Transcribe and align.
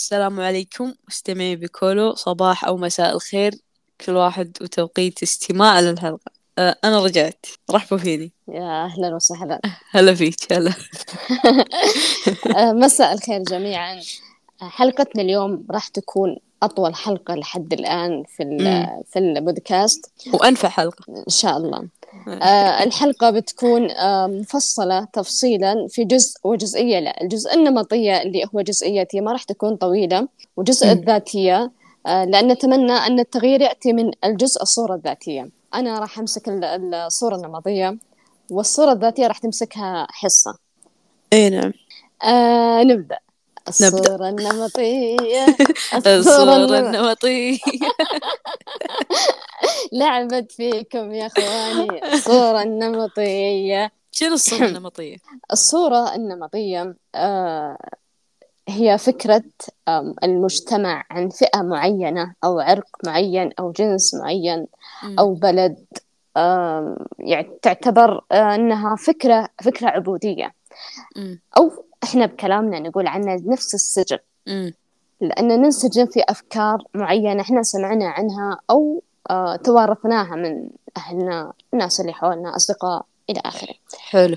السلام 0.00 0.40
عليكم. 0.40 0.94
مستمعي 1.08 1.56
بكولو 1.56 2.14
صباح 2.14 2.64
أو 2.64 2.76
مساء 2.76 3.14
الخير. 3.14 3.54
كل 4.06 4.12
واحد 4.12 4.56
وتوقيت 4.60 5.22
استماع 5.22 5.80
للحلقة. 5.80 6.32
أه 6.58 6.76
أنا 6.84 7.04
رجعت. 7.04 7.46
رحبوا 7.70 7.98
فيني. 7.98 8.32
يا 8.48 8.84
أهلا 8.84 9.14
وسهلا. 9.14 9.60
هلا 9.94 10.14
فيك 10.14 10.52
هلا. 10.52 10.72
آه، 12.56 12.72
مساء 12.72 13.12
الخير 13.12 13.42
جميعا. 13.42 14.00
حلقتنا 14.60 15.22
اليوم 15.22 15.66
راح 15.70 15.88
تكون 15.88 16.36
أطول 16.62 16.94
حلقة 16.94 17.34
لحد 17.34 17.72
الآن 17.72 18.24
في. 18.36 18.44
في 19.12 19.18
البودكاست. 19.18 20.12
وأنفع 20.32 20.68
حلقة. 20.68 21.04
إن 21.08 21.24
شاء 21.28 21.56
الله. 21.56 21.88
الحلقة 22.86 23.30
بتكون 23.30 23.90
آه، 23.90 24.26
مفصلة 24.26 25.04
تفصيلا 25.12 25.86
في 25.88 26.04
جزء 26.04 26.36
وجزئية 26.44 26.98
لا 26.98 27.22
الجزء 27.22 27.54
النمطية 27.54 28.22
اللي 28.22 28.44
هو 28.54 28.60
جزئيتي 28.60 29.20
ما 29.20 29.32
راح 29.32 29.42
تكون 29.42 29.76
طويلة 29.76 30.28
وجزء. 30.56 30.92
الذاتية 30.92 31.70
آه، 32.06 32.24
لأن 32.24 32.48
نتمنى 32.48 32.92
أن 32.92 33.20
التغيير 33.20 33.60
يأتي 33.60 33.92
من 33.92 34.10
الجزء 34.24 34.62
الصورة 34.62 34.94
الذاتية 34.94 35.48
أنا 35.74 35.98
راح 35.98 36.18
أمسك 36.18 36.48
ال- 36.48 36.94
الصورة 36.94 37.36
النمطية 37.36 37.96
والصورة 38.50 38.92
الذاتية 38.92 39.26
راح 39.26 39.38
تمسكها 39.38 40.06
حصة 40.10 40.54
إي 41.32 41.50
نعم 41.50 41.72
آه 42.24 42.82
نبدأ. 42.82 43.18
الصورة 43.68 44.28
النمطية. 44.28 45.56
الصورة 46.06 46.56
النم- 46.56 46.74
النمطية. 46.74 47.58
لعبت 49.92 50.52
فيكم 50.52 51.12
يا 51.12 51.26
إخواني. 51.26 52.04
الصورة 52.14 52.62
النمطية. 52.62 53.92
شنو 54.12 54.34
الصورة 54.34 54.66
النمطية؟ 54.68 55.16
الصورة 55.52 56.14
النمطية 56.14 56.94
آه 57.14 57.76
هي 58.68 58.98
فكرة 58.98 59.42
المجتمع 60.24 61.04
عن 61.10 61.28
فئة 61.28 61.62
معينة 61.62 62.34
أو 62.44 62.60
عرق 62.60 62.86
معين 63.06 63.50
أو 63.58 63.72
جنس 63.72 64.14
معين. 64.14 64.66
أو 65.18 65.34
بلد. 65.34 65.84
يعني 67.18 67.58
تعتبر 67.62 68.24
آه، 68.32 68.54
أنها 68.54 68.96
فكرة 68.96 69.48
فكرة 69.62 69.88
عبودية. 69.88 70.54
أو 71.56 71.84
إحنا 72.04 72.26
بكلامنا 72.26 72.78
نقول 72.80 73.06
عنها 73.06 73.36
نفس 73.46 73.74
السجن. 73.74 74.18
لأن 75.20 75.48
ننسجم 75.48 76.06
في 76.06 76.22
أفكار 76.28 76.84
معينة 76.94 77.40
إحنا 77.40 77.62
سمعنا 77.62 78.08
عنها 78.08 78.60
أو 78.70 79.02
آه، 79.30 79.56
توارثناها 79.56 80.36
من 80.36 80.70
أهلنا 80.96 81.52
الناس 81.74 82.00
اللي 82.00 82.12
حولنا 82.12 82.56
أصدقاء 82.56 83.06
إلى 83.30 83.40
آخره. 83.44 83.74
حلو. 83.98 84.36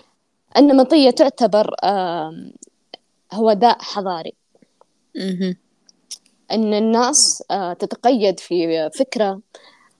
النمطية 0.58 1.10
تعتبر 1.10 1.76
آم، 1.84 2.54
هو 3.34 3.54
داء 3.54 3.78
حضاري. 3.82 4.34
أن 6.52 6.74
الناس 6.74 7.44
آه، 7.52 7.74
تتقيد 7.74 8.40
في 8.40 8.90
فكرة 8.90 9.40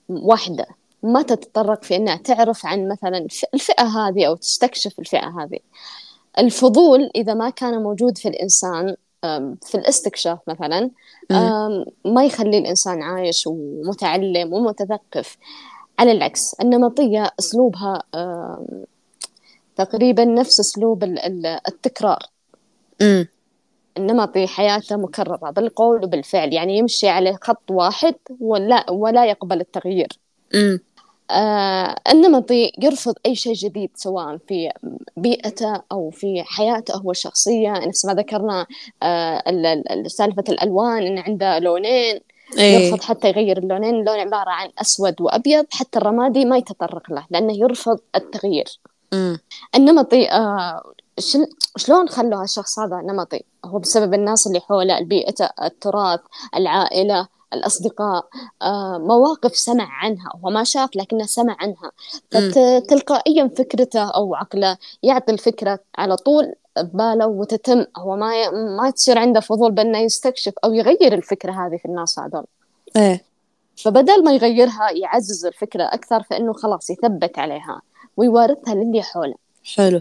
واحدة. 0.08 0.66
ما 1.02 1.22
تتطرق 1.22 1.82
في 1.82 1.96
أنها 1.96 2.16
تعرف 2.16 2.66
عن 2.66 2.88
مثلا 2.88 3.26
الفئة 3.54 3.82
هذه 3.82 4.26
أو 4.26 4.36
تستكشف 4.36 4.98
الفئة 4.98 5.28
هذه. 5.28 5.58
الفضول 6.38 7.10
إذا 7.16 7.34
ما 7.34 7.50
كان 7.50 7.82
موجود 7.82 8.18
في 8.18 8.28
الإنسان 8.28 8.96
في 9.62 9.74
الاستكشاف 9.74 10.38
مثلا 10.48 10.90
ما 12.04 12.24
يخلي 12.24 12.58
الإنسان 12.58 13.02
عايش 13.02 13.46
ومتعلم 13.46 14.52
ومتثقف 14.52 15.36
على 15.98 16.12
العكس 16.12 16.54
النمطية 16.60 17.30
أسلوبها 17.38 18.02
تقريبا 19.76 20.24
نفس 20.24 20.60
أسلوب 20.60 21.04
ال- 21.04 21.18
ال- 21.18 21.46
التكرار. 21.68 22.18
النمطي 23.98 24.46
حياته 24.46 24.96
مكررة 24.96 25.50
بالقول 25.50 26.04
وبالفعل 26.04 26.52
يعني 26.52 26.78
يمشي 26.78 27.08
على 27.08 27.36
خط 27.42 27.70
واحد 27.70 28.14
ولا 28.40 28.90
ولا 28.90 29.26
يقبل 29.26 29.60
التغيير. 29.60 30.08
آه 31.30 31.96
النمطي 32.10 32.72
يرفض 32.78 33.14
أي 33.26 33.34
شيء 33.34 33.52
جديد 33.54 33.90
سواء 33.94 34.38
في 34.48 34.70
بيئته 35.16 35.82
أو 35.92 36.10
في 36.10 36.42
حياته 36.46 36.96
هو 36.96 37.10
الشخصية 37.10 37.72
نفس 37.72 38.04
ما 38.04 38.14
ذكرنا 38.14 38.66
آه 39.02 39.42
ال- 39.50 39.66
ال- 39.92 40.10
سالفة 40.10 40.44
الألوان 40.48 41.02
إن 41.06 41.18
عنده 41.18 41.58
لونين 41.58 42.20
إيه. 42.58 42.76
يرفض 42.78 43.02
حتى 43.04 43.28
يغير 43.28 43.58
اللونين. 43.58 43.94
اللون 43.94 44.18
عبارة 44.18 44.50
عن 44.50 44.70
أسود 44.80 45.20
وأبيض 45.20 45.66
حتى 45.72 45.98
الرمادي 45.98 46.44
ما 46.44 46.56
يتطرق 46.56 47.12
له 47.12 47.26
لأنه 47.30 47.52
يرفض 47.52 47.98
التغيير. 48.16 48.78
مم. 49.12 49.38
النمطي 49.74 50.30
آه 50.30 50.82
شل- 51.18 51.50
شلون 51.76 52.08
خلوا 52.08 52.42
هالشخص 52.42 52.78
هذا 52.78 52.96
نمطي؟ 52.96 53.44
هو 53.64 53.78
بسبب 53.78 54.14
الناس 54.14 54.46
اللي 54.46 54.60
حوله 54.60 54.98
البيئة 54.98 55.50
التراث 55.62 56.20
العائلة. 56.56 57.28
الأصدقاء 57.54 58.26
آه 58.62 58.98
مواقف 58.98 59.56
سمع 59.56 59.88
عنها 59.88 60.32
هو 60.44 60.50
ما 60.50 60.64
شاف 60.64 60.96
لكنه 60.96 61.24
سمع 61.24 61.56
عنها. 61.60 61.92
فتلقائيا 62.30 63.48
فكرته 63.48 64.10
أو 64.10 64.34
عقله 64.34 64.76
يعطي 65.02 65.32
الفكرة 65.32 65.78
على 65.98 66.16
طول 66.16 66.54
بباله 66.78 67.26
وتتم. 67.26 67.84
هو 67.96 68.16
ما 68.16 68.42
ي... 68.42 68.50
ما 68.50 68.90
تصير 68.90 69.18
عنده 69.18 69.40
فضول 69.40 69.72
بأنه 69.72 69.98
يستكشف 69.98 70.52
أو 70.64 70.72
يغير 70.72 71.14
الفكرة 71.14 71.52
هذه 71.52 71.76
في 71.76 71.84
الناس 71.84 72.18
هذول. 72.18 72.44
إيه. 72.96 73.24
فبدل 73.76 74.24
ما 74.24 74.32
يغيرها 74.32 74.90
يعزز 74.90 75.46
الفكرة 75.46 75.84
أكثر 75.84 76.22
فإنه 76.22 76.52
خلاص 76.52 76.90
يثبت 76.90 77.38
عليها 77.38 77.82
ويوارثها 78.16 78.74
للي 78.74 79.02
حوله. 79.02 79.34
حلو. 79.76 80.00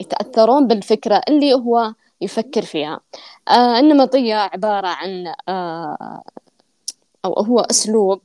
يتأثرون 0.00 0.66
بالفكرة 0.66 1.22
اللي 1.28 1.54
هو 1.54 1.92
يفكر 2.20 2.62
فيها. 2.62 3.00
آه 3.48 3.78
النمطية 3.78 4.34
عبارة 4.34 4.86
عن 4.86 5.34
آه 5.48 6.22
أو 7.24 7.32
هو 7.32 7.60
أسلوب 7.60 8.20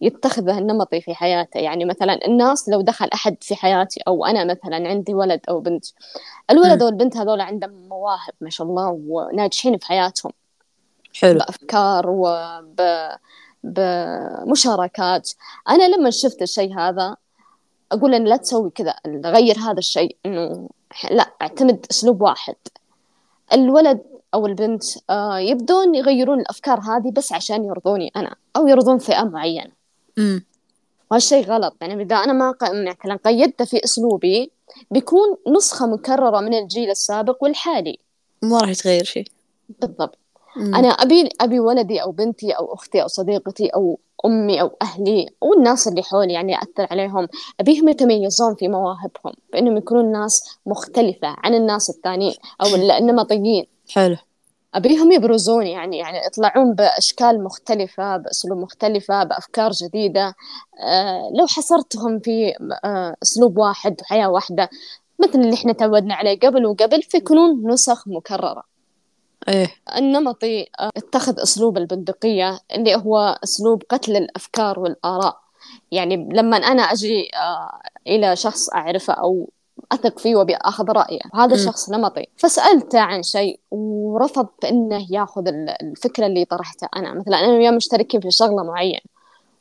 يتخذه 0.00 0.58
النمطي 0.58 1.00
في 1.00 1.14
حياته. 1.14 1.60
يعني 1.60 1.84
مثلا 1.84 2.26
الناس 2.26 2.68
لو 2.68 2.80
دخل 2.80 3.08
أحد 3.14 3.36
في 3.40 3.56
حياتي 3.56 4.00
أو 4.08 4.24
أنا 4.24 4.44
مثلا 4.44 4.88
عندي 4.88 5.14
ولد 5.14 5.40
أو 5.48 5.60
بنت 5.60 5.84
الولد 6.50 6.80
مم. 6.80 6.86
والبنت 6.86 7.16
هذول 7.16 7.40
عندهم 7.40 7.88
مواهب 7.88 8.32
ما 8.40 8.50
شاء 8.50 8.66
الله 8.66 9.00
وناجحين 9.08 9.78
في 9.78 9.86
حياتهم. 9.86 10.32
حلو. 11.20 11.38
بأفكار 11.38 12.10
وب 12.10 12.80
بمشاركات 13.64 15.30
أنا 15.68 15.96
لما 15.96 16.10
شفت 16.10 16.42
الشيء 16.42 16.78
هذا 16.78 17.16
أقول 17.92 18.14
إن 18.14 18.24
لا 18.24 18.36
تسوي 18.36 18.70
كذا 18.70 18.94
غير 19.06 19.58
هذا 19.58 19.78
الشيء 19.78 20.16
إنه 20.26 20.68
لا 21.10 21.30
أعتمد 21.42 21.86
أسلوب 21.90 22.22
واحد. 22.22 22.56
الولد 23.52 24.00
أو 24.34 24.46
البنت 24.46 24.82
آه 25.10 25.38
يبدون 25.38 25.94
يغيرون 25.94 26.40
الأفكار 26.40 26.80
هذه 26.80 27.10
بس 27.12 27.32
عشان 27.32 27.64
يرضوني 27.64 28.12
أنا 28.16 28.34
أو 28.56 28.68
يرضون 28.68 28.98
فئة 28.98 29.24
معينة. 29.24 29.70
مم. 30.16 30.44
وهالشيء 31.10 31.44
غلط. 31.44 31.74
يعني 31.80 32.02
إذا 32.02 32.16
أنا 32.16 32.32
ما 32.32 32.54
مثلا 32.62 33.18
قيدته 33.24 33.64
في 33.64 33.84
أسلوبي 33.84 34.50
بيكون 34.90 35.36
نسخة 35.56 35.86
مكررة 35.86 36.40
من 36.40 36.54
الجيل 36.54 36.90
السابق 36.90 37.42
والحالي. 37.42 37.98
ما 38.42 38.58
راح 38.58 38.68
يتغير 38.68 39.04
شيء 39.04 39.24
بالضبط. 39.80 40.18
مم. 40.56 40.74
أنا 40.74 40.88
أبي 40.88 41.28
أبي 41.40 41.60
ولدي 41.60 42.02
أو 42.02 42.10
بنتي 42.10 42.52
أو 42.52 42.74
أختي 42.74 43.02
أو 43.02 43.06
صديقتي 43.06 43.66
أو 43.68 43.98
أمي 44.24 44.60
أو 44.60 44.70
أهلي 44.82 45.28
أو 45.42 45.54
الناس 45.54 45.88
اللي 45.88 46.02
حولي 46.02 46.32
يعني 46.32 46.58
أثر 46.62 46.86
عليهم 46.90 47.28
أبيهم 47.60 47.88
يتميزون 47.88 48.54
في 48.54 48.68
مواهبهم 48.68 49.32
بأنهم 49.52 49.76
يكونون 49.76 50.12
ناس 50.12 50.58
مختلفة 50.66 51.28
عن 51.38 51.54
الناس 51.54 51.90
الثانيين 51.90 52.34
أو 52.62 52.66
ال- 52.66 52.90
النمطيين 52.90 53.66
حلو. 53.92 54.16
أبيهم 54.74 55.12
يبرزون 55.12 55.66
يعني 55.66 55.98
يعني 55.98 56.26
يطلعون 56.26 56.74
بأشكال 56.74 57.44
مختلفة 57.44 58.16
بأسلوب 58.16 58.58
مختلفة 58.58 59.24
بأفكار 59.24 59.70
جديدة. 59.70 60.34
آه 60.84 61.30
لو 61.38 61.46
حصرتهم 61.46 62.18
في 62.18 62.52
آه 62.84 63.16
أسلوب 63.22 63.58
واحد 63.58 63.96
وحياة 64.00 64.30
واحدة 64.30 64.68
مثل 65.18 65.40
اللي 65.40 65.54
إحنا 65.54 65.72
تعودنا 65.72 66.14
عليه 66.14 66.38
قبل 66.38 66.66
وقبل 66.66 67.02
فيكونون 67.02 67.72
نسخ 67.72 68.08
مكررة. 68.08 68.62
إيه. 69.48 69.68
النمطي 69.96 70.66
آه، 70.80 70.90
اتخذ 70.96 71.40
أسلوب 71.40 71.78
البندقية 71.78 72.60
اللي 72.74 72.94
هو 72.94 73.38
أسلوب 73.44 73.82
قتل 73.88 74.16
الأفكار 74.16 74.80
والآراء. 74.80 75.40
يعني 75.92 76.28
لما 76.32 76.56
أنا 76.56 76.82
أجي 76.82 77.30
إلى 78.06 78.36
شخص 78.36 78.70
أعرفه 78.70 79.12
أو 79.12 79.50
أثق 79.92 80.18
فيه 80.18 80.36
وأبي 80.36 80.54
أخذ 80.56 80.84
رأيه. 80.90 81.20
هذا 81.34 81.56
مم. 81.56 81.64
شخص 81.66 81.90
نمطي. 81.90 82.26
فسألته 82.36 83.00
عن 83.00 83.22
شيء 83.22 83.60
ورفض 83.70 84.48
بأنه 84.62 85.06
يأخذ 85.10 85.48
ال- 85.48 85.82
الفكرة 85.82 86.26
اللي 86.26 86.44
طرحتها 86.44 86.88
أنا. 86.96 87.14
مثلا 87.14 87.36
أنا 87.40 87.48
وياه 87.52 87.70
مشتركين 87.70 88.20
في 88.20 88.30
شغلة 88.30 88.62
معينة. 88.62 89.00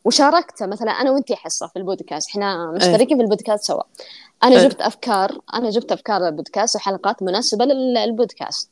وشاركته. 0.06 0.66
مثلا 0.66 0.92
أنا 0.92 1.12
وأنتي 1.12 1.36
حصة 1.36 1.68
في 1.68 1.76
البودكاست. 1.80 2.30
إحنا 2.30 2.72
مشتركين 2.72 3.18
في 3.18 3.24
البودكاست 3.24 3.64
سوا. 3.64 3.84
أنا. 4.44 4.64
جبت 4.64 4.82
أفكار. 4.82 5.40
أنا 5.54 5.70
جبت 5.70 5.92
أفكار 5.92 6.22
للبودكاست 6.22 6.76
وحلقات 6.76 7.24
مناسبة 7.24 7.66
لل- 7.66 7.94
للبودكاست. 7.94 8.70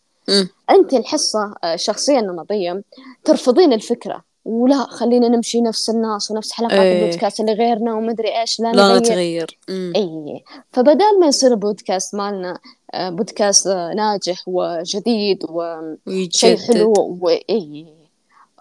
أنت 0.69 0.93
الحصة 0.93 1.55
آه، 1.63 1.73
الشخصية 1.73 2.19
النمطية 2.19 2.83
ترفضين 3.23 3.73
الفكرة. 3.73 4.23
ولا 4.47 4.83
خلينا 4.83 5.27
نمشي 5.27 5.61
نفس 5.61 5.89
الناس 5.89 6.31
ونفس 6.31 6.51
حلقات 6.51 6.71
إيه. 6.71 7.05
البودكاست 7.05 7.39
اللي 7.39 7.53
غيرنا 7.53 7.93
ومدري 7.93 8.39
إيش 8.39 8.59
لا, 8.59 8.71
لا 8.71 8.87
نغير. 8.87 8.97
نتغير. 8.97 9.57
اي 9.69 10.43
فبدال 10.71 11.19
ما 11.19 11.27
يصير 11.27 11.51
البودكاست 11.51 12.15
مالنا 12.15 12.59
آه، 12.93 13.09
بودكاست 13.09 13.67
آه، 13.67 13.93
ناجح 13.93 14.43
وجديد 14.47 15.43
وشيء 15.49 16.57
حلو 16.57 16.93
واي 17.21 17.85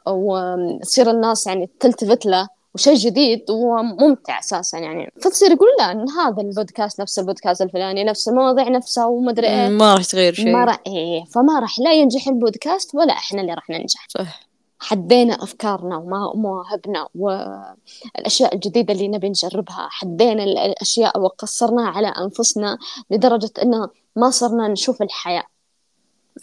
وتصير 0.07 1.11
الناس 1.11 1.47
يعني 1.47 1.71
تلتفت 1.81 2.27
له 2.27 2.49
وشيء 2.75 2.95
جديد 2.95 3.51
وممتع 3.51 4.39
أساسا 4.39 4.79
يعني. 4.79 5.13
فتصير 5.23 5.51
يقول 5.51 5.69
لا 5.79 5.93
إن 5.93 6.11
هذا 6.11 6.43
البودكاست 6.43 7.01
نفس 7.01 7.19
البودكاست 7.19 7.63
الفلاني 7.63 8.05
نفس 8.05 8.29
المواضيع 8.29 8.69
نفسها 8.69 9.07
ومدري 9.07 9.49
إيه 9.49 9.69
ما 9.69 9.95
راح 9.95 10.05
تغير 10.05 10.35
شيء. 10.35 10.53
ما 10.53 10.65
راح 10.65 10.81
إيه. 10.87 11.25
فما 11.25 11.59
راح 11.61 11.79
لا 11.79 11.93
ينجح 11.93 12.29
البودكاست 12.29 12.95
ولا 12.95 13.13
إحنا 13.13 13.41
اللي 13.41 13.55
راح 13.55 13.71
ننجح. 13.71 14.07
صح. 14.09 14.46
حدينا 14.79 15.35
أفكارنا 15.35 15.97
وما- 15.97 16.27
ومواهبنا 16.35 17.09
والأشياء 17.15 18.55
الجديدة 18.55 18.95
اللي 18.95 19.09
نبي 19.09 19.29
نجربها. 19.29 19.89
حدينا 19.91 20.45
ال- 20.45 20.59
الأشياء 20.59 21.21
وقصرناها 21.21 21.89
على 21.91 22.09
أنفسنا 22.09 22.79
لدرجة 23.11 23.51
انه 23.63 23.89
ما 24.17 24.31
صرنا 24.31 24.69
نشوف 24.69 25.03
الحياة. 25.03 25.45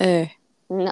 إيه. 0.01 0.31
إن 0.71 0.87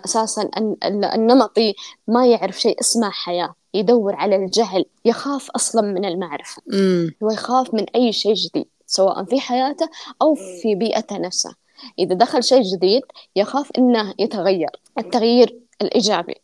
ال- 0.58 1.06
النمطي 1.06 1.74
ما 2.08 2.28
يعرف 2.28 2.60
شيء 2.60 2.80
اسمه 2.80 3.10
حياة. 3.10 3.56
يدور 3.74 4.16
على 4.16 4.36
الجهل 4.36 4.86
يخاف 5.06 5.52
أصلا 5.52 5.82
من 5.82 6.06
المعرفة. 6.06 6.62
أمم. 6.74 7.12
هو 7.24 7.32
يخاف 7.32 7.74
من 7.74 7.86
أي 7.96 8.14
شيء 8.14 8.34
جديد 8.34 8.66
سواء 8.86 9.24
في 9.24 9.40
حياته 9.40 9.90
أو 10.22 10.36
في 10.36 10.76
بيئته 10.76 11.18
نفسها 11.18 11.56
إذا 12.00 12.16
دخل 12.16 12.44
شيء 12.44 12.62
جديد 12.62 13.02
يخاف 13.36 13.72
إنه 13.78 14.14
يتغير. 14.20 14.70
التغيير 14.98 15.60
الإيجابي. 15.82 16.36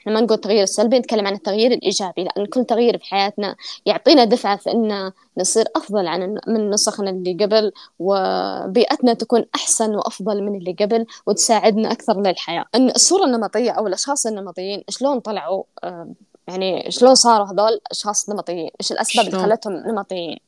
إحنا 0.00 0.12
ما 0.12 0.20
نقول 0.20 0.34
التغيير 0.36 0.62
السلبي 0.62 0.98
نتكلم 0.98 1.26
عن 1.26 1.34
التغيير 1.34 1.72
الإيجابي 1.72 2.24
لأن 2.24 2.46
كل 2.46 2.64
تغيير 2.64 2.98
في 2.98 3.04
حياتنا 3.04 3.56
يعطينا 3.86 4.24
دفعة 4.24 4.56
في 4.56 4.72
إن 4.72 5.12
نصير 5.38 5.64
أفضل 5.76 6.06
عن 6.06 6.38
من 6.46 6.70
نسخنا 6.70 7.10
اللي 7.10 7.32
قبل 7.32 7.72
وبيئتنا 7.98 9.14
تكون 9.14 9.44
أحسن 9.54 9.94
وأفضل 9.94 10.42
من 10.42 10.58
اللي 10.58 10.76
قبل 10.80 11.06
وتساعدنا 11.26 11.92
أكثر 11.92 12.20
للحياة. 12.20 12.64
إن 12.74 12.90
الصورة 12.90 13.24
النمطية 13.24 13.70
أو 13.70 13.86
الأشخاص 13.86 14.26
النمطيين 14.26 14.84
شلون 14.88 15.20
طلعوا؟ 15.20 15.62
آه، 15.84 16.08
يعني 16.48 16.90
شلون 16.90 17.14
صاروا 17.14 17.46
هذول 17.46 17.80
أشخاص 17.90 18.30
نمطيين 18.30 18.70
إيش 18.80 18.92
الأسباب 18.92 19.26
اللي 19.26 19.38
شلون؟ 19.38 19.50
خلتهم 19.50 19.72
نمطيين؟ 19.72 20.38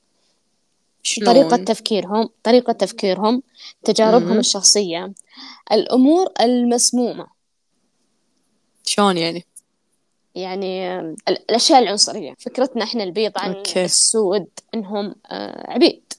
شلون؟ 1.02 1.32
طريقة 1.32 1.56
تفكيرهم؟ 1.56 2.28
طريقة 2.42 2.72
تفكيرهم 2.72 3.42
تجاربهم 3.84 4.28
مهم. 4.28 4.38
الشخصية 4.38 5.12
الأمور 5.72 6.28
المسمومة. 6.40 7.39
شلون 8.90 9.16
يعني؟ 9.18 9.44
يعني 10.34 10.98
ال- 11.00 11.16
الأشياء 11.28 11.82
العنصرية. 11.82 12.34
فكرتنا 12.38 12.84
إحنا 12.84 13.04
البيض 13.04 13.32
عن 13.36 13.52
أوكي. 13.54 13.84
السود 13.84 14.46
إنهم 14.74 15.14
آه، 15.26 15.70
عبيد. 15.72 16.12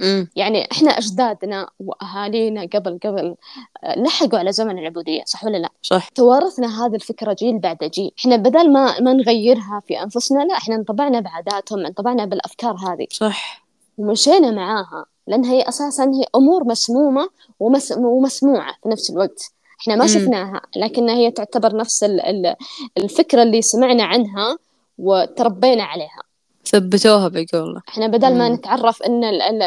أمم. 0.00 0.28
يعني 0.36 0.68
إحنا 0.72 0.90
أجدادنا 0.90 1.68
وأهالينا 1.80 2.62
قبل 2.74 2.98
قبل 3.04 3.36
آه، 3.84 3.98
لحقوا 3.98 4.38
على 4.38 4.52
زمن 4.52 4.78
العبودية 4.78 5.22
صح 5.26 5.44
ولا 5.44 5.56
لا؟ 5.58 5.68
صح. 5.82 6.08
توارثنا 6.08 6.86
هذه 6.86 6.94
الفكرة 6.94 7.32
جيل 7.32 7.58
بعد 7.58 7.76
جيل. 7.84 8.10
إحنا 8.18 8.36
بدل 8.36 8.72
ما 8.72 9.00
ما 9.00 9.12
نغيرها 9.12 9.82
في 9.86 10.02
أنفسنا 10.02 10.44
لا 10.44 10.54
إحنا 10.54 10.74
انطبعنا 10.74 11.20
بعاداتهم 11.20 11.86
انطبعنا 11.86 12.24
بالأفكار 12.24 12.76
هذه. 12.76 13.06
صح. 13.10 13.64
ومشينا 13.98 14.50
معاها 14.50 15.06
لأن 15.26 15.44
هي 15.44 15.62
أساسا 15.68 16.04
هي 16.04 16.24
أمور 16.34 16.64
مسمومة 16.64 17.28
ومس... 17.60 17.92
ومسموعة 17.92 18.72
في 18.82 18.88
نفس 18.88 19.10
الوقت. 19.10 19.52
إحنا 19.80 19.96
ما. 19.96 20.06
شفناها 20.06 20.60
لكنها 20.76 21.14
هي 21.14 21.30
تعتبر 21.30 21.76
نفس 21.76 22.04
ال... 22.04 22.20
ال... 22.20 22.54
الفكرة 22.98 23.42
اللي 23.42 23.62
سمعنا 23.62 24.04
عنها 24.04 24.58
وتربينا 24.98 25.84
عليها. 25.84 26.22
ثبتوها 26.66 27.28
بقولة. 27.28 27.80
إحنا 27.88 28.06
بدل 28.06 28.38
ما. 28.38 28.48
نتعرف 28.48 29.02
إن 29.02 29.24
ال... 29.24 29.42
ال... 29.42 29.62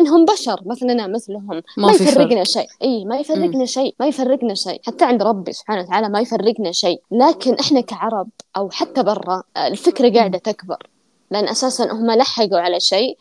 إنهم 0.00 0.24
بشر 0.24 0.60
مثلنا 0.66 1.06
مثلهم 1.06 1.46
ما, 1.50 1.62
ما 1.76 1.92
يفرقنا 1.92 2.44
شيء. 2.44 2.66
إي 2.82 3.04
ما 3.04 3.16
يفرقنا. 3.18 3.64
شيء 3.64 3.94
ما 4.00 4.06
يفرقنا 4.06 4.54
شيء. 4.54 4.80
حتى 4.86 5.04
عند 5.04 5.22
ربي 5.22 5.52
سبحانه 5.52 5.82
وتعالى 5.82 6.08
ما 6.08 6.20
يفرقنا 6.20 6.72
شيء. 6.72 7.02
لكن 7.10 7.54
إحنا 7.54 7.80
كعرب 7.80 8.28
أو 8.56 8.70
حتى 8.70 9.02
برا 9.02 9.42
الفكرة 9.56 10.14
قاعدة 10.14 10.38
تكبر. 10.38 10.86
لأن 11.30 11.48
أساسا 11.48 11.92
هم 11.92 12.10
لحقوا 12.10 12.58
على 12.58 12.80
شيء 12.80 13.18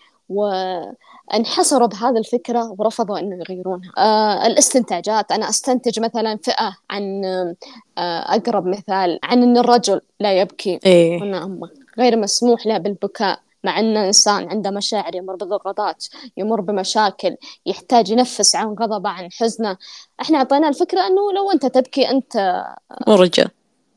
وانحصروا 1.33 1.87
بهذه 1.87 2.17
الفكرة 2.17 2.75
ورفضوا 2.77 3.19
أنه 3.19 3.35
يغيرونها. 3.35 3.91
آه 3.97 4.47
الاستنتاجات 4.47 5.31
أنا 5.31 5.49
أستنتج 5.49 5.99
مثلا 5.99 6.37
فئة 6.43 6.77
عن 6.89 7.25
آه 7.25 8.35
أقرب 8.35 8.67
مثال 8.67 9.19
عن 9.23 9.43
أن 9.43 9.57
الرجل 9.57 10.01
لا 10.19 10.39
يبكي. 10.41 10.79
إيه. 10.85 11.21
وأنه 11.21 11.59
غير 11.99 12.17
مسموح 12.17 12.67
له 12.67 12.77
بالبكاء 12.77 13.39
مع 13.63 13.79
أن 13.79 13.97
إنسان 13.97 14.49
عنده 14.49 14.71
مشاعر 14.71 15.15
يمر 15.15 15.35
بضغوطات 15.35 16.05
يمر 16.37 16.61
بمشاكل 16.61 17.35
يحتاج 17.65 18.09
ينفس 18.09 18.55
عن 18.55 18.67
غضبه 18.67 19.09
عن 19.09 19.29
حزنه. 19.31 19.77
إحنا 20.21 20.37
أعطينا 20.37 20.69
الفكرة 20.69 20.99
أنه 21.07 21.33
لو 21.35 21.51
أنت 21.51 21.65
تبكي 21.65 22.09
أنت 22.09 22.63
ورجع 23.07 23.45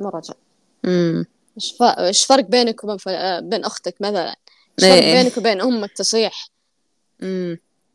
مو 0.00 0.08
رجل 0.08 0.34
أمم. 0.84 1.26
إيش 1.56 1.72
ف- 1.78 1.82
إيش 1.82 2.24
فرق 2.26 2.44
بينك 2.44 2.84
وبين 2.84 2.98
آه، 3.08 3.40
بين 3.40 3.64
أختك 3.64 3.94
مثلا؟ 4.00 4.36
فرق 4.80 4.88
إيه. 4.92 5.22
بينك 5.22 5.38
وبين 5.38 5.60
أمك 5.60 5.92
تصيح؟ 5.92 6.48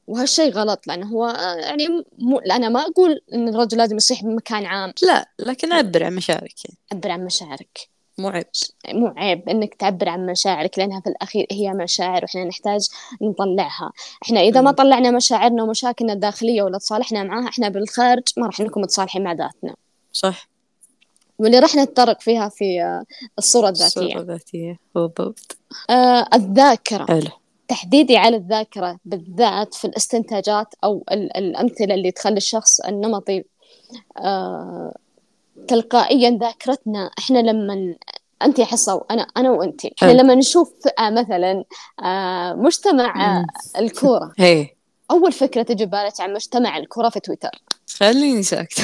وهالشيء 0.07 0.51
غلط 0.51 0.87
لأنه 0.87 1.07
هو 1.07 1.25
آه، 1.25 1.55
يعني 1.55 1.87
مو 2.17 2.37
أنا 2.39 2.69
ما 2.69 2.81
أقول 2.81 3.21
إن 3.33 3.49
الرجل 3.49 3.77
لازم 3.77 3.95
يصيح 3.95 4.23
بمكان 4.23 4.65
عام. 4.65 4.93
لا 5.03 5.29
لكن 5.39 5.73
عبر 5.73 6.03
عن 6.03 6.15
مشاعرك. 6.15 6.65
يعني 6.65 6.77
عبر 6.91 7.11
عن 7.11 7.25
مشاعرك. 7.25 7.89
مو 8.17 8.27
عيب. 8.27 8.45
مو 8.89 9.13
عيب 9.17 9.49
إنك 9.49 9.75
تعبر 9.75 10.09
عن 10.09 10.25
مشاعرك 10.25 10.79
لأنها 10.79 11.01
في 11.01 11.09
الأخير 11.09 11.47
هي 11.51 11.73
مشاعر 11.73 12.23
وإحنا 12.23 12.43
نحتاج 12.43 12.87
نطلعها. 13.21 13.91
إحنا 14.23 14.39
إذا 14.39 14.61
ما. 14.61 14.71
طلعنا 14.71 15.11
مشاعرنا 15.11 15.63
ومشاكلنا 15.63 16.13
الداخلية 16.13 16.61
ولا 16.61 16.77
تصالحنا 16.77 17.23
معاها 17.23 17.49
إحنا 17.49 17.69
بالخارج 17.69 18.23
ما 18.37 18.45
راح 18.45 18.59
نكون 18.59 18.83
متصالحين 18.83 19.23
مع 19.23 19.31
ذاتنا. 19.31 19.75
صح. 20.13 20.49
واللي 21.39 21.59
راح 21.59 21.75
نتطرق 21.75 22.21
فيها 22.21 22.49
في 22.49 22.81
آه، 22.81 23.03
الصورة 23.37 23.69
الذاتية. 23.69 24.19
الذاتية. 24.19 24.79
بالضبط. 24.95 25.57
آه 25.89 26.27
الذاكرة. 26.33 27.05
حلو. 27.05 27.29
تحديدي 27.67 28.17
على 28.17 28.37
الذاكرة 28.37 28.99
بالذات 29.05 29.73
في 29.73 29.85
الاستنتاجات 29.85 30.67
أو 30.83 31.03
ال- 31.11 31.37
الأمثلة 31.37 31.93
اللي 31.95 32.11
تخلي 32.11 32.37
الشخص 32.37 32.79
النمطي 32.79 33.43
آه 34.17 34.95
تلقائيا 35.67 36.29
ذاكرتنا 36.41 37.11
إحنا 37.19 37.39
لما 37.39 37.95
حصة 38.65 38.95
وأنا 38.95 39.27
أنا 39.37 39.51
وأنت 39.51 39.85
إحنا 39.85 40.09
حلو. 40.09 40.19
لما 40.19 40.35
نشوف 40.35 40.73
فئة 40.83 41.09
مثلا 41.09 41.63
آه 42.03 42.53
مجتمع 42.53 43.35
آه 43.35 43.39
مم. 43.39 43.45
الكورة. 43.77 44.33
هي 44.39 44.69
أول 45.11 45.31
فكرة 45.31 45.63
تجي 45.63 45.85
ببالك 45.85 46.21
عن 46.21 46.33
مجتمع 46.33 46.77
الكورة 46.77 47.09
في 47.09 47.19
تويتر؟ 47.19 47.49
خليني 47.97 48.43
ساكتة. 48.43 48.83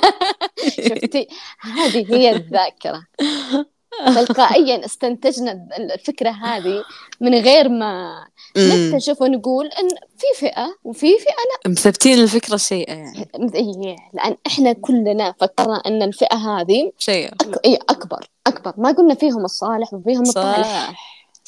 شفتي؟ 0.76 1.28
هذه 1.60 2.14
هي 2.14 2.30
الذاكرة. 2.30 3.06
تلقائيا 4.06 4.84
استنتجنا 4.84 5.68
الفكرة 5.78 6.30
هذه 6.30 6.84
من 7.20 7.34
غير 7.34 7.68
ما. 7.68 8.24
نكتشف 8.56 9.22
ونقول 9.22 9.66
إن 9.66 9.88
في 9.88 10.26
فئة 10.40 10.74
وفي 10.84 11.18
فئة 11.18 11.70
مثبتين 11.70 12.18
الفكرة 12.18 12.56
سيئة 12.56 12.92
يعني. 12.92 13.28
لا 13.38 13.54
إيه، 13.54 13.96
لأن 14.12 14.36
إحنا 14.46 14.72
كلنا 14.72 15.34
فكرنا 15.40 15.82
إن 15.86 16.02
الفئة 16.02 16.36
هذه 16.36 16.92
سيئة 16.98 17.28
أك... 17.28 17.60
إيه 17.64 17.78
أكبر 17.88 18.26
أكبر. 18.46 18.72
ما 18.76 18.92
قلنا 18.92 19.14
فيهم 19.14 19.44
الصالح 19.44 19.94
وفيهم 19.94 20.22
الطالح. 20.22 20.94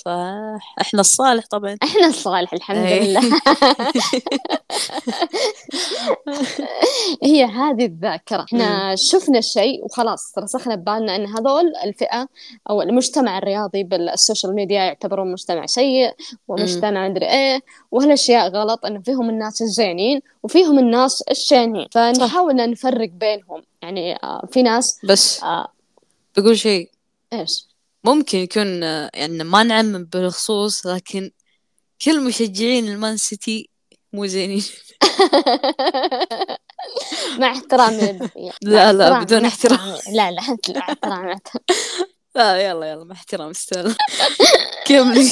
صح 0.05 0.55
صح 0.57 0.75
إحنا 0.81 1.01
الصالح 1.01 1.47
طبعا. 1.51 1.77
إحنا 1.83 2.07
الصالح 2.07 2.53
الحمد 2.53 2.77
إيه. 2.77 3.05
لله. 3.05 3.21
هي 7.23 7.45
هذه 7.45 7.85
الذاكرة. 7.85 8.43
إحنا 8.43 8.97
شفنا 8.97 9.39
الشيء 9.39 9.85
وخلاص 9.85 10.39
رسخنا 10.39 10.75
ببالنا 10.75 11.17
إن 11.17 11.27
هذول 11.27 11.73
الفئة 11.85 12.29
أو 12.71 12.83
المجتمع 12.83 13.39
الرياضي 13.39 13.83
بال 13.83 14.01
social 14.01 14.55
media 14.55 14.83
يعتبرون 14.83 15.33
مجتمع 15.33 15.67
سيء 15.67 16.13
ومجتمع 16.49 17.09
مدري 17.09 17.31
إيه 17.31 17.61
وهالأشياء 17.91 18.49
غلط 18.49 18.87
انه 18.87 19.01
فيهم 19.01 19.31
الناس 19.31 19.63
الزينين 19.63 20.21
وفيهم 20.43 20.79
الناس 20.79 21.23
الشينين. 21.23 21.87
فنحاول 21.93 22.61
إن 22.61 22.71
نفرق 22.71 23.09
بينهم. 23.09 23.63
يعني 23.83 24.17
آه، 24.17 24.47
في 24.53 24.63
ناس 24.63 25.01
بس 25.05 25.43
آه، 25.43 25.69
بقول 26.37 26.59
شيء. 26.59 26.91
إيش؟ 27.33 27.74
ممكن 28.05 28.39
يكون 28.39 28.83
آه، 28.83 29.11
يعني 29.15 29.45
ما 29.45 29.63
نعمم 29.63 30.05
بالخصوص 30.05 30.87
لكن 30.87 31.31
كل 32.03 32.25
مشجعين 32.25 32.89
المان 32.89 33.17
سيتي 33.17 33.69
مو 34.13 34.27
زينين. 34.27 34.65
مع 37.39 37.53
احترامي. 37.53 38.13
لا، 38.63 38.85
مع 38.85 38.91
لا، 38.91 39.23
بدون 39.23 39.43
مع 39.43 39.49
احترام. 39.49 39.99
لا 40.13 40.31
لا 40.31 40.41
لا 40.69 40.79
احترامي. 40.79 41.35
لا 42.37 42.61
يلا 42.61 42.91
يلا 42.91 43.05
مع 43.05 43.15
احترام 43.15 43.51
أستاذ. 43.51 43.95
كملي. 44.87 45.31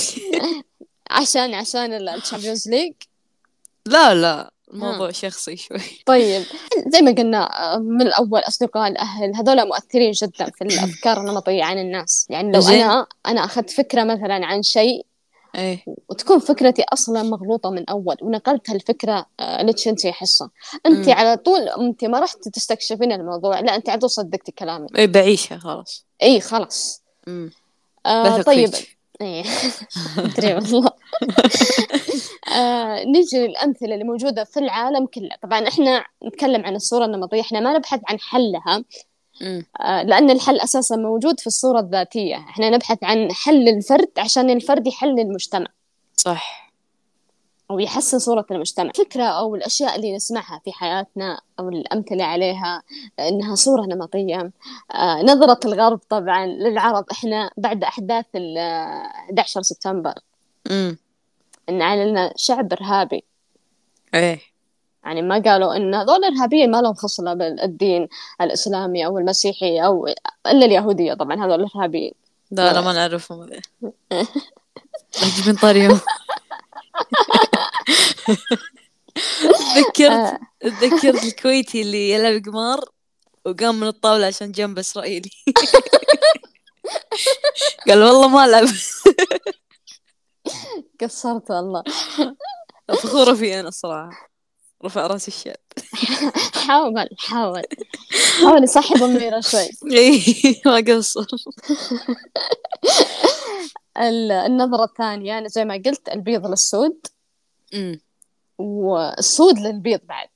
عشان 1.10 1.54
عشان 1.54 2.08
الشامبيونز 2.08 2.68
ليج؟ 2.68 2.92
لا 3.86 4.14
لا. 4.14 4.50
الموضوع 4.72 5.10
شخصي 5.10 5.56
شوي. 5.56 5.78
طيب. 6.06 6.42
زي 6.86 7.00
ما 7.00 7.10
قلنا 7.10 7.50
من 7.78 8.02
الأول 8.02 8.40
أصدقاء 8.40 8.88
الأهل 8.88 9.36
هذول 9.36 9.68
مؤثرين 9.68 10.10
جدا 10.10 10.50
في 10.50 10.64
الأفكار 10.74 11.20
النمطية 11.20 11.64
عن 11.64 11.78
الناس. 11.78 12.26
يعني 12.30 12.52
لو 12.52 12.60
زين. 12.60 12.82
أنا 12.82 13.06
أنا 13.26 13.44
أخذت 13.44 13.70
فكرة 13.70 14.04
مثلا 14.04 14.46
عن 14.46 14.62
شيء 14.62 15.06
إيه. 15.54 15.84
وتكون 16.08 16.38
فكرتي 16.38 16.82
أصلا 16.82 17.22
مغلوطة 17.22 17.70
من 17.70 17.90
أول 17.90 18.16
ونقلت 18.22 18.70
هالفكرة 18.70 19.26
آه، 19.40 19.62
لك 19.62 19.88
أنت 19.88 20.06
حصة. 20.06 20.50
أنت. 20.86 21.08
على 21.08 21.36
طول 21.36 21.60
أنت 21.60 22.04
ما 22.04 22.20
رحت 22.20 22.48
تستكشفين 22.48 23.12
الموضوع 23.12 23.60
لا 23.60 23.76
أنت 23.76 23.88
على 23.88 23.98
طول 24.00 24.10
صدقتي 24.10 24.52
كلامي. 24.52 24.86
إيه 24.96 25.06
بعيشها 25.06 25.58
خلاص. 25.58 26.06
اي 26.22 26.40
خلاص. 26.40 27.02
امم 27.28 27.50
آه 28.06 28.42
طيب. 28.42 28.74
فيك. 28.74 29.01
اي 29.22 29.44
أدري 30.18 30.54
والله. 30.54 30.90
آه 32.56 33.04
نجي 33.04 33.46
للأمثلة 33.46 33.94
اللي 33.94 34.04
موجودة 34.04 34.44
في 34.44 34.60
العالم 34.60 35.06
كله. 35.06 35.30
طبعا 35.42 35.68
إحنا 35.68 36.04
نتكلم 36.26 36.66
عن 36.66 36.74
الصورة 36.76 37.04
النمطية. 37.04 37.40
إحنا 37.40 37.60
ما 37.60 37.76
نبحث 37.78 38.00
عن 38.08 38.20
حلها 38.20 38.84
آه 39.80 40.02
لأن 40.02 40.30
الحل 40.30 40.60
أساسا 40.60 40.96
موجود 40.96 41.40
في 41.40 41.46
الصورة 41.46 41.80
الذاتية. 41.80 42.36
إحنا 42.36 42.70
نبحث 42.70 42.98
عن 43.02 43.32
حل 43.32 43.68
الفرد 43.68 44.08
عشان 44.18 44.50
الفرد 44.50 44.86
يحل 44.86 45.20
المجتمع. 45.20 45.66
صح. 46.16 46.71
أو 47.70 47.78
يحسن 47.78 48.18
صورة 48.18 48.46
المجتمع. 48.50 48.90
الفكرة 48.90 49.24
أو 49.24 49.54
الأشياء 49.54 49.96
اللي 49.96 50.16
نسمعها 50.16 50.60
في 50.64 50.72
حياتنا 50.72 51.40
أو 51.58 51.68
الأمثلة 51.68 52.24
عليها 52.24 52.82
إنها 53.20 53.54
صورة 53.54 53.82
نمطية. 53.82 54.50
آه، 54.94 55.22
نظرة 55.22 55.60
الغرب 55.64 56.00
طبعا 56.08 56.46
للعرب. 56.46 57.04
إحنا 57.10 57.50
بعد 57.56 57.84
أحداث 57.84 58.24
ال 58.34 58.58
11 58.58 59.62
سبتمبر. 59.62 60.14
امم 60.70 60.96
إن 61.68 61.82
علينا 61.82 62.32
شعب 62.36 62.72
إرهابي. 62.72 63.24
إيه. 64.14 64.40
يعني 65.04 65.22
ما 65.22 65.38
قالوا 65.38 65.76
إن 65.76 65.94
هذول 65.94 66.24
إرهابيين 66.24 66.70
ما 66.70 66.82
لهم 66.82 66.94
خصلة 66.94 67.34
بالدين 67.34 68.08
الإسلامي 68.40 69.06
أو 69.06 69.18
المسيحي 69.18 69.84
أو 69.84 70.06
إلا 70.46 70.66
اليهودية. 70.66 71.14
طبعا 71.14 71.44
هذول 71.44 71.62
إرهابيين. 71.62 72.12
لا 72.50 72.70
أنا 72.70 72.80
ما 72.80 72.92
نعرفهم. 72.92 73.50
من 75.46 75.54
طريهم 75.62 76.00
تذكرت 79.74 80.40
تذكرت 80.60 81.24
الكويتي 81.24 81.82
اللي 81.82 82.10
يلعب 82.10 82.42
قمار 82.44 82.84
وقام 83.44 83.80
من 83.80 83.86
الطاولة 83.86 84.26
عشان 84.26 84.52
جنب 84.52 84.78
إسرائيلي. 84.78 85.30
قال 87.88 88.02
والله 88.02 88.28
ما 88.28 88.44
ألعب. 88.44 88.66
قصرت 91.00 91.50
والله. 91.50 91.82
فخورة 92.88 93.34
فيه 93.34 93.60
أنا 93.60 93.68
الصراحة. 93.68 94.30
رفع 94.84 95.06
راس 95.06 95.28
الشعب 95.28 95.56
حاول 96.54 97.08
حاول. 97.18 97.62
حاول 98.40 98.64
يصحب 98.64 99.02
أميرة 99.02 99.40
شوي. 99.50 99.70
إيه 99.92 100.22
ما 100.66 100.84
قصر. 100.88 101.26
ال- 103.98 104.32
النظرة 104.32 104.84
الثانية 104.84 105.38
أنا 105.38 105.48
زي 105.48 105.64
ما 105.64 105.74
قلت 105.74 106.08
البيض 106.08 106.46
للسود. 106.46 107.06
والسود 108.58 109.58
للبيض 109.58 110.00
بعد. 110.08 110.28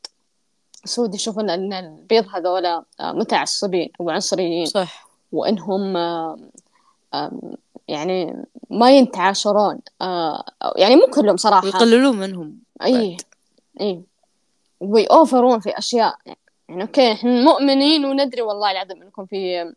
السود 0.84 1.14
يشوفون 1.14 1.50
أن 1.50 1.72
البيض 1.72 2.26
هذولا 2.34 2.82
آه، 3.00 3.12
متعصبين 3.12 3.90
وعنصريين. 3.98 4.66
صح. 4.66 5.06
وإنهم 5.32 5.96
آه، 5.96 6.38
يعني 7.88 8.44
ما 8.70 8.90
ينتعاشرون. 8.90 9.78
آه، 10.02 10.44
يعني 10.76 10.96
مو 10.96 11.06
كلهم 11.06 11.36
صراحة. 11.36 11.64
ويقللون 11.64 12.16
منهم 12.16 12.58
أي 12.82 13.16
أي 13.80 14.00
ويأوفرون 14.80 15.60
في 15.60 15.78
أشياء. 15.78 16.14
يعني 16.68 16.82
okay 16.82 17.12
إحنا 17.12 17.42
مؤمنين 17.42 18.04
وندري 18.04 18.42
والله 18.42 18.70
العظيم 18.70 19.02
إنكم 19.02 19.26
في 19.26 19.72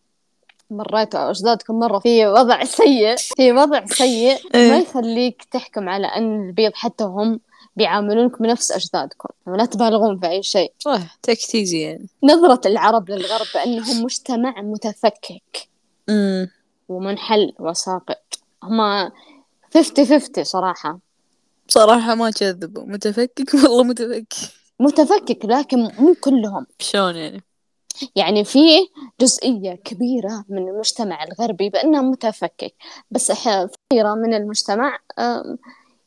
مريتوا 0.72 1.19
أو 1.19 1.29
أجدادكم 1.29 1.79
مروا 1.79 2.00
في 2.00 2.27
وضع 2.27 2.63
سيء. 2.63 3.15
في 3.15 3.51
وضع 3.51 3.86
سيء. 3.86 4.38
ما 4.53 4.60
إيه. 4.60 4.74
يخليك 4.74 5.43
تحكم 5.51 5.89
على 5.89 6.08
أن 6.08 6.48
البيض 6.48 6.72
حتى 6.75 7.03
هم 7.03 7.39
بيعاملونك 7.80 8.42
بنفس 8.42 8.72
أجدادكم 8.72 9.30
ولا 9.48 9.66
تبالغون 9.66 10.20
في 10.20 10.28
أي 10.30 10.44
شيء. 10.44 10.74
صح 10.80 11.18
take 11.24 11.47
it 11.47 11.58
easy 11.58 11.82
يعني 11.82 12.08
نظرة 12.24 12.62
العرب 12.66 13.10
للغرب 13.10 13.46
بأنهم 13.54 14.04
مجتمع 14.04 14.62
متفكك. 14.62 15.70
أمم، 16.10 16.48
ومنحل 16.90 17.54
وساقط. 17.60 18.40
هما 18.64 19.12
50-50 19.78 20.44
صراحة. 20.44 21.00
بصراحة 21.68 22.16
ما 22.16 22.32
كذبوا. 22.32 22.84
متفكك؟ 22.86 23.54
والله 23.54 23.84
متفكك. 23.84 24.34
متفكك 24.80 25.46
لكن 25.46 25.80
مو 25.80 26.16
كلهم. 26.22 26.66
شلون 26.80 27.16
يعني؟ 27.16 27.44
يعني 28.16 28.44
في 28.44 28.60
جزئية 29.22 29.76
كبيرة 29.76 30.46
من 30.50 30.68
المجتمع 30.68 31.24
الغربي 31.24 31.70
بأنه 31.70 32.02
متفكك. 32.02 32.74
بس 33.12 33.32
كثيرة 33.32 34.14
من 34.16 34.34
المجتمع 34.34 35.00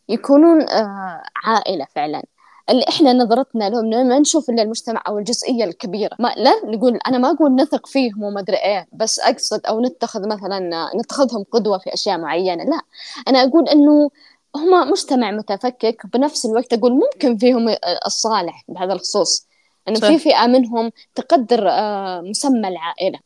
يكونون 0.08 0.62
آه، 0.68 1.22
عائلة 1.44 1.86
فعلا. 1.94 2.22
اللي 2.70 2.84
إحنا 2.88 3.12
نظرتنا 3.12 3.70
لهم 3.70 4.08
ما 4.08 4.18
نشوف 4.18 4.50
إلا 4.50 4.62
المجتمع 4.62 5.02
أو 5.08 5.18
الجزئية 5.18 5.64
الكبيرة. 5.64 6.16
ما 6.18 6.34
لا 6.36 6.52
نقول 6.64 6.98
أنا 7.06 7.18
ما 7.18 7.30
أقول 7.30 7.54
نثق 7.54 7.86
فيهم 7.86 8.22
وما 8.22 8.40
أدري 8.40 8.56
إيه 8.56 8.88
بس 8.92 9.18
أقصد 9.20 9.66
أو 9.66 9.80
نتخذ 9.80 10.28
مثلا 10.28 10.90
نتخذهم 10.96 11.44
قدوة 11.52 11.78
في 11.78 11.94
أشياء 11.94 12.18
معينة. 12.18 12.64
لا 12.64 12.80
أنا 13.28 13.42
أقول 13.42 13.68
إنه 13.68 14.10
هم 14.56 14.90
مجتمع 14.90 15.30
متفكك 15.30 16.06
بنفس 16.14 16.46
الوقت 16.46 16.72
أقول 16.72 16.92
ممكن 16.92 17.36
فيهم 17.36 17.76
الصالح 18.06 18.64
بهذا 18.68 18.92
الخصوص. 18.92 19.46
إنه. 19.88 20.00
في 20.00 20.18
فئة 20.18 20.46
منهم 20.46 20.92
تقدر 21.14 21.68
آه، 21.68 22.20
مسمى 22.20 22.68
العائلة. 22.68 23.18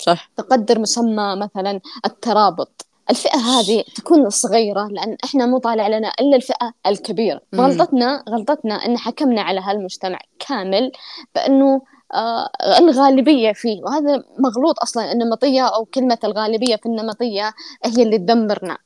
صح. 0.00 0.30
تقدر 0.36 0.78
مسمى 0.78 1.36
مثلا 1.36 1.80
الترابط. 2.06 2.86
الفئة 3.12 3.38
هذه 3.38 3.84
تكون 3.94 4.30
صغيرة 4.30 4.88
لأن 4.90 5.16
إحنا 5.24 5.46
مو 5.46 5.58
طالع 5.58 5.88
لنا 5.88 6.12
إلا 6.20 6.36
الفئة 6.36 6.72
الكبيرة. 6.86 7.40
مم. 7.52 7.60
غلطتنا 7.60 8.24
غلطتنا 8.28 8.74
إن 8.74 8.98
حكمنا 8.98 9.42
على 9.42 9.60
هالمجتمع 9.60 10.18
كامل 10.48 10.92
بأنه 11.34 11.80
آه 12.14 12.50
الغالبية 12.78 13.52
فيه. 13.52 13.82
وهذا 13.82 14.24
مغلوط 14.38 14.80
أصلا 14.82 15.12
النمطية 15.12 15.62
أو 15.62 15.84
كلمة 15.84 16.18
الغالبية 16.24 16.76
في 16.76 16.86
النمطية 16.86 17.52
هي 17.84 18.02
اللي 18.02 18.18
تدمرنا. 18.18 18.78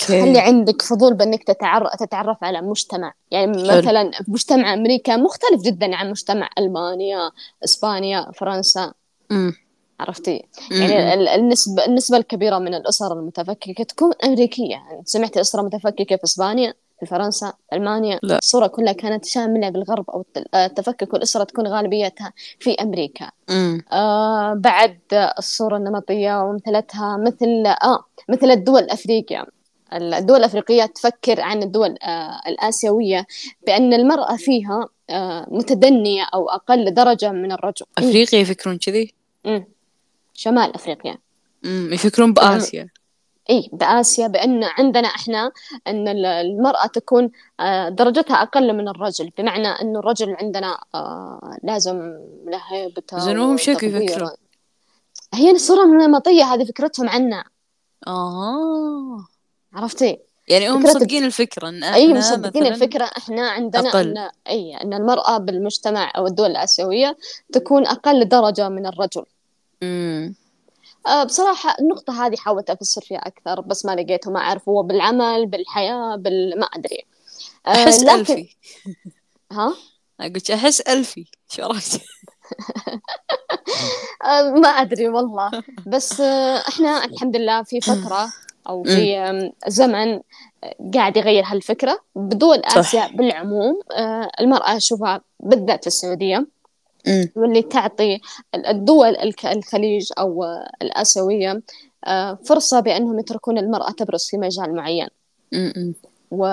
خلي 0.00 0.28
أوكي 0.28 0.40
عندك 0.40 0.82
فضول 0.82 1.14
بأنك 1.14 1.42
تتعرف, 1.44 1.96
تتعرف 1.96 2.44
على 2.44 2.60
مجتمع. 2.60 3.12
يعني. 3.30 3.62
مثلا 3.62 4.10
مجتمع 4.28 4.74
أمريكا 4.74 5.16
مختلف 5.16 5.62
جدا 5.62 5.96
عن 5.96 6.10
مجتمع 6.10 6.48
ألمانيا 6.58 7.30
إسبانيا 7.64 8.30
فرنسا. 8.34 8.92
عرفتي؟ 10.00 10.44
يعني 10.70 11.14
ال- 11.14 11.28
النسبة 11.28 11.84
النسبة 11.86 12.16
الكبيرة 12.16 12.58
من 12.58 12.74
الأسر 12.74 13.12
المتفككة 13.12 13.84
تكون 13.84 14.12
أمريكية. 14.24 14.70
يعني 14.70 15.02
سمعت 15.04 15.36
أسرة 15.36 15.62
متفككة 15.62 16.16
في 16.16 16.24
إسبانيا 16.24 16.74
في 17.00 17.06
فرنسا 17.06 17.52
في 17.70 17.76
ألمانيا. 17.76 18.18
لا. 18.22 18.38
الصورة 18.38 18.66
كلها 18.66 18.92
كانت 18.92 19.24
شاملة 19.24 19.68
بالغرب 19.68 20.10
أو 20.10 20.20
الت- 20.20 20.54
التفكك 20.54 21.12
والأسرة 21.12 21.44
تكون 21.44 21.66
غالبيتها 21.66 22.32
في 22.58 22.74
أمريكا. 22.74 23.30
آه 23.92 24.54
بعد 24.54 24.98
الصورة 25.38 25.76
النمطية 25.76 26.42
ومثلتها 26.42 27.16
مثل 27.16 27.66
آه 27.66 28.04
مثل 28.28 28.50
الدول 28.50 28.82
الأفريقية 28.82 29.44
الدول 29.92 30.38
الأفريقية 30.38 30.84
تفكر 30.86 31.40
عن 31.40 31.62
الدول 31.62 31.96
آه 32.02 32.40
الآسيوية 32.48 33.26
بأن 33.66 33.92
المرأة 33.94 34.36
فيها 34.36 34.88
آه 35.10 35.46
متدنية 35.50 36.22
أو 36.34 36.48
أقل 36.48 36.94
درجة 36.94 37.32
من 37.32 37.52
الرجل. 37.52 37.86
أفريقيا 37.98 38.38
يفكرون 38.38 38.78
كذي. 38.78 39.14
شمال 40.38 40.74
أفريقيا 40.74 41.18
أمم، 41.64 41.92
يفكرون 41.92 42.32
بآسيا 42.32 42.88
اي 43.50 43.70
بآسيا 43.72 44.26
بأن 44.26 44.64
عندنا 44.64 45.08
إحنا 45.08 45.52
أن 45.86 46.08
ال- 46.08 46.26
المرأة 46.26 46.86
تكون 46.86 47.30
آه، 47.60 47.88
درجتها 47.88 48.42
أقل 48.42 48.72
من 48.72 48.88
الرجل 48.88 49.30
بمعنى 49.38 49.68
أن 49.68 49.96
الرجل 49.96 50.36
عندنا 50.40 50.78
آه، 50.94 51.56
لازم 51.62 51.96
له 52.46 52.60
هيبته 52.70 53.18
زين 53.18 53.38
وهم 53.38 53.56
شكو 53.56 53.70
وتقديره. 53.72 54.02
يفكرون؟ 54.02 54.30
هي 55.34 55.50
الصورة 55.50 55.82
النمطية 55.84 56.44
هذه 56.44 56.64
فكرتهم 56.64 57.08
عنا 57.08 57.44
آه 58.06 59.26
عرفتي؟ 59.74 60.18
يعني 60.48 60.68
هم 60.70 60.82
مصدقين 60.82 61.24
الفكرة 61.24 61.68
أن 61.68 61.84
أي 61.84 62.14
مصدقين 62.14 62.62
مثلاً 62.62 62.74
الفكرة 62.74 63.04
إحنا 63.04 63.50
عندنا 63.50 63.88
أقل. 63.88 64.18
أن 64.18 64.30
أي 64.48 64.76
أن 64.76 64.94
المرأة 64.94 65.38
بالمجتمع 65.38 66.12
أو 66.16 66.26
الدول 66.26 66.50
الآسيوية 66.50 67.16
تكون 67.52 67.86
أقل 67.86 68.28
درجة 68.28 68.68
من 68.68 68.86
الرجل 68.86 69.24
أمم، 69.82 70.34
آه، 71.06 71.24
بصراحة 71.24 71.76
النقطة 71.80 72.26
هذه 72.26 72.36
حاولت 72.36 72.70
أفسر 72.70 73.00
فيها 73.00 73.18
أكثر 73.18 73.60
بس 73.60 73.86
ما 73.86 73.92
لقيته 73.92 74.30
ما 74.30 74.40
أعرف 74.40 74.68
هو 74.68 74.82
بالعمل 74.82 75.46
بالحياة 75.46 76.16
بال 76.16 76.60
ما 76.60 76.66
أدري. 76.66 77.04
آه، 77.66 77.70
أحس 77.70 78.02
لكن 78.02 78.20
ألفي. 78.20 78.56
ها؟ 79.52 79.74
أقول 80.20 80.42
أحس 80.52 80.80
ألفي. 80.80 81.24
شو 81.48 81.62
رأيك؟ 81.62 81.82
آه، 84.24 84.50
ما 84.50 84.68
أدري 84.68 85.08
والله. 85.08 85.50
بس 85.86 86.20
آه، 86.20 86.58
إحنا 86.68 87.04
الحمد 87.04 87.36
لله 87.36 87.62
في 87.62 87.80
فترة 87.80 88.32
أو 88.68 88.84
في 88.84 89.50
زمن 89.66 90.20
قاعد 90.94 91.16
يغير 91.16 91.44
هالفكرة. 91.46 92.00
بدول 92.14 92.62
صح. 92.68 92.78
آسيا 92.78 93.06
بالعموم 93.06 93.80
آه، 93.92 94.30
المرأة 94.40 94.76
أشوفها 94.76 95.20
بالذات 95.40 95.80
في 95.80 95.86
السعودية. 95.86 96.46
واللي 97.36 97.62
تعطي 97.62 98.20
الدول 98.54 99.16
الخليج 99.44 100.10
أو 100.18 100.44
الآسيوية 100.82 101.62
آه، 102.04 102.38
فرصة 102.44 102.80
بأنهم 102.80 103.18
يتركون 103.18 103.58
المرأة 103.58 103.90
تبرز 103.90 104.24
في 104.24 104.36
مجال 104.38 104.74
معين. 104.74 105.08
و 106.30 106.46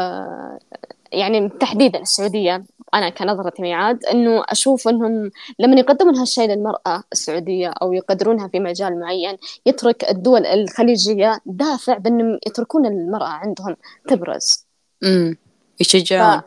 يعني 1.12 1.50
تحديدا 1.50 2.00
السعودية 2.00 2.66
أنا 2.94 3.10
كنظرتي 3.10 3.62
ميعاد 3.62 4.06
إنه 4.06 4.44
أشوف 4.50 4.88
إنهم 4.88 5.32
لما 5.60 5.80
يقدمون 5.80 6.16
هالشيء 6.16 6.50
للمرأة 6.50 7.04
السعودية 7.12 7.74
أو 7.82 7.94
يقدرونها 7.94 8.48
في 8.48 8.60
مجال 8.60 9.00
معين 9.00 9.38
يترك 9.66 10.10
الدول 10.10 10.46
الخليجية 10.46 11.40
دافع 11.46 11.98
بأنهم 11.98 12.40
يتركون 12.48 12.86
المرأة 12.86 13.28
عندهم 13.28 13.75
تبرز. 14.08 14.66
أمم. 15.04 15.38
ف... 15.78 15.82
يشجعون 15.82 16.42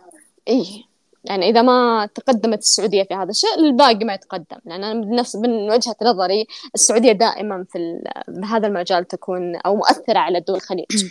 إيه. 0.49 0.88
يعني 1.25 1.51
إذا 1.51 1.63
ما 1.63 2.09
تقدمت 2.15 2.59
السعودية 2.59 3.03
في 3.03 3.15
هذا 3.15 3.31
الشيء 3.31 3.55
الباقي 3.59 4.05
ما 4.05 4.15
يتقدم. 4.15 4.59
لأن 4.65 4.85
أنا 4.85 5.01
بنفس 5.01 5.37
من 5.37 5.71
وجهة 5.71 5.97
نظري 6.03 6.47
السعودية 6.75 7.13
دائما 7.13 7.65
في. 7.73 8.03
بهذا 8.29 8.67
المجال 8.67 9.09
تكون 9.09 9.57
أو 9.57 9.77
مؤثرة 9.77 10.19
على 10.19 10.41
دول 10.41 10.57
الخليج. 10.57 10.87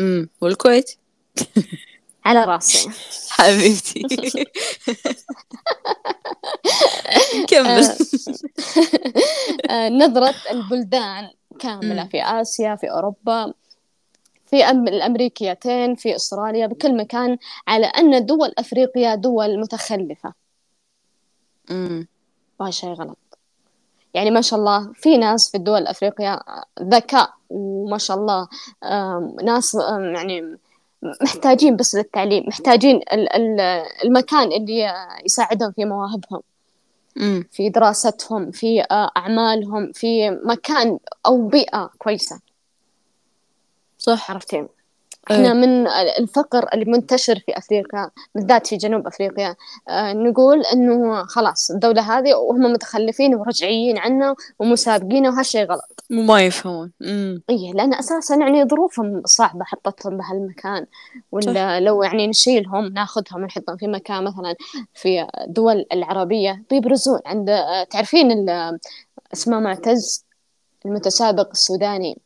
أمم. 0.00 0.28
والكويت؟ 0.40 0.90
على 2.24 2.44
راسي. 2.44 2.90
حبيبتي. 3.30 4.02
كمل. 7.48 7.96
آه، 9.70 9.88
نظرة 9.88 10.34
البلدان 10.50 11.30
كاملة. 11.58 12.04
في 12.04 12.22
آسيا 12.22 12.76
في 12.76 12.90
أوروبا. 12.90 13.52
في 14.52 14.64
أم 14.64 14.88
الأمريكيتين 14.88 15.94
في 15.94 16.16
أستراليا 16.16 16.66
بكل 16.66 16.96
مكان 16.96 17.38
على 17.68 17.86
أن 17.86 18.26
دول 18.26 18.52
أفريقيا 18.58 19.14
دول 19.14 19.60
متخلفة 19.60 20.32
أمم. 21.70 22.06
وهذا 22.60 22.70
شيء 22.70 22.90
غلط 22.92 23.18
يعني 24.14 24.30
ما 24.30 24.40
شاء 24.40 24.58
الله 24.58 24.92
في 24.92 25.16
ناس 25.18 25.50
في 25.50 25.56
الدول 25.56 25.78
الأفريقية 25.78 26.40
ذكاء 26.82 27.30
وما 27.50 27.98
شاء 27.98 28.16
الله 28.16 28.48
ناس 29.44 29.74
يعني 30.14 30.56
محتاجين 31.22 31.76
بس 31.76 31.94
للتعليم 31.94 32.44
محتاجين 32.48 32.96
ال- 32.96 33.32
ال- 33.36 33.84
المكان 34.04 34.52
اللي 34.52 34.94
يساعدهم 35.24 35.72
في 35.72 35.84
مواهبهم. 35.84 36.42
في 37.50 37.68
دراستهم 37.70 38.50
في 38.50 38.82
آه، 38.90 39.10
أعمالهم 39.16 39.92
في 39.92 40.30
مكان 40.30 40.98
أو 41.26 41.48
بيئة 41.48 41.90
كويسة 41.98 42.40
صح؟ 44.02 44.30
عرفتي؟ 44.30 44.66
إحنا 45.30 45.48
إيه. 45.48 45.52
من 45.52 45.86
الفقر 46.18 46.68
اللي 46.74 46.84
منتشر 46.84 47.38
في 47.38 47.58
أفريقيا 47.58 48.10
بالذات 48.34 48.66
في 48.66 48.76
جنوب 48.76 49.06
أفريقيا 49.06 49.56
آه 49.88 50.12
نقول 50.12 50.62
إنه 50.72 51.24
خلاص 51.24 51.70
الدولة 51.70 52.18
هذه 52.18 52.34
وهم 52.34 52.72
متخلفين 52.72 53.34
ورجعيين 53.34 53.98
عنا 53.98 54.34
ومسابقين 54.58 55.26
وهالشيء 55.26 55.64
غلط. 55.64 56.04
وما 56.10 56.42
يفهمون. 56.42 56.92
إيه 57.50 57.72
لأن 57.74 57.94
أساسا 57.94 58.36
يعني 58.36 58.64
ظروفهم 58.64 59.22
صعبة 59.24 59.64
حطتهم 59.64 60.16
بهالمكان. 60.16 60.86
ولا 61.32 61.80
لو 61.80 62.02
يعني 62.02 62.26
نشيلهم 62.26 62.84
ناخذهم 62.84 63.42
ونحطهم 63.42 63.76
في 63.76 63.86
مكان 63.86 64.24
مثلا 64.24 64.54
في 64.94 65.26
دول 65.46 65.86
العربية. 65.92 66.62
بيبرزون 66.70 67.20
عند 67.26 67.50
آه، 67.50 67.84
تعرفين 67.84 68.30
ال- 68.32 68.78
اسمه 69.32 69.60
معتز؟ 69.60 70.24
المتسابق 70.86 71.48
السوداني. 71.50 72.18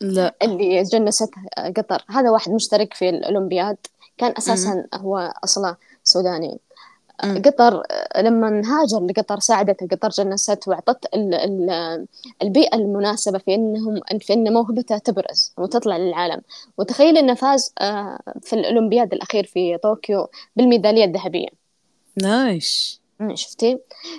لا. 0.00 0.34
اللي 0.42 0.82
جنست 0.82 1.30
قطر. 1.76 2.04
هذا 2.10 2.30
واحد 2.30 2.52
مشترك 2.52 2.94
في 2.94 3.08
الأولمبياد. 3.08 3.76
كان 4.18 4.34
أساسا 4.38 4.86
هو 4.94 5.32
أصلا 5.44 5.76
سوداني. 6.04 6.58
قطر 7.22 7.82
لما 8.16 8.62
هاجر 8.64 9.06
لقطر 9.06 9.38
ساعدته. 9.40 9.86
قطر 9.86 10.08
جنسته 10.08 10.70
وأعطت 10.70 11.14
ال- 11.14 11.34
ال- 11.34 12.06
البيئة 12.42 12.76
المناسبة 12.76 13.38
في 13.38 13.54
إنهم 13.54 14.00
في 14.20 14.32
إن 14.32 14.52
موهبته 14.52 14.98
تبرز 14.98 15.52
وتطلع 15.58 15.96
للعالم. 15.96 16.40
وتخيل 16.78 17.18
إنه 17.18 17.34
فاز 17.34 17.72
آه، 17.80 18.18
في 18.42 18.52
الأولمبياد 18.52 19.12
الأخير 19.12 19.44
في 19.46 19.78
طوكيو 19.78 20.28
بالميدالية 20.56 21.04
الذهبية. 21.04 21.48
nice. 22.22 22.99
شفتي؟ 23.28 23.78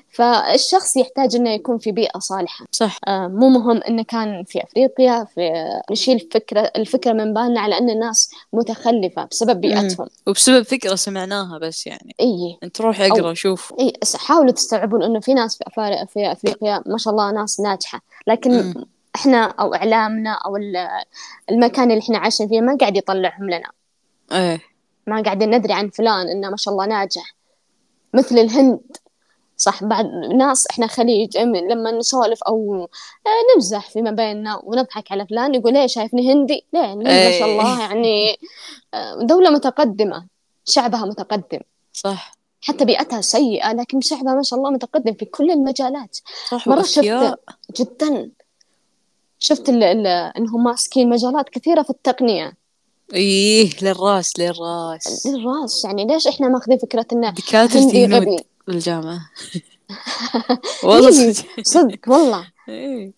فالشخص 0.09 0.97
يحتاج 0.97 1.35
إنه 1.35 1.49
يكون 1.49 1.77
في 1.77 1.91
بيئة 1.91 2.19
صالحة. 2.19 2.65
صح. 2.71 2.99
آه، 3.07 3.27
مو 3.27 3.49
مهم 3.49 3.81
إنه 3.89 4.03
كان 4.03 4.43
في 4.43 4.63
أفريقيا 4.63 5.23
في 5.35 5.51
نشيل 5.91 6.29
فكره 6.33 6.71
الفكرة 6.75 7.13
من 7.13 7.33
بالنا 7.33 7.61
على 7.61 7.77
إن 7.77 7.89
الناس 7.89 8.31
متخلفة 8.53 9.27
بسبب 9.31 9.61
بيئتهم. 9.61 10.07
وبسبب 10.27 10.61
فكرة 10.61 10.95
سمعناها 10.95 11.57
بس 11.57 11.87
يعني. 11.87 12.15
إي. 12.19 12.57
أنت 12.63 12.81
روح 12.81 13.01
أقرأ 13.01 13.33
شوف 13.33 13.73
إي 13.79 13.93
حاولوا 14.15 14.51
تستوعبون 14.51 15.03
إنه 15.03 15.19
في 15.19 15.33
ناس 15.33 15.57
في, 15.57 15.63
أفار... 15.67 16.05
في 16.05 16.31
أفريقيا 16.31 16.83
ما 16.85 16.97
شاء 16.97 17.11
الله 17.13 17.31
ناس 17.31 17.59
ناجحة. 17.59 18.01
لكن 18.27 18.51
مم. 18.51 18.85
إحنا 19.15 19.43
أو 19.45 19.75
إعلامنا 19.75 20.31
أو 20.31 20.57
ال- 20.57 20.87
المكان 21.51 21.91
اللي 21.91 22.01
إحنا 22.01 22.17
عايشين 22.17 22.47
فيه 22.47 22.61
ما 22.61 22.77
قاعد 22.79 22.97
يطلعهم 22.97 23.49
لنا. 23.49 23.69
إيه. 24.31 24.61
ما 25.07 25.21
قاعدين 25.21 25.55
ندري 25.55 25.73
عن 25.73 25.89
فلان 25.89 26.27
إنه 26.27 26.49
ما 26.49 26.57
شاء 26.57 26.73
الله 26.73 26.85
ناجح. 26.85 27.35
مثل 28.13 28.37
الهند. 28.37 28.79
صح 29.57 29.83
بعد 29.83 30.05
ناس 30.35 30.67
إحنا 30.67 30.87
خليج 30.87 31.37
لما 31.37 31.91
نسولف 31.91 32.43
أو 32.43 32.87
آه، 33.27 33.55
نمزح 33.55 33.89
فيما 33.89 34.11
بيننا 34.11 34.61
ونضحك 34.63 35.11
على 35.11 35.27
فلان 35.27 35.55
يقول 35.55 35.73
ليه 35.73 35.87
شايفني 35.87 36.33
هندي؟ 36.33 36.65
ليه؟ 36.73 36.95
ما 36.95 37.03
شاء 37.03 37.13
إيه. 37.13 37.45
الله 37.45 37.79
يعني 37.81 38.37
آه، 38.93 39.19
دولة 39.21 39.49
متقدمة 39.49 40.25
شعبها 40.65 41.05
متقدم. 41.05 41.59
صح. 41.93 42.31
حتى 42.61 42.85
بيئتها 42.85 43.21
سيئة 43.21 43.73
لكن 43.73 44.01
شعبها 44.01 44.33
ما 44.33 44.43
شاء 44.43 44.59
الله 44.59 44.69
متقدم 44.71 45.13
في 45.13 45.25
كل 45.25 45.51
المجالات. 45.51 46.17
صح 46.49 46.67
مرة 46.67 46.81
شفت. 46.81 47.37
جدا. 47.79 48.31
شفت 49.39 49.69
ال 49.69 49.83
ال 49.83 50.07
إنهم 50.07 50.63
ماسكين 50.63 51.09
مجالات 51.09 51.49
كثيرة 51.49 51.81
في 51.81 51.89
التقنية. 51.89 52.53
إيه 53.13 53.69
للراس 53.81 54.39
للراس. 54.39 55.27
للراس 55.27 55.85
يعني 55.85 56.05
ليش 56.05 56.27
إحنا 56.27 56.47
ماخذين 56.47 56.77
فكرة 56.77 57.05
إنه 57.13 57.33
الهنود 57.53 58.13
غبي 58.13 58.37
بالجامعة 58.67 59.19
والله 60.83 61.23
إيه، 61.23 61.33
صدق. 61.63 61.99
والله. 62.07 62.47
إيه. 62.69 63.11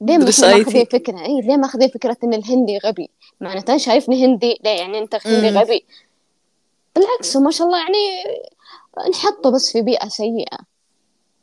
ليه 0.00 0.18
ما. 0.18 0.24
ماخذين 0.24 0.84
فكرة؟ 0.84 1.24
اي 1.24 1.40
ليه 1.40 1.56
ماخذين 1.56 1.88
فكرة 1.88 2.16
إن 2.24 2.34
الهندي 2.34 2.78
غبي؟ 2.78 3.10
معناته 3.40 3.76
شايفني 3.76 4.26
هندي 4.26 4.58
ليه 4.64 4.70
يعني 4.70 4.98
أنت 4.98 5.26
هندي. 5.26 5.48
غبي؟ 5.58 5.84
بالعكس 6.96 7.36
وما 7.36 7.50
شاء 7.50 7.66
الله 7.66 7.78
يعني 7.78 8.38
نحطه 9.10 9.50
بس 9.50 9.72
في 9.72 9.82
بيئة 9.82 10.08
سيئة. 10.08 10.58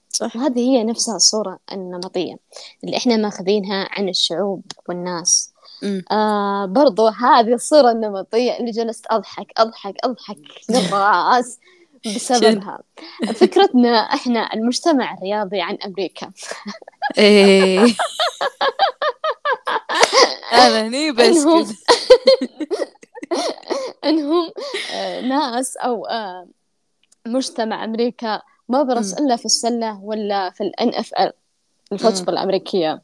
صح. 0.09 0.35
وهذه 0.35 0.59
هي 0.59 0.83
نفسها 0.83 1.15
الصورة 1.15 1.59
النمطية 1.71 2.35
اللي 2.83 2.97
إحنا 2.97 3.17
ماخذينها 3.17 3.87
عن 3.91 4.09
الشعوب 4.09 4.61
والناس. 4.89 5.52
آه 6.11 6.65
برضو 6.65 7.07
هذه 7.07 7.53
الصورة 7.53 7.91
النمطية 7.91 8.57
اللي 8.59 8.71
جلست 8.71 9.05
أضحك 9.11 9.47
أضحك 9.57 9.95
أضحك 10.03 10.37
للرأس 10.69 11.59
بسببها. 12.15 12.79
فكرتنا 13.35 13.97
إحنا 13.97 14.53
المجتمع 14.53 15.13
الرياضي 15.13 15.61
عن 15.61 15.77
أمريكا. 15.85 16.31
إيه. 17.17 17.85
أنا 20.53 20.87
هني 20.87 21.11
بس 21.11 21.37
إنهم- 21.37 21.75
إنهم 24.05 24.51
آه، 24.93 25.21
ناس 25.21 25.77
أو 25.77 26.05
آه، 26.05 26.47
مجتمع 27.27 27.83
أمريكا 27.83 28.41
ما 28.69 28.83
برس. 28.83 29.13
إلا 29.13 29.35
في 29.35 29.45
السلة 29.45 29.99
ولا 30.03 30.49
في 30.49 30.61
ال 30.63 31.33
NFL 31.91 32.02
ال 32.02 32.05
football 32.05 32.33
الأمريكية. 32.33 33.01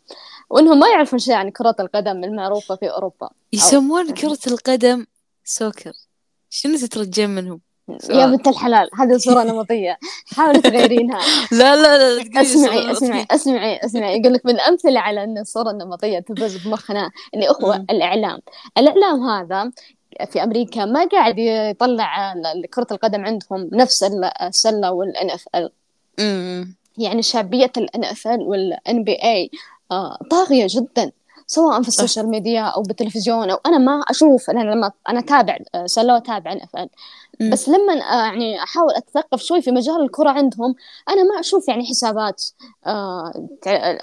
وإنهم 0.50 0.80
ما 0.80 0.88
يعرفون 0.90 1.20
شيء 1.20 1.34
عن 1.34 1.50
كرة 1.52 1.76
القدم 1.80 2.24
المعروفة 2.24 2.76
في 2.76 2.92
أوروبا 2.92 3.30
يسمون 3.54 4.14
كرة 4.14 4.40
القدم 4.48 5.06
soccer 5.44 5.92
شنو 6.50 6.78
تترجم 6.78 7.30
منهم؟ 7.30 7.60
يا. 8.10 8.26
بنت 8.26 8.48
الحلال 8.48 8.90
هذه 9.00 9.18
صورة 9.18 9.44
نمطية 9.44 9.98
حاولي 10.36 10.62
تغيرينها 10.62 11.20
لا 11.52 11.76
لا 11.76 12.16
لا 12.20 12.42
اسمعي 12.42 12.92
اسمعي. 12.92 13.26
اسمعي 13.32 13.80
اسمعي 13.86 14.20
يقول 14.20 14.34
لك 14.34 14.46
من 14.46 14.52
الامثله 14.56 15.00
على 15.00 15.24
أن 15.24 15.38
الصورة 15.38 15.72
النمطية 15.72 16.20
تبرز 16.20 16.58
بمخنا 16.68 17.12
اللي 17.34 17.48
هو 17.50 17.74
مم. 17.74 17.86
الإعلام 17.90 18.40
الإعلام 18.78 19.24
هذا 19.30 19.72
في 20.32 20.44
أمريكا 20.44 20.86
ما 20.86 21.06
قاعد 21.08 21.36
يطلع 21.40 22.34
كرة 22.74 22.88
القدم 22.92 23.26
عندهم 23.26 23.70
نفس 23.74 24.04
ال- 24.04 24.42
السلة 24.42 24.92
وال 24.92 25.30
NFL. 25.30 25.72
يعني 26.98 27.22
شعبية 27.22 27.72
ال 27.78 28.42
NFL 28.42 29.04
وال 29.04 29.14
NBA 29.24 29.52
طاغية 30.32 30.68
جدا 30.70 31.12
سواء 31.48 31.82
في 31.82 31.88
السوشيال 31.88 32.30
ميديا 32.30 32.62
أو 32.62 32.82
بالتلفزيون 32.82 33.50
أو 33.50 33.60
أنا 33.66 33.78
ما 33.78 34.02
أشوف 34.10 34.50
أنا 34.50 34.72
لما 34.72 34.92
أنا 35.10 35.22
تابع 35.22 35.58
سلو 35.86 36.18
تابع 36.18 36.52
NFL 36.52 36.90
بس 37.52 37.70
لما 37.70 37.94
آه، 37.94 38.26
يعني 38.26 38.64
أحاول 38.64 38.94
أتثقف 38.94 39.42
شوي 39.42 39.62
في 39.62 39.72
مجال 39.72 40.02
الكرة 40.02 40.30
عندهم 40.30 40.76
أنا 41.10 41.24
ما 41.24 41.40
أشوف 41.40 41.68
يعني 41.68 41.86
حسابات 41.86 42.44
آه، 42.88 43.50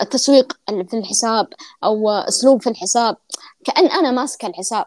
التسويق 0.02 0.52
في 0.68 0.96
الحساب 0.96 1.48
أو 1.84 2.10
أسلوب 2.10 2.62
في 2.62 2.70
الحساب 2.70 3.16
كأن 3.64 3.86
أنا 3.86 4.10
ماسكة 4.10 4.46
الحساب. 4.46 4.86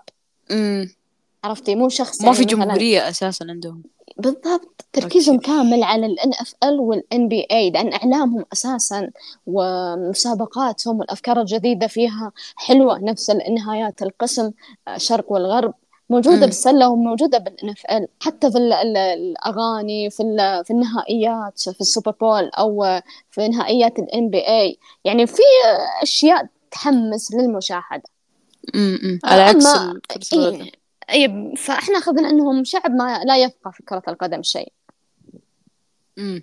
امم 0.51 0.98
عرفتي؟ 1.43 1.75
مو 1.75 1.89
شخص 1.89 2.21
ما 2.21 2.33
في 2.33 2.45
جمهورية 2.45 3.09
أساسا 3.09 3.45
عندهم. 3.49 3.83
بالضبط. 4.17 4.85
تركيزهم 4.93 5.35
okay. 5.35 5.47
كامل 5.47 5.83
على 5.83 6.05
ال 6.05 6.79
وال 6.79 7.27
NBA 7.27 7.69
لأن 7.69 7.93
إعلامهم 7.93 8.45
أساسا 8.53 9.09
ومسابقاتهم 9.47 10.99
والأفكار 10.99 11.41
الجديدة 11.41 11.87
فيها 11.87 12.31
حلوة 12.55 12.99
نفس 12.99 13.29
النهايات 13.29 14.01
القسم 14.01 14.51
الشرق 14.95 15.31
والغرب. 15.31 15.73
موجودة 16.09 16.45
بالسلة 16.45 16.89
وموجودة 16.89 17.37
بال 17.37 17.69
NFL 17.69 18.07
حتى 18.19 18.51
في 18.51 18.57
الأغاني 18.57 20.09
في 20.09 20.23
في 20.65 20.71
النهائيات 20.71 21.59
في 21.59 21.81
ال 21.81 21.86
Super 21.86 22.11
Bowl 22.11 22.49
أو 22.49 23.01
في 23.31 23.47
نهائيات 23.47 23.99
بي 24.13 24.47
اي 24.47 24.77
يعني 25.05 25.27
في 25.27 25.41
أشياء 26.01 26.47
تحمس 26.71 27.33
للمشاهدة. 27.33 28.03
امم 28.75 29.19
على 29.23 29.41
عكس 29.41 29.65
إيه 30.33 30.71
اي 31.11 31.53
فإحنا 31.57 31.97
أخذنا 31.97 32.29
إنهم 32.29 32.63
شعب 32.63 32.91
ما 32.91 33.19
لا 33.23 33.37
يفقه 33.37 33.71
في 33.71 33.83
كرة 33.83 34.03
القدم 34.07 34.43
شيء. 34.43 34.71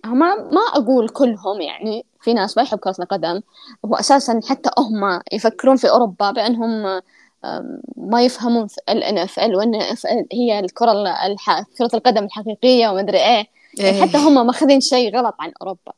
ما 0.05 0.35
ما 0.35 0.61
أقول 0.75 1.09
كلهم 1.09 1.61
يعني 1.61 2.07
في 2.21 2.35
ناس 2.35 2.57
ما 2.57 2.63
يحب 2.63 2.79
كرة 2.79 2.95
القدم 2.99 3.41
هو 3.85 3.95
أساسا 3.95 4.41
حتى 4.49 4.71
هم 4.79 5.21
يفكرون 5.33 5.77
في 5.77 5.91
أوروبا 5.91 6.31
بأنهم 6.31 7.01
ما 7.97 8.23
يفهمون 8.23 8.67
ال 8.89 9.03
NFL 9.03 9.39
و 9.39 9.57
NFL 9.57 10.27
هي 10.33 10.61
الكرة 10.61 10.93
الح... 11.27 11.63
كرة 11.79 11.91
القدم 11.95 12.25
الحقيقية 12.25 12.89
ومدري 12.89 13.19
إيه, 13.19 13.47
إيه. 13.81 14.03
حتى 14.03 14.19
هم 14.19 14.47
ماخذين 14.47 14.81
شيء 14.81 15.17
غلط 15.17 15.35
عن 15.41 15.53
أوروبا. 15.63 15.93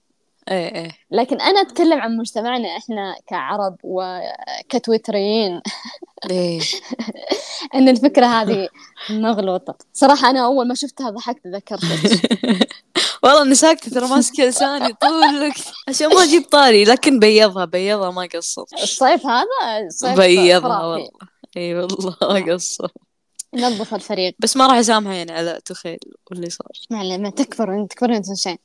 إيه 0.50 0.74
إيه. 0.74 0.90
لكن 1.10 1.40
أنا 1.40 1.60
أتكلم 1.60 2.00
عن 2.00 2.16
مجتمعنا 2.16 2.76
إحنا 2.76 3.16
كعرب 3.26 3.76
وكتويتريين. 3.82 5.60
إيه. 6.30 6.60
إن 7.74 7.88
الفكرة 7.88 8.26
هذه 8.26 8.68
مغلوطة. 9.10 9.76
صراحة 9.92 10.30
أنا 10.30 10.44
أول 10.44 10.68
ما 10.68 10.74
شفتها 10.74 11.10
ضحكت 11.10 11.46
ذكرتك 11.46 12.30
والله 13.22 13.42
إني 13.42 13.54
ساكتة 13.54 13.90
ترى 13.90 14.08
ماسكة 14.08 14.44
لساني 14.44 14.92
طول 14.92 15.24
الوقت. 15.24 15.72
عشان 15.88 16.08
ما 16.08 16.22
أجيب 16.22 16.42
طاري 16.42 16.84
لكن 16.84 17.18
بيضها 17.18 17.64
بيضها 17.64 18.10
ما 18.10 18.28
قصر 18.34 18.64
الصيف 18.82 19.26
هذا 19.26 19.86
الصيف 19.86 20.18
بيضها 20.18 20.82
والله. 20.82 21.10
إي 21.56 21.74
والله 21.74 22.16
ما 22.22 22.54
قصر. 22.54 22.88
نظف 23.54 23.94
الفريق. 23.94 24.34
بس 24.38 24.56
ما 24.56 24.66
راح 24.66 24.76
أسامحه 24.76 25.12
يعني 25.12 25.32
على 25.32 25.60
تخيل 25.64 25.98
واللي 26.30 26.50
صار. 26.50 26.68
ما 26.90 27.30
تكبر 27.30 27.86
تكبر 27.90 28.16
انت 28.16 28.34
شيء. 28.34 28.60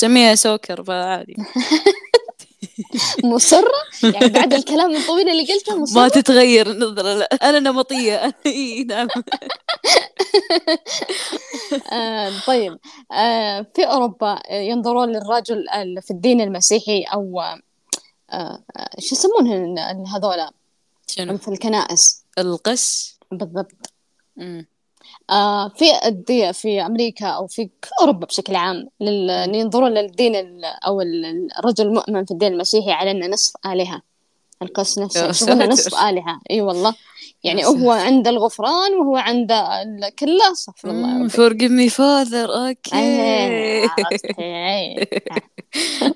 تسميها 0.00 0.34
سوكر 0.34 0.84
فعادي. 0.84 1.36
مصرة؟ 3.24 3.72
يعني 4.02 4.28
بعد 4.28 4.54
الكلام 4.54 4.96
الطويل 4.96 5.28
اللي 5.28 5.52
قلته 5.52 5.78
مصرة؟ 5.78 6.00
ما 6.00 6.08
تتغير 6.08 6.70
النظرة 6.70 7.14
لا. 7.14 7.24
أنا 7.24 7.58
نمطية. 7.58 8.34
إي 8.46 8.84
نعم. 8.84 9.08
آه 11.92 12.32
طيب. 12.46 12.78
آه 13.12 13.66
في 13.74 13.84
أوروبا 13.84 14.38
ينظرون 14.50 15.08
للرجل 15.08 15.64
في 16.02 16.10
الدين 16.10 16.40
المسيحي 16.40 17.02
أو 17.02 17.40
آه 18.30 18.64
شو 18.98 19.14
يسمونه 19.14 19.74
هذولا؟ 20.16 20.50
شنو؟ 21.06 21.38
في 21.38 21.48
الكنائس. 21.48 22.24
القس؟ 22.38 23.18
بالضبط. 23.30 23.92
آه 24.40 24.64
في 25.76 26.06
الدي 26.06 26.52
في 26.52 26.86
أمريكا 26.86 27.26
أو 27.26 27.46
في 27.46 27.70
أوروبا 28.00 28.26
بشكل 28.26 28.56
عام 28.56 28.88
لل... 29.00 29.54
ينظرون 29.54 29.94
للدين 29.94 30.64
أو 30.86 31.00
الرجل 31.58 31.86
المؤمن 31.86 32.24
في 32.24 32.30
الدين 32.30 32.52
المسيحي 32.52 32.90
على 32.90 33.10
أنه 33.10 33.26
نصف 33.26 33.52
آلهة 33.66 34.02
القس 34.62 34.98
نفسه. 34.98 35.28
يشوفونه 35.28 35.66
نصف 35.66 35.94
آلهة. 35.94 36.40
إي 36.50 36.60
والله. 36.60 36.94
يعني 37.44 37.64
هو 37.64 37.90
عند 37.90 38.28
الغفران 38.28 38.92
وهو 38.92 39.16
عند 39.16 39.52
كله. 40.18 40.52
استغفر 40.52 40.90
الله 40.90 41.28
forgive 41.28 41.70
me 41.70 41.90
father. 41.92 42.50
okay 42.60 43.88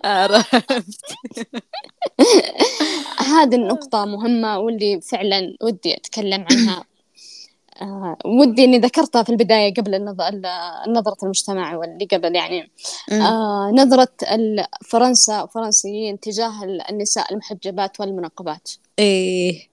عرفت. 0.04 0.64
هذه 3.34 3.54
النقطة 3.54 4.04
مهمة 4.04 4.58
واللي 4.58 5.00
فعلا 5.00 5.56
ودي 5.62 5.96
أتكلم 5.96 6.46
عنها. 6.50 6.84
آه 7.82 8.16
ودي 8.24 8.64
إني 8.64 8.78
ذكرتها 8.78 9.22
في 9.22 9.30
البداية 9.30 9.74
قبل 9.74 9.94
النظره 10.86 11.16
المجتمع 11.22 11.76
واللي 11.76 12.04
قبل 12.12 12.34
يعني. 12.34 12.70
آه 13.12 13.70
نظرة 13.74 14.08
فرنسا 14.84 15.42
وفرنسيين 15.42 16.20
تجاه 16.20 16.52
النساء 16.90 17.32
المحجبات 17.32 18.00
والمنقبات. 18.00 18.70
إيه. 18.98 19.68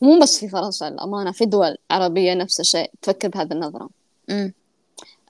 مو 0.00 0.18
بس 0.18 0.38
في 0.38 0.48
فرنسا 0.48 0.88
الامانه 0.88 1.32
في 1.32 1.44
دول 1.44 1.76
عربية 1.90 2.34
نفس 2.34 2.60
الشيء. 2.60 2.90
تفكر 3.02 3.28
بهذه 3.28 3.52
النظرة. 3.52 3.88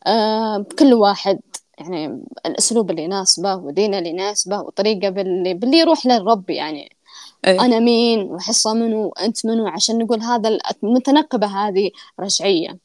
آه 0.06 0.66
كل 0.78 0.94
واحد 0.94 1.40
يعني 1.78 2.22
الأسلوب 2.46 2.90
اللي 2.90 3.02
يناسبه 3.02 3.54
ودينه 3.54 3.98
اللي 3.98 4.10
يناسبه 4.10 4.60
وطريقة 4.60 5.08
باللي, 5.08 5.54
باللي 5.54 5.78
يروح 5.78 6.06
للرب 6.06 6.50
يعني. 6.50 6.96
أي. 7.46 7.60
أنا 7.60 7.78
مين 7.78 8.22
وحصة 8.22 8.74
منو 8.74 9.06
وأنت 9.06 9.46
منو 9.46 9.66
عشان 9.66 9.98
نقول 9.98 10.22
هذا 10.22 10.58
المتنقبة 10.82 11.46
هذه 11.46 11.90
رجعية 12.20 12.78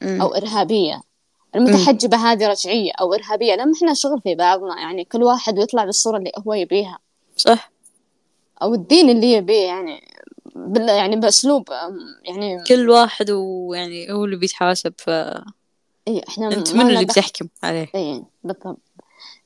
م. 0.00 0.22
أو 0.22 0.34
إرهابية 0.34 1.02
المتحجبة 1.56 2.16
م. 2.16 2.20
هذه 2.20 2.48
رجعية 2.48 2.92
أو 3.00 3.14
إرهابية 3.14 3.54
لما 3.54 3.72
إحنا 3.76 3.94
شغل 3.94 4.20
في 4.20 4.34
بعضنا 4.34 4.80
يعني 4.80 5.04
كل 5.04 5.22
واحد 5.22 5.58
يطلع 5.58 5.84
بالصورة 5.84 6.16
اللي 6.16 6.32
هو 6.46 6.54
يبيها 6.54 6.98
صح 7.36 7.70
أو 8.62 8.74
الدين 8.74 9.10
اللي 9.10 9.32
يبيه 9.32 9.66
يعني 9.66 10.02
بال 10.54 10.88
يعني 10.88 11.16
بأسلوب 11.16 11.68
يعني 12.24 12.64
كل 12.64 12.90
واحد 12.90 13.30
ويعني 13.30 14.12
هو 14.12 14.24
اللي 14.24 14.36
بيتحاسب 14.36 14.92
ف 14.98 15.10
إيه 16.08 16.22
إحنا 16.28 16.48
أنت 16.52 16.74
من 16.74 16.88
اللي 16.88 17.04
بتحكم 17.04 17.48
عليه 17.62 17.88
إيه 17.94 18.22
بالضبط 18.44 18.78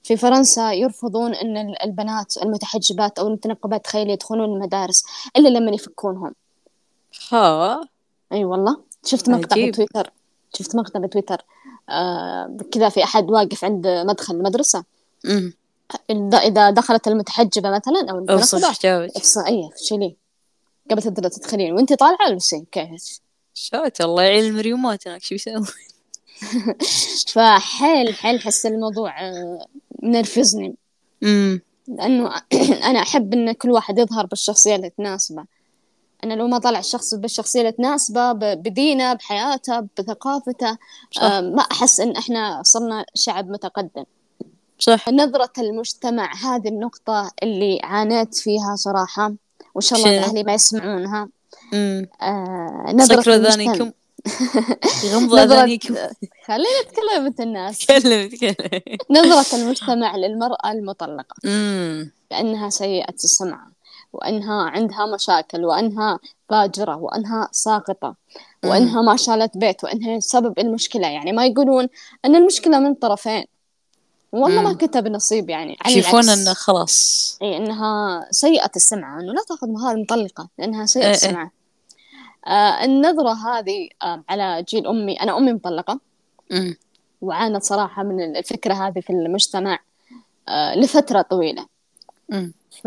في 0.05 0.17
فرنسا 0.17 0.73
يرفضون 0.73 1.35
أن 1.35 1.75
البنات 1.85 2.37
المتحجبات 2.37 3.19
أو 3.19 3.27
المتنقبات 3.27 3.85
تخيل 3.85 4.11
يدخلون 4.11 4.55
المدارس 4.55 5.05
إلا 5.37 5.49
لما 5.49 5.71
يفكونهم. 5.71 6.35
ها؟ 7.33 7.89
أي 8.33 8.45
والله. 8.45 8.77
شفت 9.05 9.29
مقطع 9.29 9.69
بتويتر؟ 9.69 10.11
شفت 10.59 10.77
مقطع 10.77 11.01
بتويتر؟ 11.01 11.45
آه 11.89 12.57
كذا 12.73 12.89
في 12.89 13.05
أحد 13.05 13.31
واقف 13.31 13.65
عند 13.65 13.87
مدخل 13.87 14.35
المدرسة. 14.35 14.85
إذا 16.35 16.71
دخلت 16.71 17.09
المتحجبة 17.09 17.71
مثلا 17.71 18.11
أو 18.11 18.19
المتنقبة 18.19 18.47
أي 19.47 19.71
شيلي 19.77 20.17
قبل 20.91 21.03
تدخلين. 21.03 21.73
وأنت 21.75 21.93
طالعة 21.93 22.27
البسي 22.29 22.65
كيف؟ 22.73 23.21
شات 23.55 24.01
الله 24.01 24.23
يعين 24.23 24.45
المريومات 24.45 25.09
هناك 25.09 25.23
شو 25.23 25.35
يسوي 25.35 25.67
فحيل 27.33 28.15
حيل 28.15 28.41
حس 28.41 28.67
الموضوع 28.67 29.21
آه، 29.21 29.67
منرفزني. 30.05 30.75
امم 31.23 31.61
لأنه 31.89 32.31
أنا 32.91 33.03
أحب 33.03 33.35
إن 33.35 33.53
كل 33.53 33.71
واحد 33.71 33.99
يظهر 33.99 34.27
بالشخصية 34.27 34.77
اللي 34.77 34.91
تناسبه. 34.91 35.45
أنا 36.25 36.35
لو 36.35 36.47
ما 36.47 36.59
طلع 36.59 36.79
الشخص 36.79 37.15
بالشخصية 37.15 37.61
اللي 37.61 37.73
تناسبه 37.73 38.33
بدينه 38.33 39.13
بحياته 39.13 39.81
بثقافته 39.99 40.79
آه 41.23 41.41
ما 41.41 41.63
أحس 41.73 42.01
إن 42.01 42.17
إحنا 42.17 42.63
صرنا 42.65 43.05
شعب 43.15 43.49
متقدم. 43.51 44.05
صح. 44.79 45.09
نظرة 45.09 45.53
المجتمع 45.59 46.35
هذه 46.35 46.69
النقطة 46.69 47.31
اللي 47.43 47.81
عانيت 47.83 48.35
فيها 48.35 48.77
صراحة 48.77 49.35
وإن 49.75 49.81
شاء 49.81 49.99
الله 49.99 50.25
أهلي 50.25 50.43
ما 50.43 50.55
يسمعونها 50.55 51.29
آه 52.23 52.93
نظرة 52.95 53.35
المجتمع. 53.35 53.93
غمض 55.13 55.35
أذانيكم. 55.35 55.95
خلينا 56.47 56.81
نتكلم 56.85 57.29
بنت 57.29 57.41
الناس. 57.41 57.79
تكلم 57.79 58.29
تكلم 58.29 58.55
نظرة 59.11 59.57
المجتمع 59.57 60.17
للمرأة 60.17 60.73
المطلقة. 60.73 61.37
بأنها 62.31 62.71
سيئة 62.71 63.15
السمعة 63.15 63.67
وأنها 64.13 64.63
عندها 64.63 65.07
مشاكل 65.07 65.65
وأنها 65.65 66.19
فاجرة 66.49 66.97
وأنها 66.97 67.49
ساقطة 67.53 68.15
وأنها 68.65 69.03
ما 69.03 69.17
شالت 69.17 69.57
بيت 69.57 69.85
وأنها 69.85 70.21
سبب 70.21 70.59
المشكلة. 70.59 71.09
يعني 71.09 71.33
ما 71.33 71.47
يقولون 71.47 71.89
أن 72.25 72.37
المشكلة 72.37 72.79
من 72.79 72.95
طرفين. 72.95 73.45
والله 74.33 74.63
ما 74.63 74.73
كتب 74.73 75.09
نصيب 75.09 75.51
يعني 75.51 75.77
يشوفون 75.87 76.29
إنه 76.29 76.53
خلاص. 76.53 77.39
إي 77.43 77.57
إنها 77.57 78.27
سيئة 78.31 78.71
السمعة 78.77 79.21
إنه 79.21 79.33
لا 79.33 79.43
تأخذ 79.49 79.67
مهار 79.67 79.97
مطلقة 79.97 80.49
لأنها 80.59 80.87
سيئة 80.87 81.07
إيه 81.07 81.13
السمعة 81.13 81.51
النظرة 82.85 83.33
هذه 83.33 83.89
آه 84.03 84.25
على 84.29 84.65
جيل 84.69 84.87
أمي 84.87 85.21
أنا 85.21 85.39
أمي 85.39 85.53
مطلقة. 85.53 86.01
وعانت 87.21 87.63
صراحة 87.63 88.03
من 88.03 88.37
الفكرة 88.37 88.75
هذه 88.75 89.01
في 89.01 89.11
المجتمع 89.11 89.79
آه 90.49 90.75
لفترة 90.75 91.23
طويلة. 91.23 91.67
ف 92.83 92.85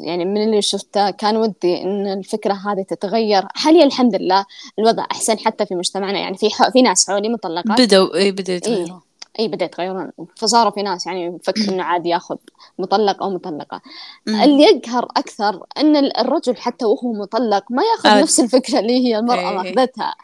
يعني 0.00 0.24
من 0.24 0.44
اللي 0.44 0.62
شفته 0.62 1.10
كان 1.10 1.36
ودي 1.36 1.82
إن 1.82 2.06
الفكرة 2.06 2.52
هذه 2.52 2.82
تتغير. 2.82 3.46
حاليا 3.54 3.84
الحمد 3.84 4.14
لله 4.14 4.46
الوضع 4.78 5.04
أحسن 5.10 5.38
حتى 5.38 5.66
في 5.66 5.74
مجتمعنا. 5.74 6.18
يعني 6.18 6.36
في 6.36 6.48
في 6.72 6.82
ناس 6.82 7.10
حولي 7.10 7.28
مطلقات 7.28 7.80
بدوا 7.80 8.16
اي 8.16 8.32
بدوا 8.32 8.54
يتغيرون. 8.54 9.00
اي 9.38 9.48
بدأ 9.48 9.64
يتغيرون 9.64 10.10
فصاروا 10.36 10.72
في 10.72 10.82
ناس 10.82 11.06
يعني 11.06 11.26
يفكر 11.26 11.68
إنه 11.72 11.82
عادي 11.82 12.08
ياخذ 12.08 12.36
مطلق 12.78 13.22
أو 13.22 13.30
مطلقة. 13.30 13.80
اللي 14.28 14.62
يقهر 14.62 15.04
أكثر 15.16 15.66
إن 15.78 15.96
الرجل 15.96 16.56
حتى 16.56 16.84
وهو 16.84 17.12
مطلق 17.12 17.64
ما 17.70 17.82
ياخذ. 17.82 18.22
نفس 18.22 18.40
الفكرة 18.40 18.78
اللي 18.78 19.06
هي 19.06 19.18
المرأة 19.18 19.50
إيه. 19.50 19.56
ماخذتها. 19.56 20.14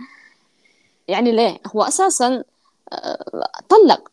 يعني 1.09 1.33
ليه؟ 1.33 1.59
هو 1.77 1.83
أساسا 1.83 2.45
آه، 2.93 3.51
طلق. 3.69 4.09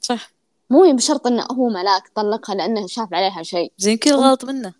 صح. 0.00 0.30
مو 0.70 0.92
بشرط 0.92 1.26
إنه 1.26 1.46
هو 1.52 1.68
ملاك 1.68 2.08
طلقها 2.14 2.54
لأنه 2.54 2.86
شاف 2.86 3.14
عليها 3.14 3.42
شيء. 3.42 3.72
زين 3.78 3.96
كذا 3.96 4.16
غلط 4.16 4.44
منه. 4.44 4.72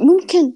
ممكن. 0.00 0.42
مم. 0.44 0.52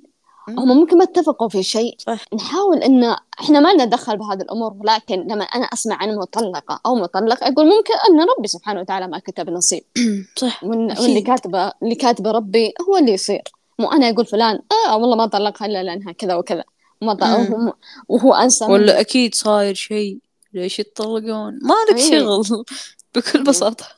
هم 0.49 0.69
ممكن 0.77 0.99
ما 0.99 1.05
اتفقوا 1.05 1.49
في 1.49 1.63
شيء. 1.63 1.97
صح. 1.99 2.25
نحاول 2.35 2.79
إن 2.83 3.17
إحنا 3.41 3.61
ما 3.61 3.73
لنا 3.73 3.85
دخل 3.85 4.17
بهذه 4.17 4.41
الأمور 4.43 4.77
ولكن 4.81 5.21
لما 5.21 5.45
أنا 5.45 5.65
أسمع 5.65 5.97
عن 5.97 6.17
مطلقة 6.17 6.81
أو 6.87 6.95
مطلق 6.95 7.45
أقول 7.45 7.67
ممكن 7.67 7.95
أن 8.11 8.27
ربي 8.39 8.49
سبحانه 8.49 8.81
وتعالى 8.81 9.09
ما 9.09 9.19
كتب 9.19 9.51
نصيب. 9.51 9.83
صح. 10.37 10.65
واللي 10.65 11.21
كاتبه 11.21 11.73
اللي 11.83 11.95
كاتبه 11.95 12.31
ربي 12.31 12.75
هو 12.89 12.97
اللي 12.97 13.13
يصير. 13.13 13.43
مو 13.79 13.93
أنا 13.93 14.11
أقول 14.11 14.27
فلان 14.27 14.59
آه 14.87 14.97
والله 14.97 15.17
ما 15.17 15.27
طلقها 15.27 15.67
إلا 15.67 15.83
لأنها 15.83 16.13
كذا 16.13 16.35
وكذا. 16.35 16.65
ما. 17.03 17.73
وهو, 18.09 18.35
أنسى. 18.35 18.65
ولا 18.65 19.01
أكيد 19.01 19.35
صاير 19.35 19.75
شيء. 19.75 20.19
ليش 20.55 20.79
يتطلقون؟ 20.79 21.59
ما 21.63 21.75
لك 21.91 21.97
إيه. 21.99 22.21
شغل. 22.21 22.65
بكل 23.15 23.45
بساطة. 23.45 23.96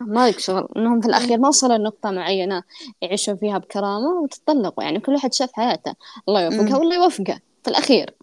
ما 0.00 0.28
لك 0.28 0.38
شغل. 0.38 0.68
إنهم 0.76 1.00
في 1.00 1.06
الأخير 1.06 1.38
ما 1.38 1.48
وصلوا 1.48 1.78
لنقطة 1.78 2.10
معينة 2.10 2.62
يعيشون 3.02 3.36
فيها 3.36 3.58
بكرامة 3.58 4.20
وتطلقوا 4.22 4.84
يعني 4.84 5.00
كل 5.00 5.12
واحد 5.12 5.34
شاف 5.34 5.52
حياته. 5.52 5.94
الله 6.28 6.40
يوفقها 6.40 6.62
مم. 6.62 6.74
والله 6.74 6.96
يوفقه. 6.96 7.40
في 7.62 7.70
الأخير 7.70 8.14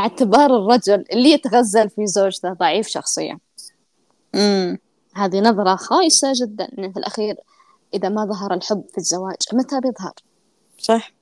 اعتبار 0.00 0.56
الرجل 0.56 1.04
اللي 1.12 1.30
يتغزل 1.30 1.90
في 1.90 2.06
زوجته 2.06 2.52
ضعيف 2.52 2.88
شخصيه 2.88 3.38
امم 4.34 4.78
هذه 5.14 5.40
نظرة 5.40 5.76
خايسة 5.76 6.32
جدا. 6.34 6.68
إنه 6.78 6.92
في 6.92 6.98
الأخير 6.98 7.36
إذا 7.94 8.08
ما 8.08 8.24
ظهر 8.24 8.54
الحب 8.54 8.84
في 8.92 8.98
الزواج 8.98 9.36
متى 9.52 9.80
بيظهر؟ 9.80 10.14
صح. 10.78 11.12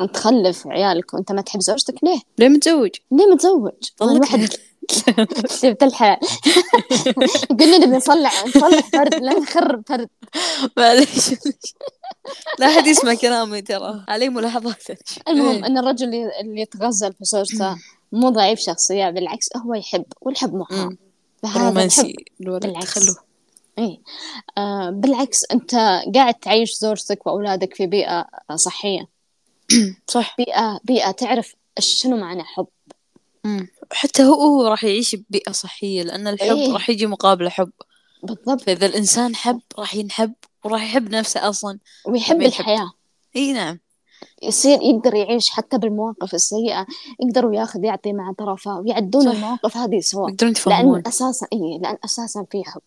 أنت 0.00 0.14
تخلف 0.14 0.66
عيالك 0.66 1.14
وأنت 1.14 1.32
ما 1.32 1.42
تحب 1.42 1.60
زوجتك 1.60 2.04
ليه؟ 2.04 2.20
ليه 2.38 2.48
متزوج؟ 2.48 2.90
ليه 3.10 3.26
متزوج؟ 3.26 3.72
الواحد 4.02 4.48
شفت 5.50 5.82
الحلال 5.82 6.18
قلنا 7.60 7.78
نبي 7.78 7.96
نصلح 7.96 8.46
نصلح 8.46 8.88
فرد 8.92 9.14
لا 9.14 9.38
نخرب 9.38 9.82
فرد. 9.88 10.08
معليش 10.76 11.30
لا 12.58 12.66
أحد 12.66 12.86
يسمع 12.86 13.14
كلامي 13.14 13.62
ترى. 13.62 14.04
علي 14.08 14.28
ملاحظاتك. 14.28 14.98
المهم 15.28 15.48
إيه. 15.64 15.66
أن 15.66 15.78
الرجل 15.78 16.06
اللي- 16.06 16.60
يتغزل 16.60 17.12
في 17.12 17.24
زوجته 17.24 17.76
مو 18.12 18.28
ضعيف 18.28 18.60
شخصية 18.60 19.10
بالعكس 19.10 19.48
هو 19.56 19.74
يحب 19.74 20.04
والحب 20.20 20.62
الحب 20.62 20.96
رومانسي 21.56 22.14
الولد 22.40 22.66
بالعكس. 22.66 22.86
خلوه. 22.98 23.16
إيه. 23.78 23.98
آه 24.58 24.90
بالعكس 24.90 25.44
أنت 25.52 25.74
قاعد 26.14 26.34
تعيش 26.34 26.74
زوجتك 26.78 27.26
وأولادك 27.26 27.74
في 27.74 27.86
بيئة 27.86 28.26
صحية. 28.54 29.08
صح. 30.06 30.34
بيئة 30.38 30.80
بيئة 30.84 31.10
تعرف 31.10 31.54
شنو 31.78 32.16
معنى 32.16 32.42
حب. 32.44 32.66
مم. 33.44 33.68
حتى 33.92 34.22
هو 34.22 34.34
هو 34.42 34.66
راح 34.66 34.84
يعيش 34.84 35.14
ببيئة 35.16 35.52
صحية 35.52 36.02
لأن 36.02 36.28
الحب 36.28 36.56
إيه. 36.56 36.72
راح 36.72 36.90
يجي 36.90 37.06
مقابله 37.06 37.50
حب 37.50 37.70
بالضبط 38.22 38.60
فإذا 38.60 38.86
الإنسان 38.86 39.34
حب 39.36 39.60
راح 39.78 39.94
ينحب 39.94 40.32
وراح 40.64 40.82
يحب 40.82 41.10
نفسه 41.10 41.48
أصلا 41.48 41.78
ويحب. 42.06 42.42
الحياة 42.42 42.92
إي 43.36 43.52
نعم 43.52 43.78
يصير 44.42 44.78
يقدر 44.82 45.14
يعيش 45.14 45.50
حتى 45.50 45.78
بالمواقف 45.78 46.34
السيئة 46.34 46.86
يقدر 47.20 47.52
ياخذ 47.54 47.84
يعطي 47.84 48.12
مع 48.12 48.32
طرفه 48.38 48.78
ويعدون 48.80 49.24
صح. 49.24 49.30
المواقف 49.30 49.76
هذه 49.76 50.00
سوا 50.00 50.30
يقدرون 50.30 50.52
لأن 50.66 51.02
أساسا 51.06 51.46
إيه 51.52 51.78
لأن 51.78 51.96
أساسا 52.04 52.46
في 52.50 52.62
حب 52.64 52.80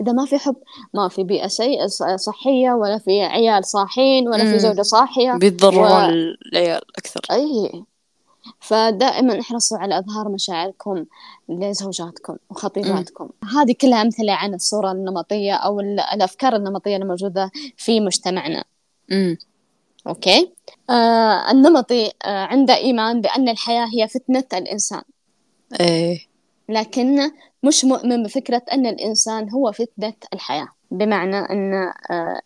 إذا 0.00 0.12
ما 0.12 0.26
في 0.26 0.38
حب 0.38 0.56
ما 0.94 1.08
في 1.08 1.24
بيئة 1.24 1.46
سيئة 1.46 1.86
صحية 2.16 2.70
ولا 2.72 2.98
في 2.98 3.22
عيال 3.22 3.64
صاحين 3.66 4.28
ولا 4.28 4.44
مم. 4.44 4.52
في 4.52 4.58
زوجة 4.58 4.82
صاحية 4.82 5.32
بيتضررون 5.32 5.92
و- 5.92 6.34
العيال 6.52 6.80
أكثر 6.98 7.20
أي 7.30 7.84
فدائما 8.68 9.40
احرصوا 9.40 9.78
على 9.78 9.98
إظهار 9.98 10.28
مشاعركم 10.28 11.04
لزوجاتكم 11.48 12.36
وخطيباتكم. 12.50 13.30
هذه 13.54 13.74
كلها 13.80 14.02
أمثلة 14.02 14.32
عن 14.32 14.54
الصورة 14.54 14.92
النمطية 14.92 15.54
أو 15.54 15.80
ال- 15.80 16.00
الأفكار 16.00 16.56
النمطية 16.56 16.96
الموجودة 16.96 17.50
في 17.76 18.00
مجتمعنا. 18.00 18.64
أوكي؟ 20.06 20.52
آه 20.90 21.50
النمطي 21.50 22.06
آه 22.24 22.44
عنده 22.44 22.76
إيمان 22.76 23.20
بأن 23.20 23.48
الحياة 23.48 23.86
هي 23.94 24.08
فتنة 24.08 24.44
الإنسان. 24.52 25.02
إيه. 25.80 26.18
لكن 26.68 27.30
مش 27.62 27.84
مؤمن 27.84 28.22
بفكرة 28.22 28.62
أن 28.72 28.86
الإنسان 28.86 29.50
هو 29.50 29.72
فتنة 29.72 30.14
الحياة. 30.34 30.68
بمعنى 30.90 31.36
أن 31.36 31.74
آه، 31.74 31.94
آه، 32.10 32.40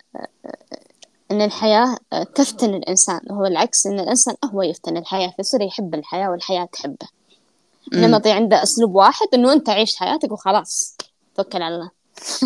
أن 1.31 1.41
الحياة 1.41 1.97
آه، 2.13 2.23
تفتن 2.23 2.73
الإنسان. 2.73 3.19
هو 3.31 3.45
العكس 3.45 3.87
أن 3.87 3.99
الإنسان 3.99 4.35
هو 4.45 4.61
يفتن 4.61 4.97
الحياة 4.97 5.33
فيصير 5.37 5.61
يحب 5.61 5.95
الحياة 5.95 6.31
والحياة 6.31 6.65
تحبه. 6.65 7.07
مم. 7.93 8.03
النمطي 8.03 8.31
عنده 8.31 8.63
أسلوب 8.63 8.95
واحد 8.95 9.27
أنه 9.33 9.53
أنت 9.53 9.69
عيش 9.69 9.95
حياتك 9.95 10.31
وخلاص. 10.31 10.97
توكل 11.35 11.61
على 11.61 11.75
الله. 11.75 11.91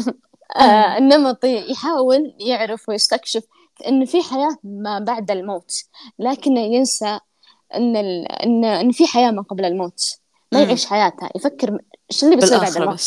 آه، 0.56 0.98
النمطي 0.98 1.72
يحاول 1.72 2.34
يعرف 2.40 2.90
ويستكشف 2.90 3.44
أن 3.88 4.06
في 4.06 4.24
حياة 4.24 4.58
ما 4.64 5.00
بعد 5.00 5.32
الموت. 5.32 5.84
لكنه 6.20 6.60
ينسى 6.62 7.20
أن 7.76 7.98
ال... 7.98 8.32
أن 8.32 8.66
أن 8.66 8.92
في 8.92 9.08
حياة 9.08 9.32
ما 9.32 9.42
قبل 9.42 9.66
الموت. 9.66 10.18
ما. 10.52 10.62
يعيش 10.62 10.86
حياته. 10.86 11.30
يفكر 11.36 11.80
شو 12.10 12.26
اللي 12.26 12.36
بيصير 12.38 12.60
بعد 12.60 12.78
الموت؟ 12.78 13.04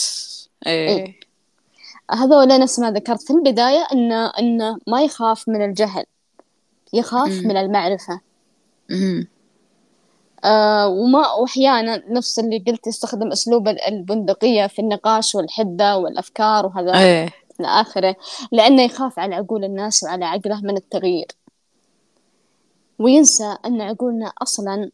إيه. 0.67 0.89
إيه. 0.89 1.21
هذول 2.11 2.49
نفس 2.49 2.79
ما 2.79 2.91
ذكرت 2.91 3.23
في 3.23 3.33
البداية 3.33 3.87
إنه 3.93 4.27
إنه 4.39 4.79
ما 4.87 5.03
يخاف 5.03 5.49
من 5.49 5.65
الجهل. 5.65 6.05
يخاف 6.93 7.29
مم. 7.29 7.49
من 7.49 7.57
المعرفة. 7.57 8.21
امم 8.91 9.29
آه 10.45 10.89
وما 10.89 11.33
وأحيانا 11.33 12.03
نفس 12.09 12.39
اللي 12.39 12.65
قلت 12.67 12.87
يستخدم 12.87 13.33
أسلوب 13.33 13.69
ال- 13.69 13.81
البندقية 13.81 14.67
في 14.67 14.79
النقاش 14.79 15.35
والحدة 15.35 15.99
والأفكار 15.99 16.67
وهذا 16.67 16.99
إيه. 16.99 17.29
إلى 17.61 17.69
آخره 17.69 18.17
لأنه 18.53 18.83
يخاف 18.83 19.19
على 19.19 19.35
عقول 19.35 19.65
الناس 19.65 20.03
وعلى 20.03 20.25
عقله 20.25 20.61
من 20.61 20.77
التغيير. 20.77 21.27
وينسى 22.99 23.57
أن 23.67 23.81
عقولنا 23.81 24.33
أصلا 24.43 24.91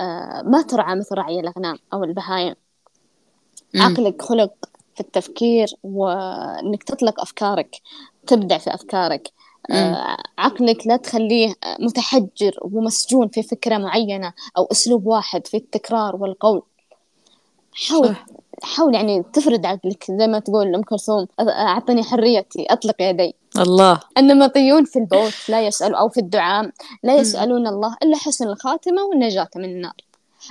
آه 0.00 0.42
ما 0.42 0.62
ترعى 0.62 0.94
مثل 0.94 1.14
رعي 1.14 1.40
الأغنام 1.40 1.78
أو 1.92 2.04
البهايم. 2.04 2.54
مم. 3.74 3.82
عقلك 3.82 4.22
خلق 4.22 4.52
في 4.96 5.00
التفكير 5.00 5.68
وإنك 5.82 6.82
تطلق 6.82 7.20
أفكارك 7.20 7.76
تبدع 8.26 8.58
في 8.58 8.74
أفكارك. 8.74 9.30
آه، 9.70 10.16
عقلك 10.38 10.86
لا 10.86 10.96
تخليه 10.96 11.54
متحجر 11.80 12.58
ومسجون 12.62 13.28
في 13.28 13.42
فكرة 13.42 13.78
معينة 13.78 14.32
أو 14.58 14.68
أسلوب 14.72 15.06
واحد 15.06 15.46
في 15.46 15.56
التكرار 15.56 16.16
والقول. 16.16 16.62
حاول 17.88 18.08
صح. 18.08 18.26
حاول 18.62 18.94
يعني 18.94 19.22
تفرد 19.32 19.66
عقلك 19.66 20.04
زي 20.10 20.26
ما 20.26 20.38
تقول 20.38 20.74
أم 20.74 20.82
كلثوم 20.82 21.26
أعطني 21.40 22.02
حريتي 22.02 22.66
أطلق 22.70 22.94
يدي. 23.00 23.34
الله. 23.58 24.00
النمطيون 24.18 24.84
في 24.84 24.98
البوت 24.98 25.34
لا 25.48 25.66
يسألوا 25.66 25.98
أو 25.98 26.08
في 26.08 26.20
الدعاء 26.20 26.70
لا 27.02 27.16
يسألون 27.16 27.66
الله 27.66 27.96
إلا 28.02 28.16
حسن 28.16 28.48
الخاتمة 28.48 29.02
والنجاة 29.02 29.48
من 29.56 29.64
النار. 29.64 29.94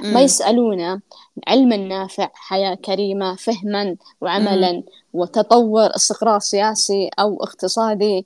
ما. 0.03 0.21
يسألون. 0.21 1.01
علما 1.47 1.77
نافع 1.77 2.29
حياة 2.33 2.75
كريمة 2.75 3.35
فهما 3.35 3.95
وعملا 4.21 4.83
وتطور 5.13 5.95
استقرار 5.95 6.39
سياسي 6.39 7.09
أو 7.19 7.43
اقتصادي. 7.43 8.25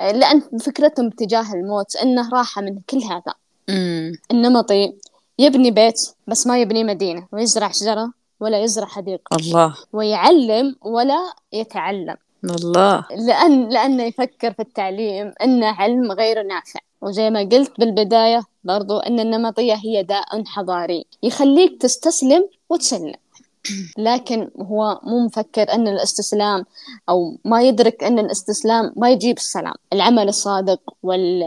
لأن 0.00 0.40
فكرتهم 0.40 1.10
تجاه 1.10 1.54
الموت 1.54 1.96
أنه 1.96 2.30
راحة 2.30 2.62
من 2.62 2.80
كل 2.90 2.98
هذا. 2.98 3.34
النمطي 4.30 4.94
يبني 5.38 5.70
بيت 5.70 6.00
بس 6.26 6.46
ما 6.46 6.60
يبني 6.60 6.84
مدينة. 6.84 7.26
ويزرع 7.32 7.70
شجرة 7.70 8.12
ولا 8.40 8.62
يزرع 8.62 8.86
حديقة. 8.86 9.36
الله. 9.36 9.76
ويعلم 9.92 10.76
ولا 10.82 11.32
يتعلم. 11.52 12.16
الله. 12.44 13.04
لأن 13.10 13.68
لأنه 13.68 14.02
يفكر 14.02 14.52
في 14.52 14.62
التعليم 14.62 15.32
أنه 15.42 15.66
علم 15.66 16.12
غير 16.12 16.42
نافع. 16.42 16.80
وزي 17.02 17.30
ما 17.30 17.40
قلت 17.40 17.72
بالبداية 17.80 18.42
برضو 18.64 18.98
أن 18.98 19.20
النمطية 19.20 19.74
هي 19.74 20.02
داء 20.02 20.44
حضاري. 20.44 21.04
يخليك 21.22 21.82
تستسلم 21.82 22.48
وتسلم. 22.70 23.14
لكن 23.98 24.50
هو 24.60 25.00
مو 25.02 25.26
مفكر 25.26 25.72
أن 25.72 25.88
الاستسلام 25.88 26.64
أو 27.08 27.36
ما 27.44 27.62
يدرك 27.62 28.04
أن 28.04 28.18
الاستسلام 28.18 28.92
ما 28.96 29.10
يجيب 29.10 29.36
السلام. 29.36 29.74
العمل 29.92 30.28
الصادق 30.28 30.80
وال... 31.02 31.44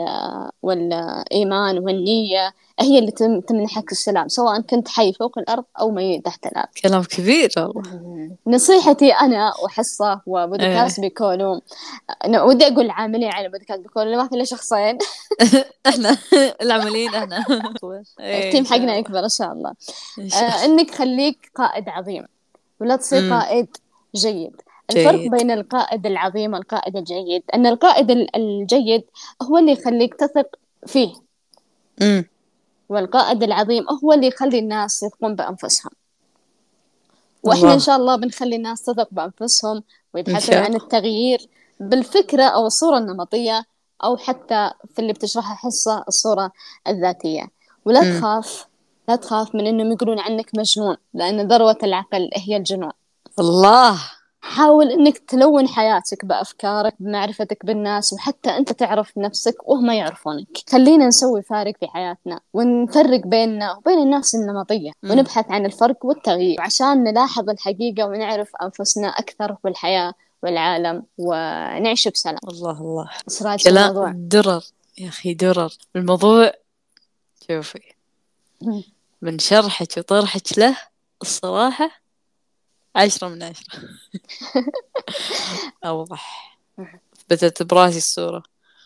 والإيمان 0.61 1.79
والنية 1.79 2.53
هي 2.79 2.99
اللي 2.99 3.11
تم- 3.11 3.39
تمنحك 3.39 3.91
السلام 3.91 4.27
سواء 4.27 4.61
كنت 4.61 4.87
حي 4.87 5.13
فوق 5.13 5.37
الأرض 5.37 5.63
أو 5.79 5.91
ميت 5.91 6.25
تحت 6.25 6.45
الأرض 6.45 6.67
كلام 6.83 7.03
كبير 7.03 7.49
والله 7.57 8.31
نصيحتي 8.47 9.11
أنا 9.13 9.53
وحصة 9.63 10.21
وبودكاست 10.25 10.99
إيه. 10.99 11.09
بيكونوا 11.09 11.59
أنا 12.25 12.43
ودي 12.43 12.67
أقول 12.67 12.89
عاملين 12.89 13.29
على 13.31 13.49
بودكاست 13.49 13.79
بيكونوا 13.81 14.15
ما 14.15 14.27
في 14.27 14.35
إلا 14.35 14.43
شخصين 14.43 14.97
إحنا 15.87 16.17
العمليين 16.61 17.15
إحنا 17.15 17.45
إيه، 18.19 18.47
التيم 18.47 18.65
حقنا. 18.65 18.95
يكبر 18.97 19.19
إن 19.23 19.29
شاء 19.29 19.51
الله. 19.51 19.73
آه 20.19 20.65
إنك 20.65 20.91
خليك 20.91 21.51
قائد 21.55 21.89
عظيم 21.89 22.25
ولا 22.81 22.95
تصير 22.95 23.21
مم. 23.21 23.33
قائد 23.33 23.77
جيد 24.15 24.61
الفرق 24.91 25.15
جيد. 25.19 25.31
بين 25.31 25.51
القائد 25.51 26.05
العظيم 26.05 26.53
والقائد 26.53 26.97
الجيد 26.97 27.43
أن 27.53 27.65
القائد 27.67 28.11
ال- 28.11 28.35
الجيد 28.35 29.03
هو 29.41 29.57
اللي 29.57 29.71
يخليك 29.71 30.13
تثق 30.15 30.47
فيه 30.87 31.13
أمم. 32.01 32.25
والقائد 32.93 33.43
العظيم 33.43 33.85
هو 34.03 34.13
اللي 34.13 34.27
يخلي 34.27 34.59
الناس 34.59 35.03
يثقون 35.03 35.35
بأنفسهم 35.35 35.91
وإحنا 37.43 37.61
الله. 37.61 37.73
إن 37.73 37.79
شاء 37.79 37.95
الله 37.95 38.15
بنخلي 38.15 38.55
الناس 38.55 38.83
تثق 38.83 39.07
بأنفسهم 39.11 39.83
ويبحثون 40.13 40.55
عن. 40.55 40.75
التغيير 40.75 41.47
بالفكرة 41.79 42.43
أو 42.43 42.65
الصورة 42.65 42.97
النمطية 42.97 43.65
أو 44.03 44.17
حتى 44.17 44.71
في 44.93 44.99
اللي 44.99 45.13
بتشرحها 45.13 45.55
حصة 45.55 46.03
الصورة 46.07 46.51
الذاتية 46.87 47.47
ولا 47.85 48.01
مم. 48.01 48.19
تخاف 48.19 48.67
لا 49.07 49.15
تخاف 49.15 49.55
من 49.55 49.67
إنهم 49.67 49.91
يقولون 49.91 50.19
عنك 50.19 50.49
مجنون 50.57 50.97
لأن 51.13 51.47
ذروة 51.47 51.77
العقل 51.83 52.29
هي 52.35 52.57
الجنون 52.57 52.91
الله 53.39 54.01
حاول 54.43 54.91
إنك 54.91 55.17
تلون 55.17 55.67
حياتك 55.67 56.25
بأفكارك 56.25 56.93
بمعرفتك 56.99 57.65
بالناس 57.65 58.13
وحتى 58.13 58.49
أنت 58.49 58.71
تعرف 58.71 59.17
نفسك 59.17 59.69
وهم 59.69 59.91
يعرفونك 59.91 60.47
خلينا 60.69 61.07
نسوي 61.07 61.41
فارق 61.41 61.73
في 61.79 61.87
حياتنا 61.87 62.39
ونفرق 62.53 63.27
بيننا 63.27 63.73
وبين 63.77 63.99
الناس 63.99 64.35
النمطية 64.35 64.91
مم. 65.03 65.11
ونبحث 65.11 65.51
عن 65.51 65.65
الفرق 65.65 66.05
والتغيير 66.05 66.61
عشان 66.61 67.03
نلاحظ 67.03 67.49
الحقيقة 67.49 68.05
ونعرف 68.05 68.51
أنفسنا 68.63 69.07
أكثر 69.07 69.55
بالحياة 69.63 70.13
والعالم 70.43 71.03
ونعيش 71.17 72.07
بسلام 72.07 72.37
الله 72.47 72.71
الله 72.71 73.09
الموضوع؟ 73.67 74.11
كلام 74.11 74.27
درر 74.27 74.63
يا 74.97 75.07
أخي 75.07 75.33
درر 75.33 75.73
الموضوع 75.95 76.51
شوفي. 77.47 77.81
من 79.21 79.39
شرحك 79.39 79.97
وطرحك 79.97 80.57
له 80.59 80.77
الصراحة 81.21 82.02
عشرة 82.95 83.27
من 83.27 83.43
عشرة 83.43 83.65
أوضح 85.85 86.57
بدأت 87.29 87.63
براسي 87.63 87.97
الصورة 87.97 88.43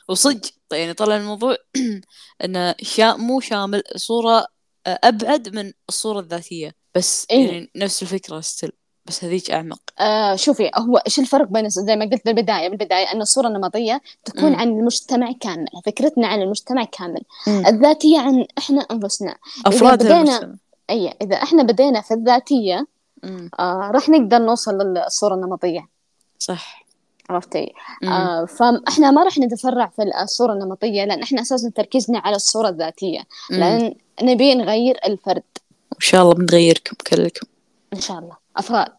وصدق 0.07 0.49
يعني 0.71 0.93
طلع 0.93 1.17
الموضوع 1.17 1.55
أنه 2.43 2.75
شا 2.81 3.15
مو 3.15 3.39
شامل 3.39 3.83
صورة 3.95 4.47
أبعد 4.87 5.55
من 5.55 5.73
الصورة 5.89 6.19
الذاتية 6.19 6.75
بس 6.95 7.27
إيه. 7.31 7.47
يعني 7.47 7.71
نفس 7.75 8.01
الفكرة 8.03 8.41
ستيل 8.41 8.71
بس 9.05 9.23
هذيك 9.23 9.51
أعمق 9.51 9.79
آه 9.99 10.35
شوفي 10.35 10.71
هو 10.75 10.97
إيش 10.97 11.19
الفرق 11.19 11.47
بين 11.47 11.69
زي 11.69 11.95
ما 11.95 12.05
قلت 12.05 12.25
بالبداية 12.25 12.69
بالبداية 12.69 13.11
إن 13.11 13.21
الصورة 13.21 13.47
النمطية 13.47 14.01
تكون 14.25 14.49
مم. 14.49 14.55
عن 14.55 14.67
المجتمع 14.67 15.31
كامل 15.41 15.65
فكرتنا 15.85 16.27
عن 16.27 16.41
المجتمع 16.41 16.83
كامل 16.83 17.21
مم. 17.47 17.65
الذاتية 17.67 18.19
عن 18.19 18.45
إحنا 18.57 18.81
أنفسنا 18.91 19.35
أفراد 19.65 19.99
بدينا- 20.03 20.21
المجتمع 20.21 20.55
اي 20.89 21.07
إذا 21.21 21.35
إحنا 21.35 21.63
بدينا 21.63 22.01
في 22.01 22.13
الذاتية 22.13 22.75
مم. 22.79 22.87
آه 23.59 23.91
راح 23.93 24.09
نقدر 24.09 24.37
نوصل 24.37 24.77
للصورة 24.77 25.35
النمطية. 25.35 25.87
صح. 26.39 26.85
عرفتي. 27.29 27.73
آه 28.03 28.45
فاحنا 28.45 29.11
ما 29.11 29.23
راح 29.23 29.37
نتفرع 29.37 29.87
في 29.87 30.03
الصورة 30.23 30.53
النمطية 30.53 31.05
لأن 31.05 31.23
إحنا 31.23 31.41
أساسا 31.41 31.71
تركيزنا 31.75 32.19
على 32.19 32.35
الصورة 32.35 32.69
الذاتية. 32.69 33.19
مم. 33.51 33.57
لأن 33.57 33.95
نبي 34.21 34.55
نغير 34.55 34.99
الفرد. 35.05 35.43
إن 35.93 35.99
شاء 35.99 36.21
الله 36.21 36.33
بنغيركم 36.33 36.95
كلكم 37.07 37.47
إن 37.93 37.99
شاء 37.99 38.19
الله. 38.19 38.37
أفراد. 38.57 38.91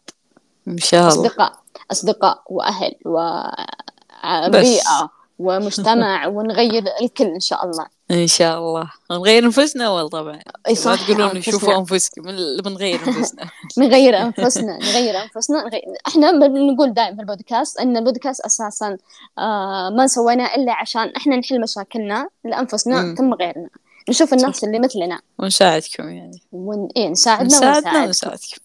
إن 0.67 0.77
شاء 0.77 1.13
الله. 1.13 1.27
أصدقاء. 1.27 1.53
أصدقاء 1.91 2.43
وأهل 2.45 2.95
وبيئة 3.05 5.09
ومجتمع 5.39 6.27
ونغير 6.27 6.83
الكل 7.01 7.25
إن 7.25 7.39
شاء 7.39 7.65
الله. 7.65 7.85
إن 8.11 8.27
شاء 8.27 8.59
الله. 8.59 8.91
نغير 9.11 9.45
أنفسنا 9.45 9.85
أول 9.85 10.09
طبعا. 10.09 10.39
لا 10.67 10.73
صح 10.73 11.07
تقولون. 11.07 11.41
شوفوا 11.41 11.77
أنفسكم 11.77 12.29
اللي 12.29 12.61
بنغير 12.61 12.99
أنفسنا. 13.07 13.49
نغير 13.77 14.17
أنفسنا 14.21 14.77
نغير 14.77 15.23
أنفسنا. 15.23 15.63
نغير... 15.63 15.81
إحنا 16.07 16.31
بنقول 16.31 16.93
دائما 16.93 17.15
في 17.15 17.21
البودكاست 17.21 17.79
أن 17.79 17.97
البودكاست 17.97 18.41
أساسا 18.41 18.97
آه 19.39 19.89
ما 19.89 20.07
سويناه 20.07 20.55
إلا 20.55 20.73
عشان 20.73 21.13
إحنا 21.17 21.35
نحل 21.35 21.61
مشاكلنا 21.61 22.29
لأنفسنا 22.45 23.01
مم. 23.01 23.15
ثم 23.15 23.33
غيرنا. 23.33 23.69
نشوف 24.09 24.33
الناس 24.33 24.63
اللي 24.63 24.79
مثلنا. 24.79 25.19
ونساعدكم 25.39 26.09
يعني. 26.09 26.41
ون... 26.51 26.87
إيه 26.97 27.09
نساعدنا 27.09 27.45
نساعدنا 27.47 27.77
ونساعد 27.77 28.07
ونساعدكم. 28.07 28.57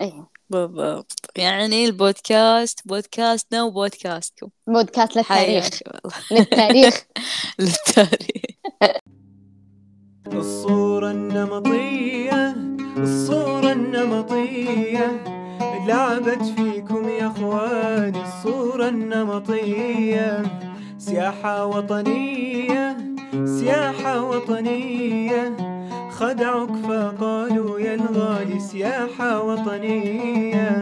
إيه 0.00 0.26
بالضبط. 0.50 1.12
يعني 1.36 1.84
البودكاست 1.84 2.80
بودكاستنا 2.84 3.62
وبودكاستكم. 3.62 4.48
بودكاست 4.66 5.16
للتاريخ. 5.16 5.68
للتاريخ. 6.30 7.04
للتاريخ. 7.58 8.61
الصورة 10.26 11.10
النمطية 11.10 12.56
الصورة 12.98 13.72
النمطية 13.72 15.24
لعبت 15.88 16.42
فيكم 16.42 17.08
يا 17.08 17.26
إخواني 17.26 18.22
الصورة 18.22 18.88
النمطية. 18.88 20.42
سياحة 20.98 21.66
وطنية 21.66 22.96
سياحة 23.44 24.22
وطنية. 24.22 25.56
خدعك 26.10 26.72
فقالوا 26.72 27.80
يا 27.80 27.94
الغالي 27.94 28.60
سياحة 28.60 29.42
وطنية. 29.42 30.80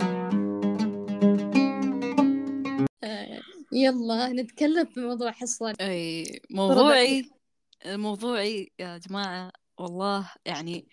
يلا 3.72 4.28
نتكلم 4.28 4.84
في 4.84 5.00
موضوع 5.00 5.30
حصة. 5.30 5.74
أي 5.80 6.24
موضوعي. 6.50 7.39
موضوعي 7.86 8.72
يا 8.78 8.98
جماعة 8.98 9.52
والله 9.78 10.32
يعني 10.44 10.88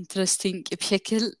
interesting 0.00 0.62
بشكل 0.80 1.36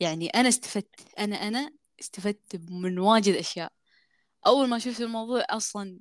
يعني 0.00 0.28
أنا 0.28 0.48
استفدت 0.48 1.18
أنا 1.18 1.36
أنا 1.36 1.72
استفدت 2.00 2.56
من 2.70 2.98
واجد 2.98 3.34
أشياء. 3.34 3.72
أول 4.46 4.68
ما 4.68 4.78
شفت 4.78 5.00
الموضوع 5.00 5.44
أصلا 5.50 6.00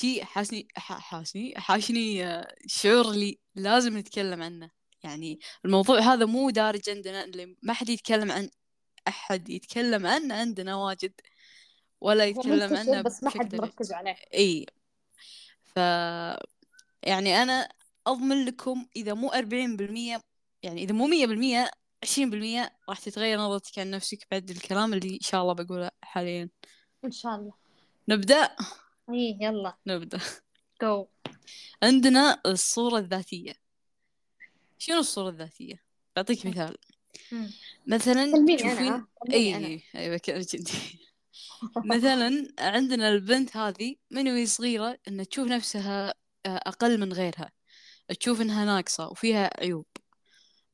شي 0.00 0.24
حاسني 0.24 0.68
حاسني 0.76 1.54
حاشني 1.56 2.26
آه، 2.26 2.54
شعور 2.66 3.10
اللي 3.10 3.38
لازم 3.54 3.98
نتكلم 3.98 4.42
عنه. 4.42 4.70
يعني 5.04 5.38
الموضوع 5.64 5.98
هذا 6.00 6.26
مو 6.26 6.50
دارج 6.50 6.90
عندنا 6.90 7.24
اللي 7.24 7.56
ما 7.62 7.72
حد 7.72 7.88
يتكلم 7.88 8.32
عن 8.32 8.50
أحد 9.08 9.48
يتكلم 9.50 10.06
عنه 10.06 10.34
عندنا 10.34 10.76
واجد 10.76 11.12
ولا 12.00 12.24
يتكلم 12.24 12.76
عنه 12.76 13.02
بس 13.02 13.22
ما 13.22 13.30
حد 13.30 13.54
مركز 13.54 13.92
عليه. 13.92 14.16
إي. 14.34 14.66
ف 15.64 15.78
يعني 17.02 17.42
أنا 17.42 17.68
أضمن 18.06 18.44
لكم 18.44 18.86
إذا 18.96 19.14
مو 19.14 19.28
40% 19.28 20.22
يعني 20.62 20.82
إذا 20.82 20.92
مو 20.92 21.06
100% 21.06 21.70
20% 22.06 22.70
راح 22.88 22.98
تتغير 23.00 23.38
نظرتك 23.38 23.78
عن 23.78 23.90
نفسك 23.90 24.26
بعد 24.30 24.50
الكلام 24.50 24.94
اللي 24.94 25.14
إن 25.14 25.20
شاء 25.20 25.42
الله 25.42 25.52
بقوله 25.52 25.90
حاليا. 26.02 26.48
إن 27.04 27.10
شاء 27.10 27.34
الله. 27.34 27.52
نبدأ؟ 28.08 28.56
إيه 29.12 29.38
يلا. 29.40 29.76
نبدأ. 29.86 30.20
جو 30.82 31.06
عندنا 31.82 32.40
الصورة 32.46 32.98
الذاتية. 32.98 33.54
شنو 34.78 34.98
الصورة 34.98 35.28
الذاتية؟ 35.28 35.82
بعطيك 36.16 36.46
مثال. 36.46 36.76
مثلا 37.86 38.24
تشوفين 38.56 38.92
أنا 38.92 39.06
أنا. 39.28 39.66
إي 39.66 39.82
إي 39.96 40.16
بكلمك 40.16 40.54
انت 40.54 40.68
مثلا 41.92 42.48
عندنا 42.58 43.08
البنت 43.08 43.56
هذه 43.56 43.96
من 44.10 44.28
وهي 44.28 44.46
صغيرة 44.46 44.98
انها 45.08 45.24
تشوف 45.24 45.48
نفسها 45.48 46.14
آه، 46.46 46.56
أقل 46.66 47.00
من 47.00 47.12
غيرها. 47.12 47.50
تشوف 48.20 48.40
إنها 48.40 48.64
ناقصة 48.64 49.08
وفيها 49.08 49.50
عيوب. 49.60 49.86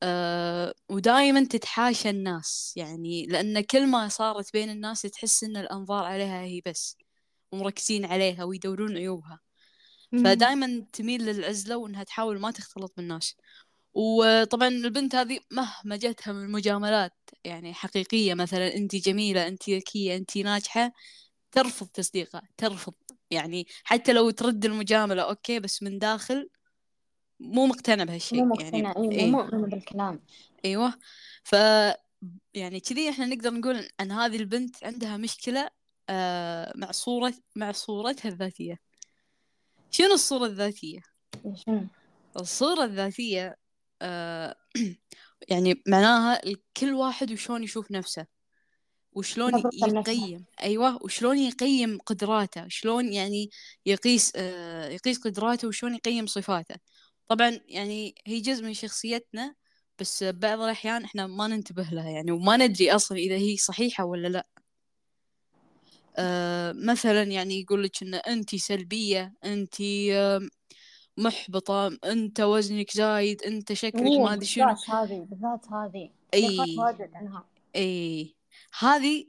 أه 0.03 0.75
ودائما 0.91 1.45
تتحاشى 1.45 2.11
الناس 2.11 2.73
يعني 2.77 3.27
لأن 3.27 3.61
كل 3.61 3.87
ما 3.87 4.09
صارت 4.09 4.53
بين 4.53 4.71
الناس 4.71 5.03
تحس 5.03 5.45
إن 5.45 5.57
الأنظار 5.57 6.05
عليها 6.05 6.43
هي 6.43 6.61
بس 6.67 6.97
ومركزين 7.53 8.05
عليها 8.05 8.45
ويدورون 8.45 8.97
عيوبها. 8.97 9.41
فدائما 10.25 10.87
تميل 10.93 11.23
للعزلة 11.27 11.77
وإنها 11.77 12.05
تحاول 12.05 12.41
ما 12.41 12.51
تختلط 12.51 12.93
بالناس. 12.97 13.37
وطبعا 13.95 14.69
البنت 14.69 15.15
هذه 15.15 15.41
مهما 15.53 15.97
جتها 15.97 16.33
من 16.33 16.51
مجاملات 16.53 17.13
يعني 17.45 17.75
حقيقية 17.75 18.35
مثلا 18.35 18.75
انت 18.77 18.97
جميلة 18.97 19.49
انت 19.49 19.71
ذكية 19.71 20.17
انت 20.17 20.39
ناجحة 20.39 20.93
ترفض 21.53 21.87
تصديقها 21.89 22.43
ترفض. 22.59 22.95
يعني 23.35 23.67
حتى 23.85 24.13
لو 24.13 24.31
ترد 24.31 24.65
المجاملة 24.65 25.23
أوكي 25.23 25.61
بس 25.61 25.83
من 25.83 25.99
داخل 25.99 26.49
مو 27.41 27.67
مقتنع 27.67 28.05
بهالشيء 28.05 28.45
مو 28.45 28.55
يعني 28.55 28.83
مقتنع 28.83 29.03
أيوة 29.03 29.13
إيه. 29.13 29.31
مو 29.31 29.43
مؤمنة 29.43 29.67
بالكلام 29.67 30.21
أيوه 30.65 30.95
ف 31.45 31.53
يعني 32.55 32.81
كذي 32.81 33.11
إحنا 33.11 33.27
نقدر 33.27 33.51
نقول 33.51 33.89
عن 34.01 34.13
هذه 34.13 34.37
البنت 34.37 34.85
عندها 34.85 35.17
مشكلة 35.17 35.71
آه 36.09 36.73
مع 36.77 36.91
صورة 36.91 37.35
مع 37.57 37.73
صورتها 37.73 38.29
الذاتية 38.29 38.79
شنو 39.91 40.15
الصورة 40.15 40.47
الذاتية؟ 40.47 41.01
شنو؟ 41.55 41.87
الصورة 42.37 42.85
الذاتية 42.85 43.57
آه 44.03 44.57
يعني 45.51 45.83
معناها 45.89 46.41
كل 46.77 46.93
واحد 46.95 47.33
وشلون 47.33 47.63
يشوف 47.63 47.91
نفسه 47.91 48.27
وشلون. 49.15 49.63
يقيم 49.75 50.45
أيوة 50.63 51.03
وشلون 51.03 51.39
يقيم 51.39 51.99
قدراته 51.99 52.69
شلون 52.69 53.13
يعني 53.13 53.51
يقيس 53.87 54.33
آه 54.37 54.89
يقيس 54.89 55.19
قدراته 55.19 55.69
وشلون 55.69 55.95
يقيم 55.95 56.27
صفاته. 56.27 56.75
طبعا 57.29 57.61
يعني 57.69 58.15
هي 58.27 58.41
جزء 58.41 58.65
من 58.65 58.75
شخصيتنا 58.75 59.55
بس 59.99 60.25
بعض 60.25 60.61
الأحيان 60.61 61.05
إحنا 61.05 61.27
ما 61.27 61.47
ننتبه 61.47 61.89
لها 61.93 62.11
يعني 62.11 62.33
وما 62.33 62.57
ندري 62.57 62.91
أصلا 62.91 63.19
إذا 63.19 63.37
هي 63.37 63.57
صحيحة 63.57 64.05
ولا 64.05 64.29
لا. 64.29 64.47
آه 66.17 66.73
مثلا 66.73 67.23
يعني 67.23 67.61
يقول 67.61 67.83
لك 67.83 68.03
إن 68.03 68.15
أنت 68.15 68.55
سلبية 68.57 69.35
أنت 69.45 69.81
آه 70.13 70.41
محبطة 71.17 71.99
أنت 72.05 72.41
وزنك 72.41 72.91
زايد 72.91 73.43
أنت 73.43 73.73
شكلك 73.73 74.07
أوه، 74.07 74.25
ما 74.25 74.35
أدري 74.35 74.47
شنو. 74.47 74.67
بالذات 74.67 74.91
هذه. 74.91 75.27
بالذات 75.31 75.67
هذه 75.73 76.11
واجد 76.79 77.11
عنها. 77.15 77.45
أي. 77.77 78.35
هذه 78.79 79.27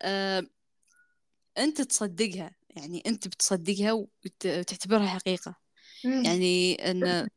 آه 0.00 0.46
أنت 1.58 1.80
تصدقها 1.82 2.50
يعني 2.70 3.02
أنت 3.06 3.28
بتصدقها 3.28 3.92
وت- 3.92 4.46
وتعتبرها 4.46 5.06
حقيقة. 5.06 5.54
مم. 6.04 6.24
يعني 6.24 6.74
إن 6.90 7.28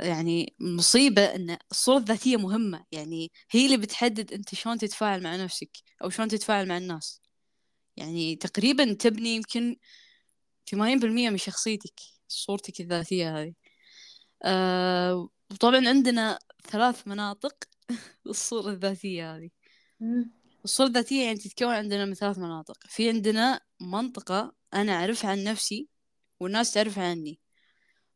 يعني 0.00 0.54
مصيبة 0.60 1.22
إن 1.24 1.56
الصورة 1.70 1.98
الذاتية 1.98 2.36
مهمة. 2.36 2.84
يعني 2.92 3.32
هي 3.50 3.66
اللي 3.66 3.76
بتحدد 3.76 4.32
أنت 4.32 4.54
شلون 4.54 4.78
تتفاعل 4.78 5.22
مع 5.22 5.36
نفسك 5.36 5.70
أو 6.02 6.10
شلون 6.10 6.28
تتفاعل 6.28 6.68
مع 6.68 6.76
الناس. 6.78 7.22
يعني 7.96 8.36
تقريبا 8.36 8.92
تبني 8.92 9.28
يمكن 9.36 9.76
80% 10.70 11.30
من 11.30 11.38
شخصيتك 11.38 12.00
صورتك 12.28 12.80
الذاتية 12.80 13.40
هذه. 13.42 13.54
آه 14.44 15.28
وطبعا 15.50 15.88
عندنا 15.88 16.38
ثلاث 16.70 17.08
مناطق 17.08 17.54
الصورة 18.26 18.70
الذاتية 18.70 19.36
هذه. 19.36 19.50
مم. 20.00 20.43
الصورة 20.64 20.86
الذاتية 20.88 21.24
يعني 21.24 21.38
تتكون 21.38 21.68
عندنا 21.68 22.04
من 22.04 22.14
ثلاث 22.14 22.38
مناطق. 22.38 22.78
في 22.88 23.08
عندنا 23.08 23.60
منطقة 23.80 24.52
أنا 24.74 24.92
أعرفها 24.92 25.30
عن 25.30 25.44
نفسي 25.44 25.88
والناس 26.40 26.72
تعرفها 26.72 27.04
عني. 27.10 27.38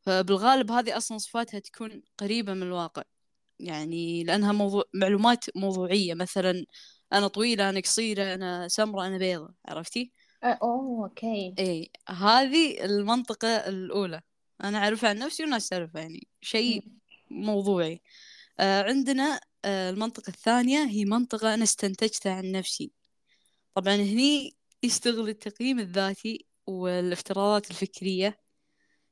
فبالغالب 0.01 0.70
هذه 0.70 0.96
أصلا 0.96 1.18
صفاتها 1.18 1.61
تكون 1.61 2.03
قريبة 2.18 2.55
من 2.55 2.62
الواقع. 2.62 3.03
يعني 3.59 4.24
لأنها 4.24 4.53
موضوع 4.53 4.84
معلومات 4.94 5.44
موضوعية. 5.57 6.14
مثلا 6.14 6.64
أنا 7.12 7.28
طويلة 7.28 7.70
أنا 7.70 7.80
قصيرة 7.80 8.34
أنا 8.34 8.68
سمرة 8.68 9.07
أنا 9.07 9.18
بيضة. 9.18 9.55
عرفتي؟ 9.68 10.12
آه، 10.44 10.59
أوه 10.62 11.05
أوكي. 11.05 11.55
إيه 11.59 11.88
هذه 12.09 12.84
المنطقة 12.84 13.49
الأولى. 13.49 14.20
أنا 14.64 14.78
أعرفها 14.78 15.11
عن 15.11 15.18
نفسي 15.18 15.42
والناس 15.42 15.68
تعرفها 15.68 16.03
يعني. 16.03 16.28
شيء 16.40 16.84
موضوعي. 17.30 18.03
عندنا 18.61 19.41
آه 19.65 19.91
المنطقة 19.91 20.29
الثانية 20.31 20.85
هي 20.85 21.05
منطقة 21.05 21.55
أنا 21.55 21.65
استنتجتها 21.65 22.33
عن 22.33 22.53
نفسي. 22.53 22.93
طبعا 23.75 23.95
هني 23.95 24.57
يشتغل 24.83 25.29
التقييم 25.29 25.79
الذاتي 25.79 26.47
والافتراضات 26.67 27.71
الفكرية. 27.71 28.39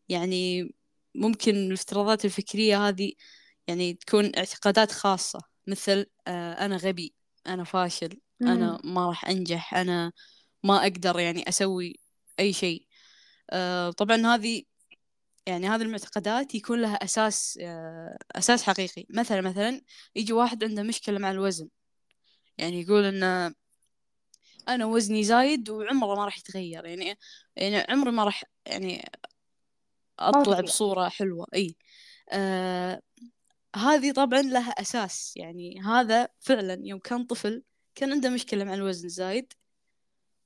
يعني 0.08 0.74
ممكن 1.14 1.56
الافتراضات 1.56 2.24
الفكرية 2.24 2.88
هذه 2.88 3.12
يعني 3.68 3.94
تكون 3.94 4.32
اعتقادات 4.36 4.92
خاصة 4.92 5.40
مثل 5.66 6.06
آه 6.28 6.52
أنا 6.52 6.76
غبي 6.76 7.14
أنا 7.46 7.64
فاشل 7.64 8.20
أنا 8.42 8.80
ما 8.84 9.06
راح 9.08 9.24
أنجح 9.28 9.74
أنا 9.74 10.12
ما 10.64 10.82
أقدر 10.82 11.18
يعني 11.20 11.48
أسوي 11.48 12.00
أي 12.40 12.52
شيء. 12.52 12.86
آه 13.50 13.90
طبعا 13.90 14.16
هذه 14.34 14.62
يعني 15.46 15.68
هذه 15.68 15.82
المعتقدات 15.82 16.54
يكون 16.54 16.82
لها 16.82 16.94
أساس 16.94 17.58
آه 17.62 18.18
أساس 18.32 18.62
حقيقي. 18.62 19.06
مثلا 19.10 19.40
مثلا 19.40 19.80
يجي 20.16 20.32
واحد 20.32 20.64
عنده 20.64 20.82
مشكلة 20.82 21.18
مع 21.18 21.30
الوزن. 21.30 21.68
يعني 22.58 22.80
يقول 22.82 23.04
إن 23.04 23.54
أنا 24.68 24.84
وزني 24.86 25.24
زايد 25.24 25.70
وعمره 25.70 26.14
ما 26.14 26.24
راح 26.24 26.38
يتغير. 26.38 26.86
يعني 26.86 27.18
يعني 27.56 27.76
عمري 27.76 28.10
ما 28.10 28.24
راح 28.24 28.44
يعني 28.66 29.10
أطلع. 30.18 30.60
بصورة 30.60 31.08
حلوة. 31.08 31.46
أي. 31.54 31.76
آه 32.30 33.00
هذه 33.76 34.12
طبعا 34.12 34.42
لها 34.42 34.70
أساس. 34.70 35.32
يعني 35.36 35.80
هذا 35.80 36.28
فعلا 36.40 36.78
يوم 36.84 36.98
كان 37.00 37.24
طفل 37.24 37.62
كان 37.94 38.12
عنده 38.12 38.30
مشكلة 38.30 38.64
مع 38.64 38.74
الوزن 38.74 39.06
الزايد 39.06 39.52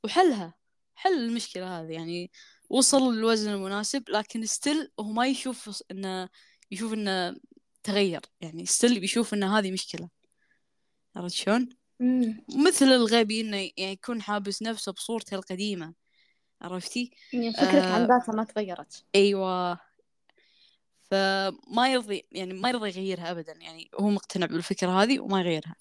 وحلها 0.04 0.54
حل 0.94 1.14
المشكلة 1.24 1.80
هذه. 1.80 1.92
يعني 1.92 2.30
وصل 2.70 3.14
للوزن 3.14 3.50
المناسب 3.50 4.08
لكن 4.08 4.46
still 4.46 4.90
هو 5.00 5.12
ما 5.12 5.26
يشوف 5.26 5.82
إنه 5.90 6.28
يشوف 6.70 6.92
إنه 6.92 7.36
تغير. 7.82 8.20
يعني 8.40 8.66
still 8.66 9.00
بيشوف 9.00 9.34
إن 9.34 9.44
هذه 9.44 9.72
مشكلة. 9.72 10.08
عرفت 11.16 11.34
شلون؟ 11.34 11.68
مثل 12.56 12.86
الغبي 12.86 13.40
إنه 13.40 13.56
يعني 13.56 13.92
يكون 13.92 14.22
حابس 14.22 14.62
نفسه 14.62 14.92
بصورته 14.92 15.34
القديمة. 15.34 15.94
عرفتي؟ 16.62 17.10
يعني 17.32 17.52
فكرك 17.52 17.84
عن 17.84 18.02
آه. 18.02 18.06
ذاتها 18.06 18.32
ما 18.32 18.44
تغيرت. 18.44 19.04
أيوه. 19.14 19.80
فما 21.10 21.92
يرضي 21.92 22.26
يعني 22.32 22.52
ما 22.52 22.68
يرضى 22.68 22.88
يغيرها 22.88 23.30
ابدا. 23.30 23.52
يعني 23.52 23.90
هو 24.00 24.10
مقتنع 24.10 24.46
بالفكرة 24.46 25.02
هذه 25.02 25.20
وما 25.20 25.40
يغيرها. 25.40 25.74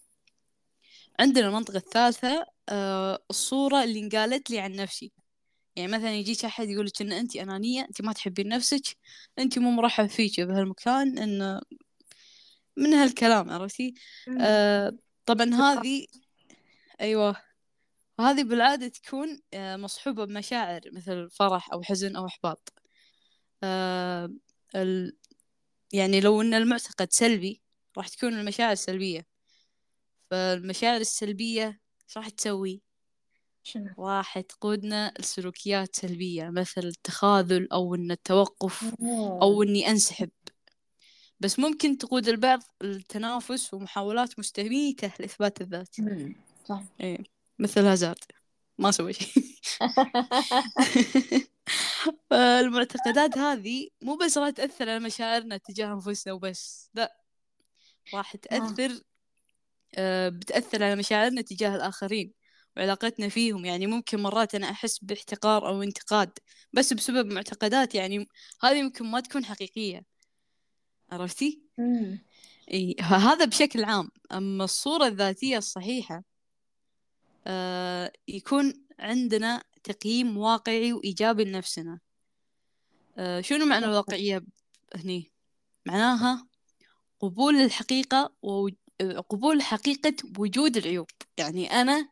عندنا 1.20 1.48
المنطقة 1.48 1.78
الثالثة 1.78 2.46
آه 2.70 3.20
الصورة 3.30 3.84
اللي 3.84 4.00
انقالت 4.00 4.50
لي 4.50 4.60
عن 4.60 4.72
نفسي. 4.72 5.12
يعني 5.80 5.92
مثلا 5.92 6.16
يجيك 6.16 6.46
أحد 6.46 6.70
يقول 6.70 6.86
لك 6.86 7.02
إن 7.02 7.12
أنت 7.12 7.36
أنانية 7.36 7.82
أنت 7.82 8.02
ما 8.02 8.14
تحبين 8.14 8.48
نفسك 8.48 8.98
أنت 9.40 9.60
مو 9.60 9.72
مرحب 9.72 10.06
فيك 10.06 10.42
بهالمكان 10.42 11.18
إن 11.18 11.62
من 12.78 12.94
هالكلام 12.94 13.50
عرفتي؟ 13.50 13.94
آه 14.42 14.98
طبعا 15.26 15.54
هذه 15.54 16.06
أيوة 17.02 17.36
وهذه 18.20 18.44
بالعادة 18.44 18.88
تكون 18.88 19.42
آه 19.54 19.76
مصحوبة 19.76 20.26
بمشاعر 20.26 20.82
مثل 20.94 21.30
فرح 21.30 21.74
أو 21.74 21.84
حزن 21.84 22.16
أو 22.16 22.26
إحباط. 22.26 22.74
آه 23.64 24.30
ال... 24.76 25.18
يعني 25.94 26.22
لو 26.22 26.42
إن 26.42 26.54
المعتقد 26.54 27.08
سلبي 27.12 27.62
راح 27.98 28.08
تكون 28.08 28.40
المشاعر 28.40 28.76
سلبية. 28.76 29.26
فالمشاعر 30.32 31.02
السلبية 31.02 31.80
إيش 32.08 32.18
راح 32.18 32.30
تسوي؟ 32.30 32.82
شنو؟ 33.70 33.90
راح 34.00 34.40
تقودنا 34.40 35.14
لسلوكيات 35.20 35.96
سلبية 35.96 36.50
مثل 36.50 36.82
التخاذل 36.84 37.68
أو 37.72 37.96
إن 37.96 38.12
التوقف. 38.12 38.96
أو 39.42 39.64
إني 39.64 39.90
أنسحب 39.90 40.30
بس 41.40 41.60
ممكن 41.60 41.98
تقود 41.98 42.28
البعض 42.28 42.60
للتنافس 42.82 43.74
ومحاولات 43.74 44.40
مستميتة 44.40 45.12
لإثبات 45.20 45.62
الذات. 45.62 45.96
صح 46.66 46.84
إيه. 47.02 47.18
مثل 47.60 47.86
هازارد 47.86 48.24
ما 48.78 48.92
سوى 48.92 49.14
شيء 49.14 49.44
فالمعتقدات 52.30 53.38
هذه 53.38 53.90
مو 54.02 54.16
بس 54.16 54.38
راح 54.38 54.50
تأثر 54.50 54.90
على 54.90 55.00
مشاعرنا 55.00 55.58
تجاه 55.58 55.94
أنفسنا 55.94 56.34
وبس 56.34 56.90
لا 56.94 57.18
راح 58.14 58.36
تأثر 58.36 59.02
آه، 59.96 60.30
بتأثر 60.30 60.84
على 60.84 60.96
مشاعرنا 60.96 61.42
تجاه 61.42 61.76
الآخرين 61.76 62.34
وعلاقتنا 62.78 63.30
فيهم. 63.30 63.66
يعني 63.66 63.88
ممكن 63.88 64.20
مرات 64.20 64.56
أنا 64.56 64.70
أحس 64.70 65.00
باحتقار 65.00 65.68
أو 65.68 65.84
انتقاد 65.84 66.40
بس 66.74 66.94
بسبب 66.94 67.34
معتقدات. 67.34 67.96
يعني 67.96 68.28
هذه 68.64 68.84
ممكن 68.84 69.06
ما 69.06 69.20
تكون 69.20 69.46
حقيقية. 69.46 70.06
عرفتي؟ 71.12 71.62
مم. 71.78 72.20
إي 72.74 72.96
هذا 73.00 73.46
بشكل 73.46 73.84
عام. 73.84 74.12
أما 74.32 74.64
الصورة 74.64 75.08
الذاتية 75.08 75.58
الصحيحة 75.58 76.24
آه 77.48 78.12
يكون 78.28 78.74
عندنا 79.00 79.64
تقييم 79.84 80.38
واقعي 80.38 80.94
وإيجابي 80.94 81.44
لنفسنا. 81.46 82.00
آه 83.18 83.42
شنو 83.42 83.66
معنى 83.66 83.86
الواقعية 83.86 84.46
هني؟ 84.96 85.32
معناها 85.86 86.48
قبول 87.20 87.56
الحقيقة 87.56 88.34
وقبول 88.42 89.62
حقيقة 89.62 90.14
وجود 90.38 90.78
العيوب. 90.78 91.08
يعني 91.38 91.72
أنا 91.72 92.10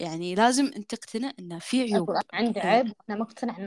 يعني 0.00 0.34
لازم 0.34 0.66
أن 0.76 0.86
تقتنع 0.86 1.32
أن 1.38 1.58
في 1.58 1.82
عيوب. 1.82 2.10
عندي 2.32 2.60
إيه. 2.60 2.66
عيب 2.66 2.92
أنا 3.10 3.18
مقتنع 3.18 3.58
أن 3.58 3.66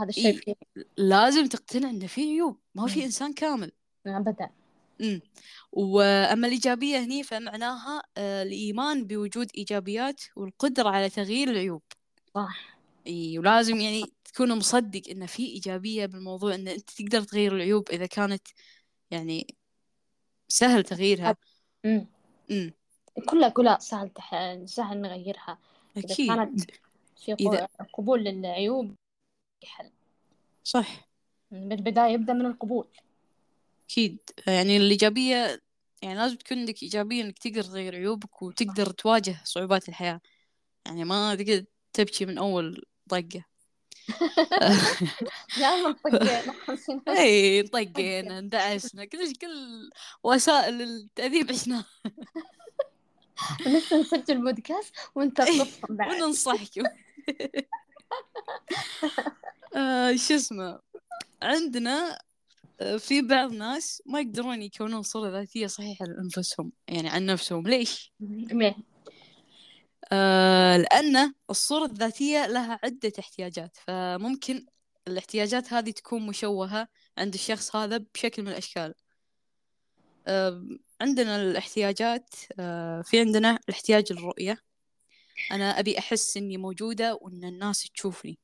هذا 0.00 0.08
الشيء 0.08 0.26
إيه. 0.26 0.40
فيه. 0.40 0.54
لازم 0.96 1.46
تقتنع 1.46 1.90
أن 1.90 2.06
في 2.06 2.20
عيوب. 2.20 2.58
ما 2.74 2.86
في 2.86 2.98
مم. 2.98 3.04
إنسان 3.04 3.32
كامل. 3.32 3.72
أبدا. 4.06 4.50
امم 5.00 5.20
وأما 5.72 6.46
الإيجابية 6.46 6.98
هني 6.98 7.22
فمعناها 7.22 8.02
آه 8.16 8.42
الإيمان 8.42 9.04
بوجود 9.06 9.50
إيجابيات 9.56 10.20
والقدرة 10.36 10.88
على 10.88 11.10
تغيير 11.10 11.50
العيوب. 11.50 11.82
صح. 12.34 12.78
إي 13.06 13.38
ولازم 13.38 13.76
يعني 13.76 14.04
تكون 14.24 14.58
مصدق 14.58 15.02
إن 15.10 15.26
في 15.26 15.46
إيجابية 15.46 16.06
بالموضوع 16.06 16.54
إن 16.54 16.68
أنت 16.68 16.90
تقدر 16.90 17.22
تغير 17.22 17.56
العيوب 17.56 17.90
إذا 17.90 18.06
كانت 18.06 18.42
يعني 19.10 19.56
سهل 20.48 20.82
تغييرها. 20.82 21.36
مم. 21.84 22.06
امم 22.50 22.72
كلها 23.28 23.48
كلها 23.48 23.78
سهل 23.78 24.08
تح... 24.08 24.56
سهل 24.64 25.00
نغيرها. 25.00 25.58
إذا 25.96 26.12
أكيد. 26.12 26.28
كانت 26.28 26.60
في 27.16 27.36
إذا- 27.36 27.84
قبول 27.92 28.24
للعيوب 28.24 28.94
حل 29.64 29.90
صح. 30.64 31.08
بالبداية 31.50 32.12
يبدأ 32.12 32.32
من 32.32 32.46
القبول. 32.46 32.86
أكيد. 33.90 34.18
يعني 34.46 34.76
الإيجابية 34.76 35.62
يعني 36.02 36.18
لازم 36.18 36.36
تكون 36.36 36.58
عندك 36.58 36.82
إيجابية 36.82 37.22
إنك 37.22 37.38
تقدر 37.38 37.62
تغير 37.62 37.94
عيوبك 37.94 38.42
وتقدر 38.42 38.90
تواجه 38.90 39.40
صعوبات 39.44 39.88
الحياة. 39.88 40.20
يعني 40.86 41.04
ما 41.04 41.34
تقدر 41.34 41.64
تبكي 41.92 42.26
من 42.26 42.38
أول 42.38 42.84
طقة. 43.08 43.44
لا 45.58 45.76
ما 45.76 45.92
طقينا. 45.92 46.54
اي 47.18 47.62
طقينا 47.62 48.38
اندعسنا 48.38 49.04
كل 49.04 49.32
كل 49.32 49.90
وسائل 50.24 50.82
التأديب 50.82 51.50
عشناها 51.50 51.86
لسه 53.66 54.00
نسجل 54.00 54.44
بودكاست 54.44 54.94
وانت 55.14 55.42
تطفم 55.42 55.96
بعد 55.96 56.22
وننصحكم 56.22 56.82
آه، 59.76 60.16
شو 60.16 60.34
اسمه 60.34 60.80
عندنا 61.42 62.18
آه، 62.80 62.96
في 62.96 63.22
بعض 63.22 63.52
ناس 63.52 64.02
ما 64.06 64.20
يقدرون 64.20 64.62
يكونون 64.62 65.02
صورة 65.02 65.30
ذاتية 65.30 65.66
صحيحة 65.66 66.04
لأنفسهم 66.06 66.72
يعني 66.88 67.08
عن 67.08 67.26
نفسهم 67.26 67.68
ليش؟ 67.68 68.12
ليه؟ 68.20 68.74
آه 70.12 70.76
لأن 70.76 71.34
الصورة 71.50 71.84
الذاتية 71.84 72.46
لها 72.46 72.78
عدة 72.84 73.12
احتياجات 73.18 73.76
فممكن 73.86 74.66
الاحتياجات 75.08 75.72
هذه 75.72 75.90
تكون 75.90 76.26
مشوهة 76.26 76.88
عند 77.18 77.34
الشخص 77.34 77.76
هذا 77.76 78.04
بشكل 78.14 78.42
من 78.42 78.48
الأشكال 78.48 78.94
آه 80.26 80.64
عندنا 81.02 81.42
الاحتياجات 81.42 82.34
آه 82.60 83.02
في 83.02 83.20
عندنا 83.20 83.58
الاحتياج 83.68 84.12
للرؤية. 84.12 84.58
أنا 85.52 85.78
أبي 85.80 85.98
أحس 85.98 86.36
إني 86.36 86.56
موجودة 86.56 87.14
وإن 87.14 87.44
الناس 87.44 87.90
تشوفني. 87.94 88.38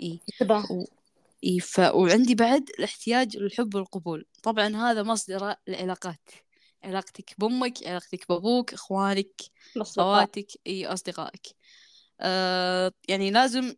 إيه 0.00 0.18
انتباه 0.32 0.72
و... 0.72 0.84
ف... 1.60 1.78
وعندي 1.78 2.34
بعد 2.34 2.70
الاحتياج 2.78 3.36
للحب 3.36 3.74
والقبول. 3.74 4.26
طبعا 4.42 4.76
هذا 4.76 5.02
مصدر 5.02 5.54
العلاقات. 5.68 6.30
علاقتك 6.84 7.34
بأمك 7.38 7.86
علاقتك 7.86 8.28
بأبوك 8.28 8.72
إخوانك 8.72 9.42
خواتك 9.80 10.46
إي 10.66 10.86
أصدقائك. 10.86 11.46
آه 12.20 12.92
يعني 13.08 13.30
لازم 13.30 13.74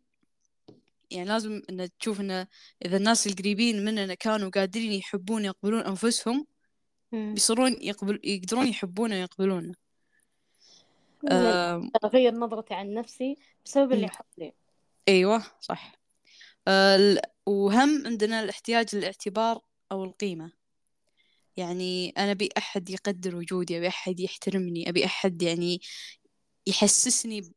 يعني 1.11 1.29
لازم 1.29 1.61
إن 1.69 1.89
تشوف 1.99 2.21
إن 2.21 2.47
إذا 2.85 2.97
الناس 2.97 3.27
القريبين 3.27 3.85
مننا 3.85 4.13
كانوا 4.13 4.49
قادرين 4.49 4.91
يحبون 4.91 5.45
يقبلون 5.45 5.81
أنفسهم. 5.81 6.47
بيصيرون 7.11 7.75
يقبل 7.81 8.19
يقدرون 8.23 8.67
يحبون 8.67 9.13
ويقبلون 9.13 9.73
من 11.23 11.31
آه 11.31 11.89
أغير 12.03 12.33
نظرتي 12.33 12.73
عن 12.73 12.93
نفسي 12.93 13.35
بسبب 13.65 13.93
اللي. 13.93 14.07
حولي 14.07 14.53
أيوه 15.07 15.43
صح 15.61 15.91
آه 16.67 17.21
وهم 17.45 18.07
عندنا 18.07 18.43
الاحتياج 18.43 18.95
للاعتبار 18.95 19.61
أو 19.91 20.03
القيمة 20.03 20.51
يعني 21.57 22.09
أنا 22.09 22.31
أبي 22.31 22.49
أحد 22.57 22.89
يقدر 22.89 23.35
وجودي 23.35 23.77
أبي 23.77 23.87
أحد 23.87 24.19
يحترمني 24.19 24.89
أبي 24.89 25.05
أحد 25.05 25.41
يعني 25.41 25.81
يحسسني 26.67 27.53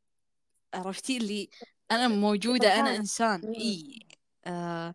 عرفتي 0.75 1.17
اللي 1.17 1.49
أنا 1.91 2.09
موجودة. 2.09 2.97
إنسان 2.97 3.41
مم. 3.45 3.55
إي 3.55 3.99
آه 4.47 4.95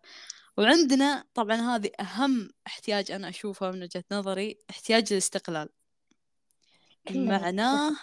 وعندنا 0.56 1.24
طبعا 1.34 1.56
هذه 1.56 1.90
أهم 2.00 2.50
احتياج 2.66 3.10
أنا 3.10 3.28
أشوفه 3.28 3.70
من 3.70 3.82
وجهة 3.82 4.04
نظري 4.12 4.58
احتياج 4.70 5.12
الاستقلال 5.12 5.68
معناه. 7.10 7.96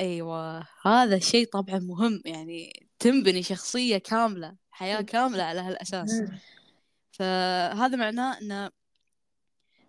أيوه 0.00 0.66
هذا 0.82 1.16
الشيء 1.16 1.46
طبعا 1.46 1.78
مهم 1.78 2.22
يعني 2.24 2.86
تنبني 2.98 3.42
شخصية 3.42 3.98
كاملة 3.98 4.56
حياة. 4.70 5.00
كاملة 5.00 5.42
على 5.42 5.60
هالأساس 5.60 6.20
مم. 6.20 6.38
فهذا 7.12 7.96
معناه 7.96 8.38
انه 8.38 8.70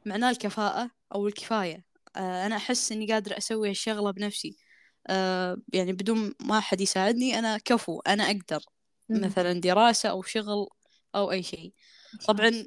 معناه 0.05 0.29
الكفاءة 0.29 0.91
أو 1.15 1.27
الكفاية 1.27 1.85
آه 2.15 2.45
أنا 2.45 2.55
أحس 2.55 2.91
إني 2.91 3.11
قادرة 3.13 3.37
أسوي 3.37 3.69
الشغلة 3.69 4.11
بنفسي 4.11 4.57
آه 5.07 5.57
يعني 5.73 5.93
بدون 5.93 6.33
ما 6.41 6.57
أحد 6.57 6.81
يساعدني 6.81 7.39
أنا 7.39 7.57
كفو 7.57 7.99
أنا 7.99 8.23
أقدر 8.23 8.63
مم. 9.09 9.21
مثلا 9.21 9.53
دراسة 9.53 10.09
أو 10.09 10.21
شغل 10.21 10.67
أو 11.15 11.31
أي 11.31 11.43
شيء. 11.43 11.73
طبعا 12.27 12.65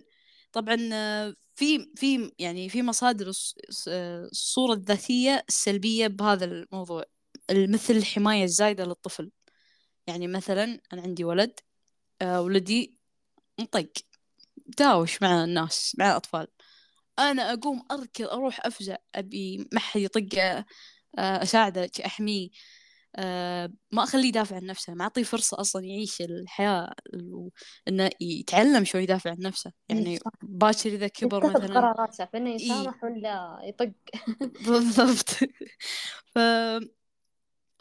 طبعا 0.53 0.77
في 1.55 1.93
في 1.97 2.33
يعني 2.39 2.69
في 2.69 2.83
مصادر 2.83 3.33
الص- 3.33 3.55
الص- 3.73 3.89
الصورة 4.33 4.73
الذاتية 4.73 5.45
السلبية 5.49 6.07
بهذا 6.07 6.45
الموضوع 6.45 7.05
مثل 7.51 7.95
الحماية 7.95 8.45
الزايدة 8.45 8.85
للطفل. 8.85 9.31
يعني 10.07 10.27
مثلا 10.29 10.81
أنا 10.93 11.03
عندي 11.03 11.25
ولد 11.25 11.61
آه، 12.23 12.41
ولدي 12.43 12.95
مطق 13.61 13.89
داوش 14.67 15.23
مع 15.23 15.45
الناس 15.45 15.97
مع 15.99 16.11
الأطفال. 16.11 16.47
أنا 17.19 17.53
أقوم 17.53 17.83
أركض 17.91 18.25
أروح 18.27 18.67
أفزع 18.67 18.97
أبي 19.15 19.69
ما 19.73 19.81
حد 19.81 20.01
يطقه 20.01 20.65
آه، 21.19 21.43
أساعده 21.43 21.91
أحميه. 22.07 22.47
آه، 22.47 22.51
ما 23.93 24.03
أخليه 24.03 24.29
يدافع 24.29 24.57
عن 24.57 24.65
نفسه 24.67 24.95
ما 24.95 25.05
أعطيه 25.05 25.23
فرصة 25.23 25.61
أصلا 25.61 25.85
يعيش 25.85 26.21
الحياة 26.21 26.93
ال- 27.15 27.51
إنه 27.89 28.11
يتعلم 28.21 28.85
شو 28.85 28.99
يدافع 28.99 29.31
عن 29.31 29.37
نفسه. 29.41 29.73
يعني 29.89 30.17
صح. 30.19 30.31
باكر 30.43 30.91
إذا 30.91 31.09
كبر 31.09 31.39
يتخذ 31.45 31.63
مثلا 31.63 31.75
قرارات 31.81 32.15
في 32.15 32.37
إنه 32.37 32.51
إيه. 32.51 32.57
يسامح 32.57 33.05
ولا 33.05 33.59
يطق. 33.63 33.93
بالضبط. 34.67 35.29
ف 36.35 36.39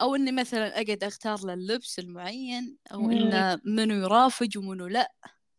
أو 0.02 0.16
إني 0.16 0.32
مثلا 0.32 0.82
أقعد 0.82 1.04
أختار 1.04 1.40
له 1.46 1.54
اللبس 1.54 2.00
المعين 2.00 2.78
أو 2.94 3.02
مم. 3.02 3.12
إنه 3.12 3.62
منو 3.66 3.96
يرافج 3.96 4.58
ومنو 4.58 4.88
لا. 4.88 5.12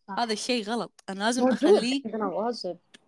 صح. 0.09 0.19
هذا 0.19 0.33
الشيء 0.33 0.65
غلط. 0.65 1.05
أنا 1.09 1.25
لازم 1.25 1.49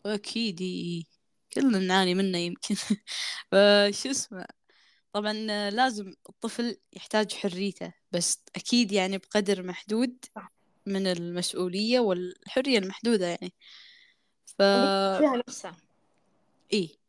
أكيد 0.07 0.59
إي- 0.61 1.07
كلنا 1.55 1.79
نعاني 1.79 2.15
منه 2.15 2.39
يمكن. 2.39 2.75
فشو 3.51 4.11
اسمه؟ 4.11 4.47
طبعا 5.13 5.33
لازم 5.71 6.15
الطفل 6.29 6.77
يحتاج 6.93 7.33
حريته 7.33 7.93
بس 8.13 8.45
أكيد 8.57 8.93
يعني 8.93 9.19
بقدر 9.19 9.63
محدود. 9.63 10.25
من 10.87 11.07
المسؤولية 11.07 12.01
والحرية 12.01 12.79
المحدودة 12.79 13.27
يعني. 13.27 13.53
ف 14.47 14.63
فيها 15.19 15.43
نفسها 15.49 15.77
إيه. 16.73 17.00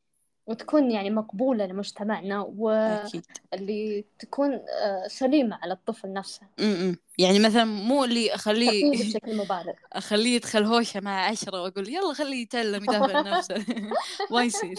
وتكون 0.51 0.91
يعني 0.91 1.09
مقبولة 1.09 1.65
لمجتمعنا 1.65 2.39
واللي 2.41 3.05
أكيد. 3.05 4.05
تكون 4.19 4.53
آه، 4.53 5.07
سليمة 5.07 5.59
على 5.61 5.73
الطفل 5.73 6.13
نفسه. 6.13 6.41
م-م. 6.59 6.95
يعني 7.17 7.39
مثلا 7.39 7.65
مو 7.65 8.03
اللي 8.03 8.35
أخليه 8.35 8.91
بشكل 8.91 9.37
مبالغ 9.37 9.73
أخليه 9.93 10.35
يدخل 10.35 10.63
هوشة 10.63 10.99
مع 10.99 11.25
عشرة 11.25 11.61
وأقول 11.61 11.89
يلا 11.89 12.13
خليه 12.13 12.41
يتعلم 12.41 12.83
يدافع 12.83 13.17
عن 13.17 13.23
نفسه. 13.23 13.65
ما 14.31 14.43
يصير. 14.43 14.75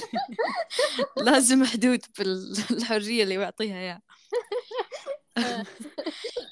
لازم 1.27 1.65
حدود 1.65 2.01
بالحرية 2.19 3.23
اللي 3.23 3.35
يعطيها 3.35 3.77
إياها. 3.77 4.03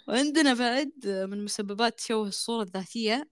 وعندنا 0.08 0.54
بعد 0.54 0.92
من 1.30 1.44
مسببات 1.44 1.98
تشوه 1.98 2.28
الصورة 2.28 2.62
الذاتية 2.62 3.28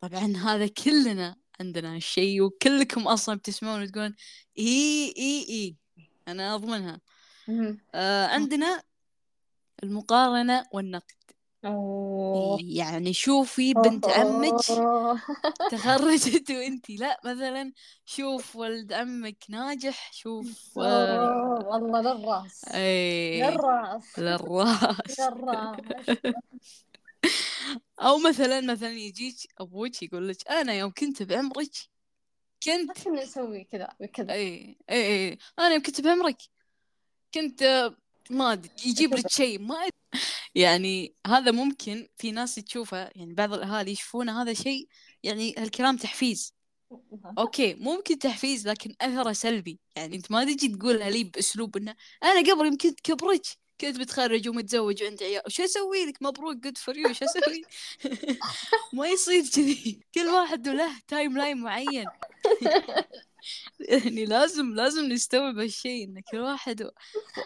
طبعا 0.00 0.36
هذا 0.36 0.66
كلنا 0.66 1.36
عندنا 1.62 1.96
الشيء 1.96 2.42
وكلكم 2.42 3.08
أصلا 3.08 3.34
بتسمعون 3.34 3.82
وتقولون 3.82 4.14
إي 4.58 5.14
إي 5.18 5.76
أنا 6.28 6.54
أضمنها 6.54 7.00
مم. 7.48 7.78
آه 7.94 8.26
عندنا 8.26 8.82
المقارنة 9.82 10.66
والنقد 10.72 11.22
أوه. 11.64 12.58
يعني 12.62 13.12
شوفي 13.12 13.74
بنت 13.74 14.08
عمك. 14.08 14.54
تخرجت 15.72 16.50
وانتي 16.50 16.96
لا 16.96 17.20
مثلا 17.24 17.72
شوف 18.04 18.56
ولد 18.56 18.92
عمك 18.92 19.44
ناجح 19.48 20.12
شوف 20.12 20.78
آه. 20.78 21.58
والله 21.66 22.00
للراس 22.00 22.64
اي 22.64 23.42
للراس 23.42 24.18
للراس 24.18 25.20
للراس 25.20 25.76
أو 28.02 28.18
مثلا 28.18 28.60
مثلا 28.60 28.90
يجيك 28.90 29.36
أبوك 29.60 30.02
يقول 30.02 30.28
لك 30.28 30.48
أنا 30.50 30.74
يوم 30.74 30.90
كنت 30.90 31.22
بعمرك 31.22 31.70
كنت 32.62 33.02
كنا 33.04 33.22
نسوي 33.22 33.64
كذا 33.64 33.88
كذا. 34.12 34.32
إي 34.32 34.76
إي 34.90 35.06
إي 35.06 35.38
أنا 35.58 35.74
يوم 35.74 35.82
كنت 35.82 36.00
بعمرك 36.00 36.36
كنت 37.34 37.92
ما 38.30 38.52
أدري 38.52 38.70
يجيب 38.86 39.14
لك 39.14 39.28
شيء 39.40 39.58
ما 39.58 39.74
أدري. 39.74 40.22
يعني 40.54 41.14
هذا 41.26 41.50
ممكن 41.50 42.08
في 42.16 42.30
ناس 42.30 42.54
تشوفه 42.54 43.10
يعني 43.16 43.34
بعض 43.34 43.52
الأهالي 43.52 43.90
يشوفونه 43.90 44.42
هذا 44.42 44.52
شيء 44.52 44.88
يعني 45.22 45.54
هالكلام 45.58 45.96
تحفيز. 45.96 46.54
okay 47.38 47.74
ممكن 47.74 48.18
تحفيز 48.18 48.68
لكن 48.68 48.94
أثره 49.00 49.32
سلبي. 49.32 49.80
يعني 49.96 50.16
أنت 50.16 50.30
ما 50.30 50.44
تجي 50.44 50.68
تقولها 50.68 51.10
لي 51.10 51.24
بأسلوب 51.24 51.76
إنه 51.76 51.94
أنا 52.22 52.52
قبل 52.52 52.66
يمكن 52.66 52.94
كبرت 53.02 53.58
كنت 53.82 53.98
بتخرج 54.00 54.48
ومتزوج 54.48 55.02
وعندي 55.02 55.24
عيال. 55.24 55.42
وش 55.46 55.60
أسوي 55.60 56.04
لك؟ 56.06 56.22
مبروك 56.22 56.56
good 56.56 56.78
for 56.78 56.96
you 56.96 57.12
شو 57.12 57.24
أسوي؟ 57.24 57.62
ما 58.92 59.08
يصير 59.08 59.42
كذي. 59.54 60.00
كل 60.14 60.26
واحد 60.26 60.68
له 60.68 60.90
timeline 61.08 61.56
معين. 61.56 62.06
يعني 63.80 64.24
لازم 64.24 64.74
لازم 64.74 65.04
نستوعب 65.04 65.58
هالشيء 65.58 66.04
إن 66.04 66.20
كل 66.30 66.38
واحد 66.38 66.90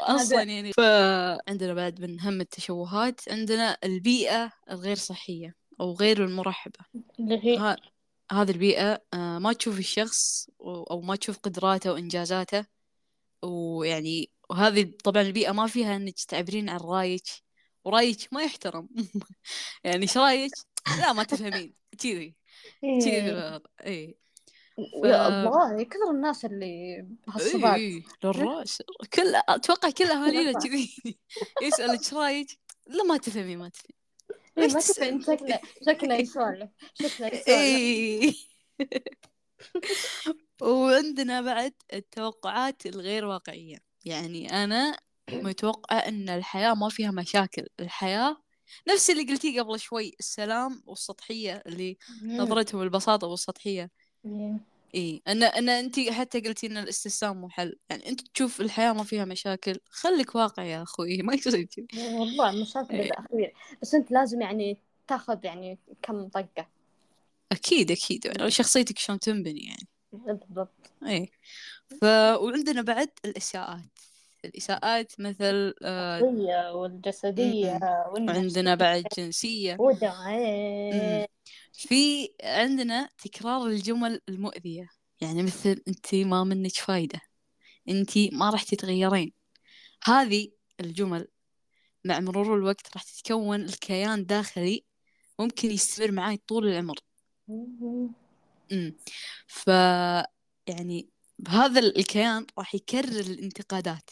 واصلا 0.00 0.42
يعني. 0.42 0.72
فعندنا 0.72 1.74
بعد 1.74 2.00
من 2.00 2.20
اهم 2.20 2.40
التشوهات 2.40 3.20
عندنا 3.28 3.78
البيئة 3.84 4.52
الغير 4.70 4.96
صحية 4.96 5.54
أو 5.80 5.92
غير 5.92 6.24
هي 7.30 7.56
ها 7.58 7.76
هذه 8.32 8.50
البيئة 8.50 9.02
آه، 9.14 9.38
ما 9.38 9.52
تشوف 9.52 9.78
الشخص 9.78 10.48
و- 10.58 10.82
أو 10.82 11.00
ما 11.00 11.16
تشوف 11.16 11.38
قدراته 11.38 11.92
وإنجازاته. 11.92 12.66
ويعني 13.42 14.30
وهذه 14.50 14.92
طبعا 15.04 15.22
البيئة 15.22 15.52
ما 15.52 15.66
فيها 15.66 15.96
إنك 15.96 16.14
تعبرين 16.28 16.68
عن 16.68 16.80
رأيك. 16.80 17.22
ورايك 17.84 18.28
ما 18.32 18.42
يحترم. 18.42 18.88
يعني 19.84 20.02
إيش 20.02 20.18
رأيك؟ 20.18 20.52
لا 21.00 21.12
ما 21.12 21.22
تفهمين. 21.22 21.74
كذي. 21.98 22.36
كذي 22.82 23.10
إيه. 23.10 23.60
اي 23.86 24.18
يا 25.04 25.28
الله 25.28 25.82
كثر 25.84 26.10
الناس 26.10 26.44
اللي 26.44 27.02
بهالصفات 27.26 27.74
اي 27.74 28.04
للرأس. 28.24 28.82
كل 29.14 29.34
أتوقع 29.48 29.90
كل 29.90 30.04
أهالينا 30.04 30.52
كذي. 30.64 30.96
يسألك 31.62 31.98
إيش 31.98 32.14
رأيك؟ 32.14 32.58
لا 32.86 33.04
ما 33.04 33.16
تفهمي 33.16 33.56
ما 33.56 33.68
تفهمي 33.68 33.94
إيه 34.58 34.64
ليش 34.64 34.74
ما 34.74 34.80
تسألني؟ 34.80 35.24
تفهم 35.24 35.36
شكله 35.36 35.60
شكله 35.86 36.14
يسولف. 36.22 36.70
شكله 36.94 37.26
يسولف. 37.26 37.48
اي 37.48 38.34
وعندنا 40.62 41.40
بعد 41.40 41.74
التوقعات 41.92 42.86
الغير 42.86 43.24
واقعية. 43.24 43.85
يعني 44.06 44.64
أنا 44.64 44.96
متوقعة 45.32 45.98
أن 45.98 46.28
الحياة 46.28 46.74
ما 46.74 46.88
فيها 46.88 47.10
مشاكل 47.10 47.66
الحياة 47.80 48.36
نفس 48.88 49.10
اللي 49.10 49.22
قلتيه 49.22 49.62
قبل 49.62 49.80
شوي 49.80 50.12
السلام 50.20 50.82
والسطحية 50.86 51.62
اللي. 51.66 51.96
نظرتهم 52.22 52.82
البساطة 52.82 53.26
والسطحية. 53.26 53.90
إي 54.94 55.22
إن 55.28 55.42
إن 55.42 55.68
انت 55.68 56.00
حتى 56.00 56.40
قلتي 56.40 56.66
إن 56.66 56.76
الاستسلام 56.76 57.40
مو 57.40 57.48
حل. 57.48 57.78
يعني 57.90 58.08
أنت 58.08 58.20
تشوف 58.20 58.60
الحياة 58.60 58.92
ما 58.92 59.04
فيها 59.04 59.24
مشاكل 59.24 59.78
خليك 59.90 60.34
واقعي 60.34 60.70
يا 60.70 60.82
أخوي 60.82 61.16
ما 61.22 61.34
يصير 61.34 61.62
كذي. 61.62 61.86
والله 62.14 62.62
مشاكل 62.62 62.94
إيه. 62.94 63.06
الأخير 63.06 63.54
بس 63.82 63.94
أنت 63.94 64.10
لازم 64.10 64.40
يعني 64.40 64.78
تاخذ 65.06 65.44
يعني 65.44 65.78
كم 66.02 66.28
طقة. 66.28 66.66
أكيد 67.52 67.90
أكيد. 67.90 68.24
يعني 68.24 68.50
شخصيتك 68.50 68.98
شلون 68.98 69.18
تنبني 69.18 69.64
يعني. 69.66 69.88
بالضبط. 70.12 70.92
إي. 71.06 71.30
ف 72.00 72.04
وعندنا 72.40 72.82
بعد 72.82 73.08
الإساءات. 73.24 73.98
الإساءات 74.44 75.20
مثل 75.20 75.74
آه 75.82 76.20
الصحية 76.20 76.72
والجسدية 76.74 77.80
وعندنا 78.10 78.74
بعد 78.74 79.04
جنسية. 79.18 79.76
في 81.72 82.30
عندنا 82.42 83.08
تكرار 83.18 83.66
الجمل 83.66 84.20
المؤذية. 84.28 84.88
يعني 85.20 85.42
مثل 85.42 85.82
انت 85.88 86.14
ما 86.14 86.44
منك 86.44 86.72
فايدة. 86.72 87.20
انت 87.88 88.18
ما 88.32 88.50
راح 88.50 88.62
تتغيرين. 88.62 89.32
هذه 90.04 90.50
الجمل 90.80 91.28
مع 92.04 92.20
مرور 92.20 92.54
الوقت 92.54 92.86
راح 92.94 93.02
تتكون 93.02 93.60
الكيان 93.62 94.26
داخلي 94.26 94.84
ممكن 95.38 95.70
يستمر 95.70 96.12
معاي 96.12 96.36
طول 96.36 96.68
العمر. 96.68 96.98
امم 98.72 98.96
ف 99.46 99.66
يعني 100.66 101.08
بهذا 101.38 101.80
الكيان 101.80 102.46
راح 102.58 102.74
يكرر 102.74 103.20
الانتقادات. 103.20 104.10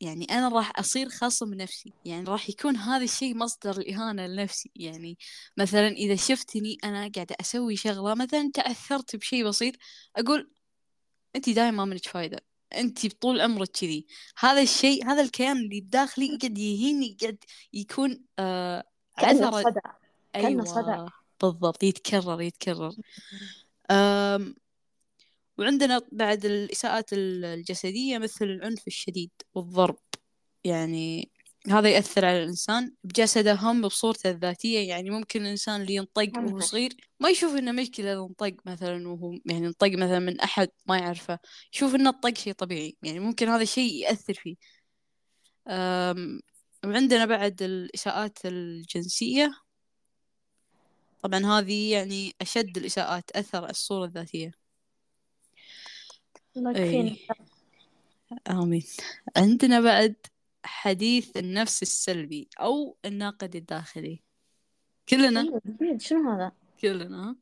يعني 0.00 0.24
أنا 0.24 0.48
راح 0.48 0.78
أصير 0.78 1.08
خصم 1.08 1.54
نفسي. 1.54 1.92
يعني 2.04 2.24
راح 2.24 2.50
يكون 2.50 2.76
هذا 2.76 3.04
الشيء 3.04 3.36
مصدر 3.36 3.78
الإهانة 3.78 4.26
لنفسي. 4.26 4.70
يعني 4.76 5.18
مثلا 5.56 5.88
إذا 5.88 6.16
شفتني 6.16 6.78
أنا 6.84 7.10
قاعدة 7.14 7.36
أسوي 7.40 7.76
شغلة 7.76 8.14
مثلا 8.14 8.50
تعثرت 8.54 9.16
بشيء 9.16 9.48
بسيط 9.48 9.74
أقول 10.16 10.50
أنت 11.36 11.50
دائما 11.50 11.84
منك 11.84 12.06
فايدة. 12.06 12.40
أنت 12.74 13.06
طول 13.06 13.40
عمرك 13.40 13.68
كذي. 13.68 14.06
هذا 14.38 14.62
الشيء 14.62 15.06
هذا 15.06 15.22
الكيان 15.22 15.56
اللي 15.56 15.80
بداخلي 15.80 16.26
قاعد 16.28 16.58
يهيني 16.58 17.16
قاعد 17.20 17.38
يكون 17.72 18.24
آه 18.38 18.84
كأنه 19.18 19.62
صدى 19.62 19.80
كأنه 20.32 20.64
صدى 20.64 20.90
أيوة 20.90 21.12
بالضبط. 21.42 21.82
يتكرر 21.82 22.40
يتكرر. 22.40 22.92
وعندنا 25.58 26.00
بعد 26.12 26.44
الإساءات 26.44 27.10
الجسدية 27.12 28.18
مثل 28.18 28.44
العنف 28.44 28.86
الشديد 28.86 29.30
والضرب. 29.54 29.98
يعني 30.64 31.30
هذا 31.68 31.88
يأثر 31.88 32.24
على 32.24 32.42
الإنسان 32.42 32.94
بجسده 33.04 33.54
هم 33.54 33.82
بصورته 33.82 34.30
الذاتية. 34.30 34.88
يعني 34.88 35.10
ممكن 35.10 35.42
الإنسان 35.42 35.80
اللي 35.80 35.94
ينطق 35.94 36.30
وهو. 36.36 36.60
صغير 36.60 36.96
ما 37.20 37.28
يشوف 37.30 37.54
إنه 37.54 37.72
مشكلة 37.72 38.12
إذا 38.12 38.20
انطق 38.20 38.54
مثلا 38.66 39.08
وهو 39.08 39.38
يعني 39.46 39.66
انطق 39.66 39.90
مثلا 39.90 40.18
من 40.18 40.40
أحد 40.40 40.68
ما 40.86 40.98
يعرفه 40.98 41.38
يشوف 41.74 41.94
إنه 41.94 42.10
الطق 42.10 42.38
شيء 42.38 42.52
طبيعي. 42.52 42.96
يعني 43.02 43.20
ممكن 43.20 43.48
هذا 43.48 43.62
الشيء 43.62 43.92
يأثر 43.92 44.34
فيه. 44.34 44.56
أم، 45.68 46.40
وعندنا 46.84 47.24
بعد 47.26 47.62
الإساءات 47.62 48.38
الجنسية. 48.44 49.54
طبعا 51.22 51.46
هذه 51.46 51.92
يعني 51.92 52.34
أشد 52.40 52.76
الإساءات 52.76 53.30
أثر 53.30 53.58
على 53.58 53.70
الصورة 53.70 54.04
الذاتية. 54.04 54.63
الله 56.56 56.70
يكفينا. 56.70 57.10
أي 57.10 58.38
آمين. 58.50 58.84
عندنا 59.36 59.80
بعد 59.80 60.14
حديث 60.64 61.36
النفس 61.36 61.82
السلبي 61.82 62.48
أو 62.60 62.96
الناقد 63.04 63.56
الداخلي. 63.56 64.22
كلنا؟ 65.08 65.40
أيوة، 65.82 65.98
شنو 65.98 66.30
هذا؟ 66.30 66.52
كلنا. 66.80 67.36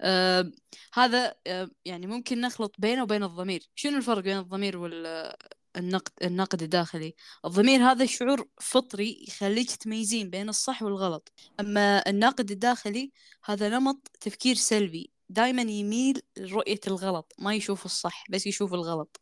آه 0.00 0.52
هذا 0.94 1.34
آه 1.46 1.70
يعني 1.84 2.06
ممكن 2.06 2.40
نخلط 2.40 2.74
بينه 2.78 3.02
وبين 3.02 3.22
الضمير. 3.22 3.68
شنو 3.74 3.96
الفرق 3.96 4.18
بين 4.18 4.38
الضمير 4.38 4.78
والنقد 4.78 6.12
الناقد 6.22 6.62
الداخلي؟ 6.62 7.14
الضمير 7.44 7.80
هذا 7.80 8.06
شعور 8.06 8.48
فطري 8.60 9.24
يخليك 9.28 9.70
تميزين 9.70 10.30
بين 10.30 10.48
الصح 10.48 10.82
والغلط. 10.82 11.32
أما 11.60 12.08
الناقد 12.08 12.50
الداخلي 12.50 13.12
هذا 13.44 13.68
نمط 13.68 14.10
تفكير 14.20 14.54
سلبي. 14.54 15.10
دائما 15.28 15.62
يميل 15.62 16.22
لرؤية 16.36 16.80
الغلط 16.86 17.32
ما 17.38 17.54
يشوف 17.54 17.84
الصح 17.84 18.24
بس 18.30 18.46
يشوف 18.46 18.74
الغلط. 18.74 19.20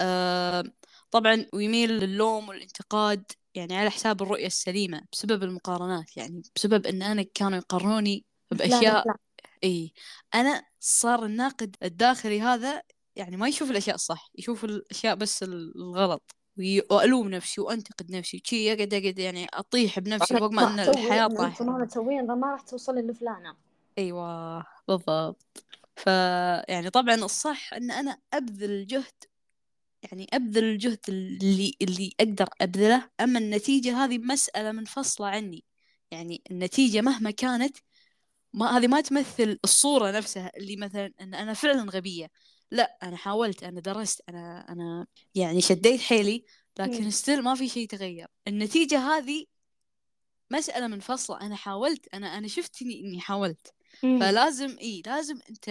آه 0.00 0.64
طبعا 1.10 1.46
ويميل 1.52 1.90
للوم 1.90 2.48
والانتقاد 2.48 3.24
يعني 3.54 3.76
على 3.76 3.90
حساب 3.90 4.22
الرؤية 4.22 4.46
السليمة 4.46 5.02
بسبب 5.12 5.42
المقارنات 5.42 6.16
يعني 6.16 6.42
بسبب 6.56 6.86
إن 6.86 7.02
أنا 7.02 7.22
كانوا 7.34 7.58
يقارنوني 7.58 8.24
بأشياء 8.50 9.08
لا. 9.08 9.14
إي 9.64 9.92
أنا 10.34 10.62
صار 10.80 11.24
الناقد 11.24 11.76
الداخلي 11.82 12.40
هذا 12.40 12.82
يعني 13.16 13.36
ما 13.36 13.48
يشوف 13.48 13.70
الأشياء 13.70 13.94
الصح 13.94 14.30
يشوف 14.38 14.64
الأشياء 14.64 15.14
بس 15.14 15.42
الغلط 15.42 16.34
وألوم 16.90 17.28
نفسي 17.28 17.60
وأنتقد 17.60 18.10
نفسي 18.10 18.42
وشي 18.44 18.72
اقعد 18.72 18.94
اقعد 18.94 19.18
يعني 19.18 19.46
أطيح 19.54 19.98
بنفسي 19.98 20.38
فوق 20.38 20.50
ما 20.52 20.74
إن 20.74 20.80
الحياة 20.80 21.26
انت 21.26 21.36
طايحة. 21.36 21.64
ما 21.64 21.84
تسوين 21.84 22.26
ما 22.26 22.52
راح 22.52 22.60
توصلي 22.60 23.02
لفلانة. 23.02 23.56
أيوه 23.98 24.64
بالضبط. 24.88 25.64
ف 25.96 26.06
يعني 26.68 26.90
طبعا 26.90 27.14
الصح 27.14 27.74
إن 27.74 27.90
أنا 27.90 28.18
أبذل 28.32 28.70
الجهد 28.70 29.24
يعني 30.02 30.26
أبذل 30.32 30.64
الجهد 30.64 30.98
اللي 31.08 31.74
اللي 31.82 32.12
أقدر 32.20 32.48
أبذله. 32.60 33.10
أما 33.20 33.38
النتيجة 33.38 34.04
هذه 34.04 34.18
مسألة 34.18 34.72
منفصلة 34.72 35.26
عني. 35.26 35.64
يعني 36.10 36.42
النتيجة 36.50 37.00
مهما 37.00 37.30
كانت 37.30 37.76
ما 38.52 38.78
هذه 38.78 38.86
ما 38.86 39.00
تمثل 39.00 39.58
الصورة 39.64 40.10
نفسها 40.10 40.52
اللي 40.56 40.76
مثلا 40.76 41.12
إن 41.20 41.34
أنا 41.34 41.54
فعلا 41.54 41.90
غبية. 41.90 42.30
لا 42.70 42.98
أنا 43.02 43.16
حاولت 43.16 43.62
أنا 43.62 43.80
درست 43.80 44.22
أنا 44.28 44.66
أنا 44.68 45.06
يعني 45.34 45.60
شديت 45.60 46.00
حيلي 46.00 46.44
لكن. 46.78 47.10
ستيل 47.10 47.42
ما 47.42 47.54
في 47.54 47.68
شيء 47.68 47.88
تغير. 47.88 48.28
النتيجة 48.48 48.98
هذه 48.98 49.44
مسألة 50.50 50.86
منفصلة. 50.86 51.40
أنا 51.40 51.56
حاولت 51.56 52.14
أنا 52.14 52.38
أنا 52.38 52.48
شفت 52.48 52.82
إني 52.82 53.20
حاولت. 53.20 53.74
فلازم 54.20 54.76
إي 54.80 55.02
لازم 55.06 55.38
أنت 55.50 55.68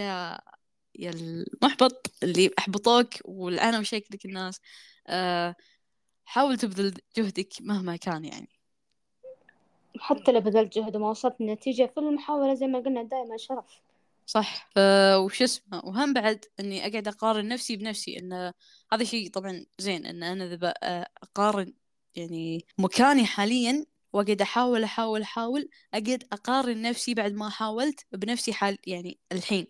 يا 0.98 1.10
المحبط 1.10 2.10
اللي 2.22 2.50
احبطوك 2.58 3.08
والعنوا 3.24 3.82
شكلك 3.82 4.24
الناس 4.24 4.60
آه 5.06 5.56
حاول 6.24 6.58
تبذل 6.58 6.94
جهدك 7.16 7.52
مهما 7.60 7.96
كان 7.96 8.24
يعني. 8.24 8.48
حتى 9.98 10.32
لو 10.32 10.40
بذلت 10.40 10.78
جهد 10.78 10.96
وما 10.96 11.10
وصلت 11.10 11.40
النتيجة 11.40 11.90
في 11.94 12.00
المحاولة 12.00 12.54
زي 12.54 12.66
ما 12.66 12.78
قلنا 12.78 13.02
دائما 13.02 13.36
شرف. 13.36 13.80
صح. 14.26 14.70
ف 14.74 14.78
وش 15.16 15.42
اسمه 15.42 15.84
وهم 15.84 16.12
بعد 16.12 16.44
إني 16.60 16.86
أقعد 16.86 17.08
أقارن 17.08 17.48
نفسي 17.48 17.76
بنفسي 17.76 18.18
إن 18.18 18.52
هذا 18.92 19.04
شيء 19.04 19.30
طبعا 19.30 19.66
زين 19.78 20.06
إن 20.06 20.22
أنا 20.22 20.46
ذا 20.46 20.54
ب- 20.56 21.04
أقارن 21.22 21.72
يعني 22.16 22.64
مكاني 22.78 23.26
حاليا 23.26 23.86
واقعد 24.14 24.42
أحاول 24.42 24.84
أحاول 24.84 25.22
أحاول 25.22 25.68
أقعد 25.94 26.24
أقارن 26.32 26.82
نفسي 26.82 27.14
بعد 27.14 27.32
ما 27.32 27.48
حاولت 27.48 28.06
بنفسي 28.12 28.52
حال 28.52 28.78
يعني 28.86 29.18
الحين 29.32 29.66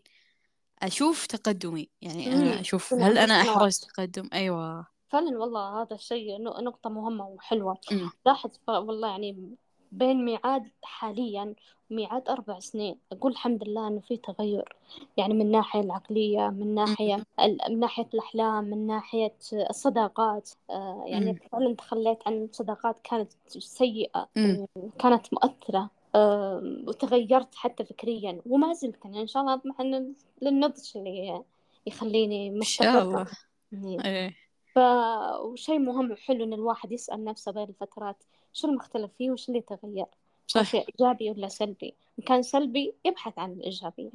أشوف 0.82 1.26
تقدمي 1.26 1.90
يعني 2.00 2.28
مم. 2.28 2.32
أنا 2.32 2.60
أشوف 2.60 2.94
هل 2.94 3.18
أنا. 3.18 3.40
احرز 3.40 3.78
تقدم 3.78 4.28
أيوه 4.32 4.86
فعلا 5.08 5.38
والله 5.38 5.82
هذا 5.82 5.94
الشيء 5.94 6.42
نقطة 6.42 6.90
مهمة 6.90 7.26
وحلوة. 7.26 7.78
لاحظ 8.26 8.50
والله 8.68 9.08
يعني 9.08 9.56
بين 9.92 10.24
ميعاد 10.24 10.70
حاليا 10.82 11.54
وميعاد 11.94 12.28
أربع 12.28 12.58
سنين. 12.58 12.96
أقول 13.12 13.32
الحمد 13.32 13.68
لله 13.68 13.88
إنه 13.88 14.00
في 14.00 14.16
تغير. 14.16 14.76
يعني 15.16 15.34
من 15.34 15.40
الناحية 15.40 15.80
العقلية 15.80 16.48
من 16.48 16.74
ناحية 16.74 17.24
من 17.68 17.80
ناحية 17.80 18.08
الأحلام 18.14 18.64
من 18.64 18.86
ناحية 18.86 19.34
الصداقات. 19.52 20.50
آه، 20.70 21.04
يعني. 21.06 21.34
فعلا 21.52 21.74
تخليت 21.74 22.18
عن 22.26 22.48
صداقات 22.52 22.98
كانت 23.04 23.32
سيئة. 23.58 24.28
أمم. 24.36 24.66
وكانت 24.76 25.26
مؤثرة. 25.34 25.90
وتغيرت 26.88 27.54
حتى 27.54 27.84
فكريا. 27.84 28.40
وما 28.46 28.72
زلت 28.72 29.04
يعني 29.04 29.22
إن 29.22 29.26
شاء 29.26 29.42
الله 29.42 29.54
أطمح 29.54 29.80
للنضج 30.42 30.96
اللي 30.96 31.42
يخليني 31.86 32.50
مستقرة 32.50 33.26
إيه. 33.72 34.04
إيه. 34.04 34.36
ف 34.74 34.78
وشيء 35.44 35.78
مهم 35.78 36.10
وحلو 36.10 36.44
إن 36.44 36.52
الواحد 36.52 36.92
يسأل 36.92 37.24
نفسه 37.24 37.52
بين 37.52 37.62
الفترات 37.68 38.16
شو 38.52 38.68
المختلف 38.68 39.10
فيه 39.18 39.30
وش 39.30 39.48
اللي 39.48 39.60
تغير؟ 39.60 40.06
صح. 40.46 40.70
شيء 40.70 40.86
إيجابي 40.88 41.30
ولا 41.30 41.48
سلبي؟ 41.48 41.94
إن 42.18 42.24
كان 42.24 42.42
سلبي 42.42 42.94
يبحث 43.04 43.38
عن 43.38 43.52
الإيجابية. 43.52 44.10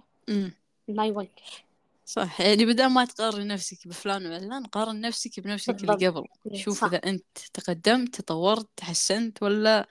ما 0.87 1.05
يوقف. 1.05 1.63
صح. 2.05 2.41
يعني 2.41 2.65
بدل 2.65 2.85
ما 2.85 3.05
تقارن 3.05 3.47
نفسك 3.47 3.87
بفلان 3.87 4.25
وعلان 4.25 4.65
قارن 4.65 5.01
نفسك 5.01 5.39
بنفسك 5.39 5.83
اللي 5.83 6.07
قبل. 6.07 6.23
شوف 6.53 6.83
إذا 6.83 6.97
أنت 6.97 7.37
تقدمت 7.53 8.15
تطورت 8.15 8.67
تحسنت 8.75 9.43
ولا 9.43 9.87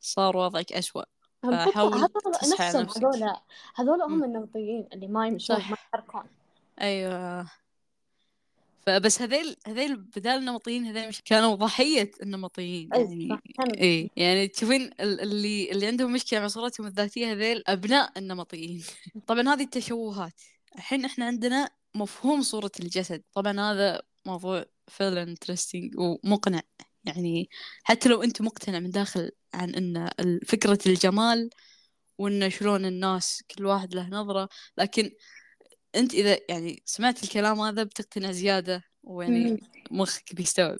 صار 0.00 0.36
وضعك 0.36 0.72
أسوأ. 0.72 1.02
فحاول 1.42 2.08
تصحى 2.40 2.78
نفسك. 2.78 2.98
هذول 2.98 3.36
هذول 3.74 4.02
هم 4.02 4.24
النمطيين 4.24 4.88
اللي 4.92 5.06
ما 5.06 5.26
يمشون 5.26 5.56
ما 5.56 5.62
يحركون 5.62 6.24
أيوة. 6.80 7.50
فبس 8.86 9.22
هذيل 9.22 9.56
هذيل 9.66 9.96
بدال 9.96 10.32
النمطيين 10.38 10.84
هذيل 10.86 11.08
مش 11.08 11.22
كانوا 11.22 11.54
ضحية 11.54 12.10
النمطيين 12.22 12.88
يعني 12.94 13.38
إيه 13.78 14.08
يعني 14.16 14.48
تشوفين 14.48 14.82
ال- 15.00 15.20
اللي 15.20 15.72
اللي 15.72 15.86
عندهم 15.86 16.12
مشكلة 16.12 16.40
مع 16.40 16.46
صورتهم 16.48 16.86
الذاتية 16.86 17.32
هذيل 17.32 17.62
أبناء 17.66 18.12
النمطيين. 18.18 18.84
طبعا 19.28 19.48
هذه 19.54 19.62
التشوهات. 19.62 20.40
الحين 20.76 21.04
إحنا 21.04 21.24
عندنا 21.26 21.70
مفهوم 21.94 22.42
صورة 22.42 22.70
الجسد. 22.80 23.22
طبعا 23.34 23.60
هذا 23.60 24.02
موضوع 24.26 24.64
فعلا 24.88 25.22
انترستينج 25.22 25.94
ومقنع. 25.98 26.62
يعني 27.04 27.48
حتى 27.82 28.08
لو 28.08 28.22
أنت 28.22 28.42
مقتنع 28.42 28.78
من 28.78 28.90
داخل 28.90 29.30
عن 29.54 29.74
إن 29.74 30.10
فكرة 30.46 30.78
الجمال 30.86 31.50
وإن 32.18 32.50
شلون 32.50 32.84
الناس 32.86 33.42
كل 33.58 33.66
واحد 33.66 33.94
له 33.94 34.08
نظرة 34.08 34.48
لكن 34.78 35.10
أنت 35.94 36.14
إذا 36.14 36.38
يعني 36.48 36.82
سمعت 36.86 37.22
الكلام 37.22 37.60
هذا 37.60 37.82
بتقتنع 37.82 38.32
زيادة 38.32 38.84
ويعني. 39.02 39.60
مخك 39.90 40.34
بيستوعب. 40.34 40.78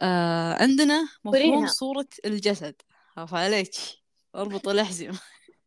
آه 0.00 0.62
عندنا 0.62 1.08
مفهوم 1.24 1.66
صورة 1.66 2.08
الجسد. 2.24 2.74
خاف 3.16 3.34
عليك. 3.34 3.74
أربط 4.34 4.68
الأحزمة. 4.68 5.20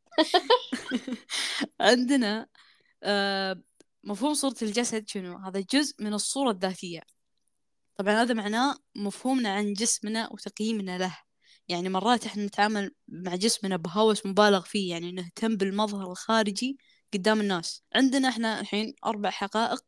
عندنا 1.82 2.48
آه 3.04 3.62
مفهوم 4.04 4.34
صورة 4.34 4.56
الجسد 4.62 5.10
شنو؟ 5.10 5.38
هذا 5.38 5.60
جزء 5.74 6.04
من 6.04 6.14
الصورة 6.14 6.52
الذاتية. 6.52 7.02
طبعا 7.96 8.22
هذا 8.22 8.34
معناه 8.34 8.76
مفهومنا 8.96 9.50
عن 9.50 9.74
جسمنا 9.74 10.30
وتقييمنا 10.34 10.98
له. 10.98 11.18
يعني 11.68 11.90
مرات 11.90 12.26
إحنا 12.26 12.46
نتعامل 12.46 12.92
مع 13.08 13.36
جسمنا 13.36 13.78
بهوس 13.78 14.26
مبالغ 14.26 14.62
فيه. 14.62 14.92
يعني 14.92 15.12
نهتم 15.12 15.58
بالمظهر 15.58 16.12
الخارجي 16.12 16.78
قدام 17.14 17.42
الناس. 17.42 17.84
عندنا 17.96 18.30
إحنا 18.30 18.60
الحين 18.60 18.94
أربع 19.06 19.30
حقائق 19.30 19.84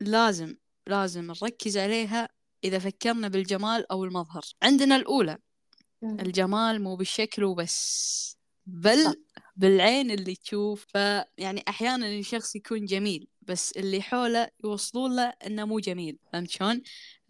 لازم 0.00 0.56
لازم 0.86 1.26
نركز 1.26 1.78
عليها 1.78 2.28
إذا 2.64 2.78
فكرنا 2.78 3.28
بالجمال 3.28 3.90
أو 3.92 4.04
المظهر. 4.04 4.42
عندنا 4.62 4.96
الأولى. 4.96 5.38
الجمال 6.02 6.82
مو 6.82 6.96
بالشكل 6.96 7.44
وبس 7.44 8.36
بل 8.66 9.14
بالعين 9.56 10.10
اللي 10.10 10.34
تشوف 10.34 10.86
فيعني 10.88 11.64
أحيانا 11.68 12.08
الشخص 12.08 12.56
يكون 12.56 12.84
جميل 12.84 13.28
بس 13.42 13.72
اللي 13.72 14.02
حوله 14.02 14.48
يوصلون 14.64 15.16
له 15.16 15.32
إنه 15.46 15.64
مو 15.64 15.78
جميل. 15.78 16.18
فهمت 16.32 16.50
شلون؟ 16.50 16.82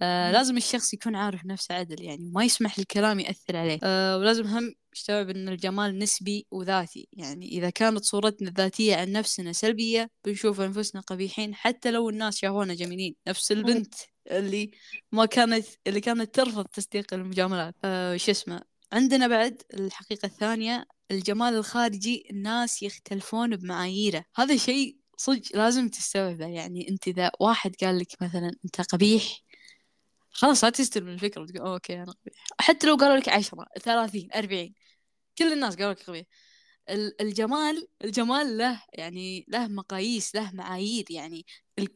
آه. 0.03 0.33
لازم 0.33 0.57
الشخص 0.57 0.95
يكون 0.95 1.17
عارف 1.17 1.47
نفسه 1.47 1.75
عدل 1.75 2.03
يعني 2.03 2.31
ما 2.35 2.45
يسمح 2.45 2.79
الكلام 2.79 3.21
يأثر 3.21 3.57
عليه. 3.57 3.79
آه 3.83 4.19
ولازم 4.19 4.47
هم 4.47 4.75
يستوعب 4.95 5.31
إن 5.31 5.49
الجمال 5.49 5.99
نسبي 5.99 6.47
وذاتي. 6.51 7.09
يعني 7.13 7.49
إذا 7.49 7.71
كانت 7.71 8.05
صورتنا 8.05 8.49
الذاتية 8.49 8.97
عن 8.97 9.13
نفسنا 9.13 9.53
سلبية 9.53 10.11
بنشوف 10.25 10.61
أنفسنا 10.61 11.01
قبيحين. 11.01 11.55
حتى 11.55 11.91
لو 11.91 12.11
الناس 12.11 12.37
شافونا 12.37 12.75
جميلين 12.75 13.15
نفس. 13.29 13.53
البنت 13.53 13.95
اللي 14.31 14.71
ما 15.13 15.27
كانت 15.27 15.67
اللي 15.87 16.01
كانت 16.01 16.35
ترفض 16.35 16.65
تصديق 16.65 17.15
المجاملات. 17.15 17.75
آه 17.85 18.17
شو 18.17 18.31
اسمه؟ 18.31 18.63
عندنا 18.93 19.29
بعد 19.29 19.63
الحقيقة 19.75 20.27
الثانية 20.27 20.85
الجمال 21.11 21.55
الخارجي 21.55 22.25
الناس 22.31 22.83
يختلفون 22.83 23.57
بمعاييره. 23.57 24.25
هذا 24.37 24.57
شيء 24.57 24.97
صدق 25.17 25.57
لازم 25.57 25.89
تستوعبه. 25.89 26.47
يعني 26.47 26.89
أنت 26.89 27.09
إذا 27.09 27.31
واحد 27.41 27.75
قال 27.83 27.99
لك 27.99 28.23
مثلا 28.23 28.51
أنت 28.65 28.81
قبيح 28.81 29.41
خلاص 30.31 30.65
لا 30.65 30.71
تستلم 30.71 31.09
الفكرة 31.09 31.43
وتقول 31.43 31.67
أوكي 31.69 31.95
أنا 32.03 32.13
قبيح 32.13 32.45
حتى 32.61 32.87
لو 32.87 32.95
قالوا 32.97 33.17
لك 33.17 33.29
عشرة 33.29 33.67
ثلاثين 33.83 34.29
أربعين 34.35 34.75
كل 35.39 35.53
الناس 35.53 35.77
قالوا 35.77 35.93
لك 35.93 36.03
قبيح 36.03 36.27
ال- 36.91 37.21
الجمال 37.23 37.89
الجمال 38.05 38.59
له 38.59 38.83
يعني 38.93 39.45
له 39.49 39.67
مقاييس 39.69 40.35
له 40.35 40.51
معايير 40.55 41.05
يعني 41.11 41.47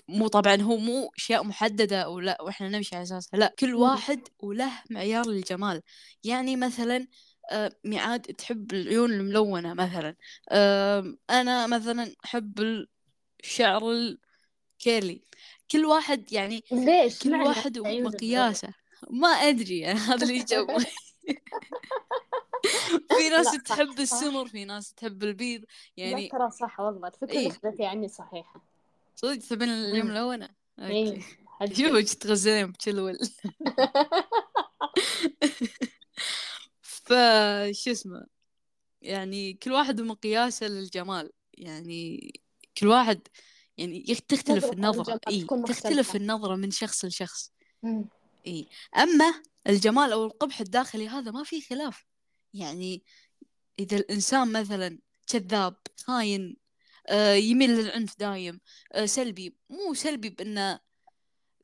مو 0.09 0.29
طبعا 0.29 0.57
هو 0.63 0.77
مو 0.77 1.11
أشياء 1.19 1.45
محددة 1.45 2.09
ولا 2.09 2.43
وإحنا 2.43 2.69
نمشي 2.69 2.97
على 2.97 3.03
اساسها 3.03 3.39
لا 3.39 3.55
كل. 3.59 3.75
واحد 3.75 4.21
وله 4.39 4.73
معيار 4.91 5.27
للجمال. 5.29 5.83
يعني 6.25 6.57
مثلا 6.57 7.07
آه، 7.53 7.73
ميعاد 7.85 8.21
تحب 8.23 8.73
العيون 8.73 9.13
الملونة 9.13 9.75
مثلا. 9.75 10.17
آم، 10.53 11.19
أنا 11.31 11.67
مثلا 11.67 12.15
أحب 12.25 12.85
الشعر 13.45 13.83
ال 13.93 14.11
curly. 14.11 15.23
كل 15.71 15.85
واحد 15.85 16.33
يعني 16.33 16.65
ليش؟ 16.73 17.19
كل 17.19 17.35
واحد 17.35 17.79
ومقياسه. 17.79 18.69
ما 19.11 19.29
أدري 19.29 19.79
يعني 19.79 19.99
هذا 20.09 20.27
اللي 20.27 20.45
جو 20.45 20.67
في 23.19 23.29
ناس 23.31 23.63
تحب 23.63 24.01
السمر 24.01 24.47
في 24.49 24.65
ناس 24.65 24.95
تحب 24.95 25.23
البيض. 25.23 25.65
يعني 25.97 26.29
ترى 26.29 26.51
صح 26.51 26.81
والله 26.81 27.09
الفكرة 27.09 27.29
اللي 27.29 27.41
إيه. 27.41 27.51
أخذتي 27.51 27.85
عني 27.87 28.09
صحيحة. 28.09 28.65
صدق 29.17 29.39
تبين 29.39 29.69
اليوم 29.69 30.11
okay. 30.11 30.53
إيه 30.81 31.21
حقي 31.47 31.75
شوفك 31.75 32.15
تغزلين 32.15 32.71
بتلول 32.71 33.19
فشو 36.81 37.91
اسمه 37.91 38.27
يعني 39.03 39.53
كل 39.53 39.73
واحد 39.73 40.01
ومقياسه 40.01 40.67
للجمال. 40.67 41.31
يعني 41.59 42.33
كل 42.79 42.87
واحد 42.87 43.29
يعني 43.79 44.05
تختلف 44.29 44.73
النظرة. 44.73 45.17
تكون 45.17 45.65
تختلف 45.65 46.17
النظرة 46.17 46.57
من 46.57 46.71
شخص 46.71 47.05
لشخص. 47.05 47.53
إي 48.47 48.67
أما 48.97 49.43
الجمال 49.67 50.13
أو 50.13 50.25
القبح 50.25 50.61
الداخلي 50.61 51.09
هذا 51.09 51.31
ما 51.31 51.45
في 51.45 51.61
خلاف. 51.61 52.05
يعني 52.55 53.03
إذا 53.79 53.97
الإنسان 53.97 54.53
مثلا 54.53 54.99
كذاب 55.27 55.77
خاين 56.05 56.57
آه، 57.09 57.35
يميل 57.35 57.71
للعنف 57.71 58.19
دايم 58.19 58.61
آه، 58.93 59.07
سلبي 59.07 59.57
مو 59.71 59.95
سلبي 59.95 60.29
بإنه 60.29 60.81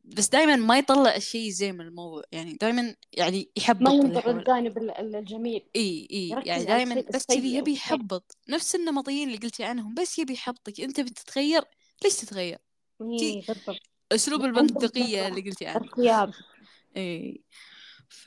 بس 0.05 0.29
دائما 0.29 0.57
ما 0.57 0.79
يطلع 0.79 1.17
الشيء 1.17 1.51
زين 1.51 1.75
من 1.75 1.81
الموضوع. 1.87 2.23
يعني 2.33 2.53
دائما 2.53 2.95
يعني 3.13 3.39
ما 3.39 3.63
يحبط 3.63 3.89
اللي 3.89 4.05
ينظر 4.05 4.21
حوله 4.21 4.39
للجانب 4.39 4.79
ال- 4.79 5.17
الجميل. 5.17 5.69
إي 5.77 6.09
إي 6.11 6.29
يعني 6.47 6.65
دائما 6.65 7.05
بس 7.15 7.27
كذي 7.27 7.55
يبي 7.55 7.73
يحبط. 7.73 8.37
نفس 8.49 8.75
النمطيين 8.75 9.29
اللي 9.29 9.39
قلتي 9.39 9.65
عنهم 9.65 9.95
بس 9.95 10.19
يبي 10.19 10.33
يحبطك. 10.33 10.81
أنت 10.81 11.01
بتتغير 11.01 11.63
ليش 12.05 12.17
تتغير؟ 12.17 12.59
إيه 13.01 13.47
بالضبط. 13.47 13.81
أسلوب 14.13 14.43
عندهم 14.43 14.67
البندقية 14.67 15.29
اللي 15.29 15.41
قلتي 15.41 15.67
عنه 15.67 15.77
ارتياب 15.77 16.33
إي. 16.97 17.43
ف 18.09 18.27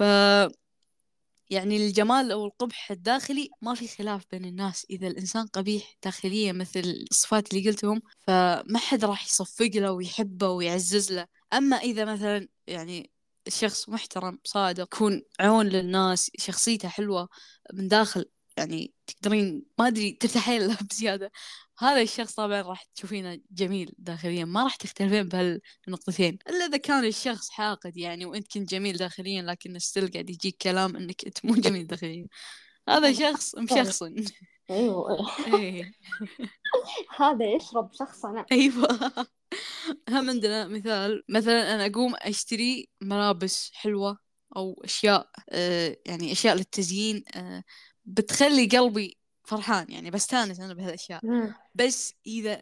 يعني 1.50 1.78
الجمال 1.78 2.32
أو 2.32 2.46
القبح 2.46 2.92
الداخلي 2.92 3.50
ما 3.62 3.74
في 3.76 3.88
خلاف 3.88 4.24
بين 4.32 4.46
الناس. 4.46 4.86
إذا 4.90 5.08
الإنسان 5.08 5.48
قبيح 5.48 5.96
داخليا 6.04 6.52
مثل 6.52 7.06
الصفات 7.12 7.54
اللي 7.54 7.70
قلتهم 7.70 8.02
فما 8.20 8.78
حد 8.78 9.06
راح 9.06 9.26
يصفق 9.26 9.72
له 9.76 9.92
ويحبه 9.92 10.50
ويعزز 10.50 11.12
له. 11.12 11.28
أما 11.54 11.78
إذا 11.78 12.06
مثلا 12.06 12.48
يعني 12.68 13.12
الشخص 13.48 13.90
محترم 13.90 14.40
صادق 14.44 14.84
يكون 14.84 15.22
عون 15.40 15.68
للناس 15.68 16.32
شخصيته 16.40 16.88
حلوة 16.88 17.30
من 17.74 17.88
داخل 17.88 18.26
يعني 18.58 18.94
تقدرين 19.08 19.64
ما 19.80 19.88
أدري 19.88 20.12
ترتاحين 20.12 20.62
له 20.62 20.78
بزيادة. 20.92 21.32
هذا 21.80 22.02
الشخص 22.02 22.34
طبعا 22.36 22.62
راح 22.62 22.84
تشوفينه 22.96 23.40
جميل 23.52 23.92
داخليا 23.98 24.46
ما 24.46 24.64
راح 24.64 24.76
تختلفين 24.76 25.30
بهالنقطتين. 25.30 26.38
إلا 26.50 26.66
إذا 26.66 26.78
كان 26.78 27.06
الشخص 27.06 27.50
حاقد 27.50 27.98
يعني 27.98 28.26
وأنت 28.26 28.54
كنت 28.54 28.70
جميل 28.70 28.98
داخليا 28.98 29.42
لكن 29.42 29.80
ستيل 29.80 30.12
قاعد 30.12 30.30
يجيك 30.30 30.58
كلام 30.62 30.96
إنك 30.96 31.26
أنت 31.26 31.46
مو 31.46 31.56
جميل 31.56 31.88
داخليا. 31.88 32.28
هذا 32.90 33.14
شخص 33.14 33.56
مشخصن. 33.56 34.16
أيوه. 34.70 35.28
إيه. 35.48 35.92
هذا 37.18 37.46
يشرب 37.46 37.90
شخصنة 37.94 38.46
أيوة. 38.52 38.88
هم 40.10 40.30
عندنا 40.30 40.68
مثال 40.68 41.24
مثلا 41.30 41.76
أنا 41.76 41.86
أقوم 41.86 42.14
أشتري 42.16 42.90
ملابس 43.02 43.72
حلوة 43.74 44.18
أو 44.56 44.82
أشياء 44.84 45.30
آه 45.50 45.98
يعني 46.06 46.32
أشياء 46.32 46.56
للتزيين 46.56 47.24
آه 47.36 47.64
بتخلي 48.06 48.66
قلبي 48.66 49.18
فرحان 49.44 49.92
يعني 49.92 50.12
بستانس 50.12 50.60
أنا 50.60 50.74
بهالأشياء. 50.74 51.26
مم. 51.26 51.54
بس 51.76 52.14
إذا 52.28 52.62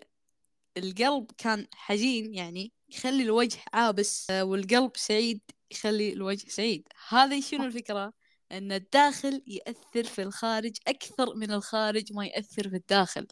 القلب 0.77 1.31
كان 1.37 1.67
حزين 1.73 2.33
يعني 2.33 2.71
يخلي 2.89 3.23
الوجه 3.23 3.59
عابس 3.73 4.29
آه، 4.29 4.43
والقلب 4.43 4.91
سعيد 4.95 5.41
يخلي 5.71 6.13
الوجه 6.13 6.49
سعيد. 6.49 6.87
هذه 7.09 7.41
شنو 7.41 7.63
الفكرة؟ 7.63 8.13
أن 8.51 8.71
الداخل 8.71 9.43
يأثر 9.47 10.03
في 10.03 10.21
الخارج 10.21 10.77
أكثر 10.87 11.35
من 11.35 11.51
الخارج 11.51 12.13
ما 12.13 12.25
يأثر 12.25 12.69
في 12.69 12.75
الداخل. 12.75 13.27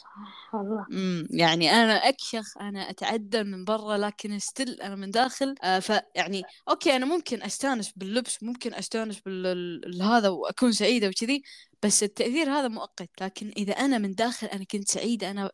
صح 0.00 0.54
والله. 0.54 0.86
امم 0.90 1.26
يعني 1.30 1.70
أنا 1.70 1.92
أكشخ 2.08 2.58
أنا 2.60 2.90
اتعدل 2.90 3.44
من 3.44 3.64
برا 3.64 3.96
لكن 3.98 4.38
ستيل 4.38 4.80
أنا 4.82 4.94
من 4.94 5.10
داخل. 5.10 5.54
آه 5.62 5.78
فيعني 5.78 6.42
أوكي 6.68 6.96
أنا 6.96 7.06
ممكن 7.06 7.42
أستانس 7.42 7.92
باللبس 7.96 8.42
ممكن 8.42 8.74
أستانس 8.74 9.20
بالهذا 9.20 10.28
وأكون 10.28 10.72
سعيدة 10.72 11.08
وكذي 11.08 11.42
بس 11.82 12.02
التأثير 12.02 12.50
هذا 12.50 12.68
مؤقت. 12.68 13.10
لكن 13.20 13.52
إذا 13.56 13.72
أنا 13.72 13.98
من 13.98 14.14
داخل 14.14 14.46
أنا 14.46 14.64
كنت 14.64 14.88
سعيدة 14.88 15.30
أنا 15.30 15.50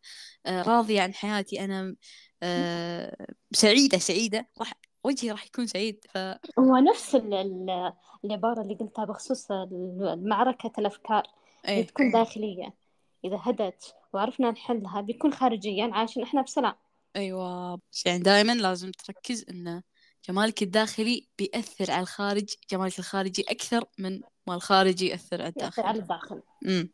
آه 0.47 0.63
راضية 0.63 1.03
عن 1.03 1.15
حياتي 1.15 1.65
أنا 1.65 1.95
آه 2.43 3.27
سعيدة 3.53 3.99
سعيدة 3.99 4.49
راح 4.59 4.73
وجهي 5.05 5.31
راح 5.31 5.47
يكون 5.47 5.67
سعيد. 5.67 5.99
ف 6.15 6.19
هو 6.59 6.77
نفس 6.91 7.15
ال- 7.15 7.35
ال- 7.35 7.93
العبارة 8.25 8.63
اللي 8.63 8.75
قلتها 8.75 9.05
بخصوص 9.05 9.51
ال- 9.51 10.29
معركة 10.29 10.73
الأفكار. 10.79 11.23
اللي 11.65 11.77
إيه. 11.77 11.87
تكون 11.87 12.11
داخلية. 12.11 12.86
إذا 13.27 13.41
هدت 13.43 13.95
وعرفنا 14.13 14.51
نحلها 14.51 15.01
بيكون 15.01 15.33
خارجيا 15.33 15.91
عايشين 15.93 16.23
إحنا 16.23 16.43
بسلام. 16.43 16.75
أيوه. 17.17 17.81
بس 17.93 18.07
يعني 18.07 18.19
دائما 18.19 18.53
لازم 18.53 18.91
تركز 18.91 19.45
إن 19.51 19.83
جمالك 20.29 20.63
الداخلي 20.63 21.29
بيأثر 21.39 21.91
على 21.91 22.03
الخارج 22.03 22.55
جمالك 22.71 22.99
الخارجي 22.99 23.45
أكثر 23.49 23.85
من 23.99 24.21
ما 24.47 24.55
الخارجي 24.55 25.07
يأثر 25.09 25.43
على 25.43 25.53
يأثر 25.57 25.61
الداخل 25.61 25.83
على 25.83 25.99
الداخل. 25.99 26.43
امم 26.67 26.93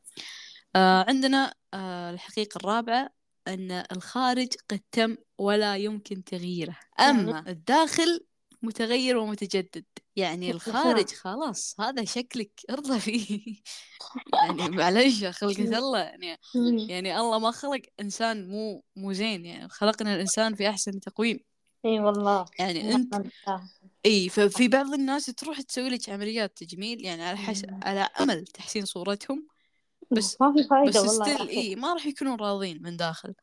آه 0.76 1.05
عندنا 1.09 1.55
آه 1.74 2.11
الحقيقة 2.11 2.59
الرابعة 2.59 3.11
أن 3.49 3.70
الخارج 3.70 4.49
قد 4.70 4.80
تم 4.93 5.16
ولا 5.39 5.76
يمكن 5.76 6.24
تغييره. 6.24 6.76
أما 7.01 7.45
الداخل 7.49 8.26
متغير 8.62 9.16
ومتجدد. 9.16 9.85
يعني 10.16 10.50
الخارج 10.54 11.08
خلاص 11.08 11.80
هذا 11.80 12.04
شكلك 12.04 12.50
ارضى 12.70 13.00
فيه. 13.00 13.56
يعني 14.34 14.68
معلش 14.68 15.24
خلقة 15.24 15.78
الله 15.78 15.98
يعني. 15.98 16.38
يعني 16.88 17.20
الله 17.20 17.38
ما 17.38 17.50
خلق 17.50 17.80
إنسان 18.00 18.48
مو 18.48 18.84
مو 18.96 19.12
زين 19.12 19.44
يعني 19.44 19.68
خلقنا 19.68 20.14
الإنسان 20.14 20.54
في 20.54 20.68
أحسن 20.68 21.00
تقويم. 21.00 21.40
إي 21.84 22.00
والله 22.00 22.44
يعني 22.58 22.82
بالله. 22.82 23.70
إي 24.06 24.28
ففي 24.28 24.68
بعض 24.68 24.92
الناس 24.92 25.26
تروح 25.26 25.60
تسوي 25.60 25.88
لك 25.88 26.10
عمليات 26.10 26.56
تجميل 26.56 27.04
يعني 27.04 27.22
على 27.22 27.36
حسب 27.36 27.68
على 27.82 28.08
أمل 28.20 28.46
تحسين 28.46 28.84
صورتهم 28.84 29.46
بس 30.10 30.40
ما 30.40 30.52
في 30.52 30.58
بس 30.62 30.66
فايدة 30.66 31.00
والله 31.02 31.34
still 31.34 31.49
إي 31.48 31.76
ما 31.76 31.92
راح 31.94 32.06
يكونوا 32.06 32.36
راضين 32.36 32.82
من 32.82 32.96
داخل. 32.96 33.34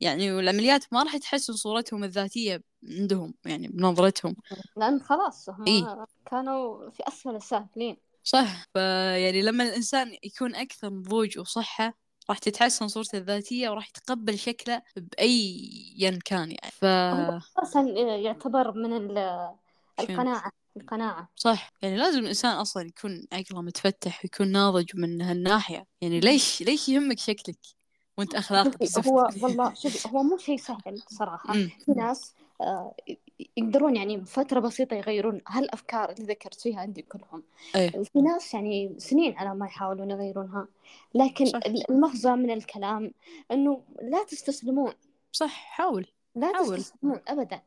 يعني 0.00 0.32
والعمليات 0.32 0.92
ما 0.92 1.02
راح 1.02 1.16
تحسن 1.16 1.52
صورتهم 1.52 2.04
الذاتية 2.04 2.62
عندهم 2.88 3.34
يعني 3.44 3.68
بنظرتهم. 3.68 4.36
لأن 4.76 5.00
خلاص 5.02 5.48
هم 5.50 5.68
إي. 5.68 6.06
كانوا 6.26 6.90
في 6.90 7.02
أسفل 7.08 7.36
السافلين 7.36 7.96
صح. 8.24 8.64
فيعني 8.74 9.42
لما 9.42 9.64
الإنسان 9.64 10.16
يكون 10.24 10.54
أكثر 10.54 10.90
نضوج 10.90 11.38
وصحة 11.38 11.94
راح 12.30 12.38
تتحسن 12.38 12.88
صورته 12.88 13.18
الذاتية 13.18 13.68
وراح 13.70 13.88
يتقبل 13.88 14.38
شكله 14.38 14.82
بأيا 14.96 16.18
كان 16.24 16.50
يعني. 16.50 16.70
ف 16.72 16.84
أساسا 16.84 17.80
يعتبر 18.16 18.72
من 18.72 18.92
ال- 18.96 19.50
القناعة 20.00 20.50
القناعة. 20.76 21.28
صح. 21.36 21.70
يعني 21.82 21.96
لازم 21.96 22.18
الإنسان 22.18 22.52
أصلا 22.56 22.86
يكون 22.86 23.26
عقله 23.32 23.62
متفتح 23.62 24.20
ويكون 24.24 24.52
ناضج 24.52 24.90
من 24.94 25.22
هالناحية. 25.22 25.86
يعني 26.00 26.20
ليش 26.20 26.62
ليش 26.62 26.88
يهمك 26.88 27.18
شكلك 27.18 27.56
شوفي 28.64 28.86
زفت 28.86 29.06
هو 29.08 29.28
والله 29.42 29.74
شوفي 29.74 30.08
هو 30.08 30.22
مو 30.22 30.36
شيء 30.38 30.56
سهل 30.58 31.02
صراحة. 31.08 31.54
أمم، 31.54 31.70
في 31.86 31.92
ناس 31.92 32.34
يقدرون 33.56 33.96
يعني 33.96 34.16
بفترة 34.16 34.60
بسيطة 34.60 34.96
يغيرون 34.96 35.40
هالأفكار 35.48 36.10
اللي 36.10 36.24
ذكرت 36.24 36.60
فيها 36.60 36.80
عندي 36.80 37.02
كلهم. 37.02 37.42
أيه. 37.76 37.98
وفي 37.98 38.20
ناس 38.20 38.54
يعني 38.54 38.94
سنين 38.98 39.36
على 39.38 39.54
ما 39.54 39.66
يحاولون 39.66 40.10
يغيرونها 40.10 40.68
لكن 41.14 41.46
صح. 41.46 41.60
المغزى 41.90 42.30
من 42.30 42.50
الكلام 42.50 43.12
إنه 43.50 43.82
لا 44.02 44.24
تستسلمون. 44.24 44.92
صح 45.32 45.52
حاول 45.52 46.06
لا 46.34 46.52
حاول. 46.54 46.76
تستسلمون 46.76 47.20
أبدا. 47.28 47.60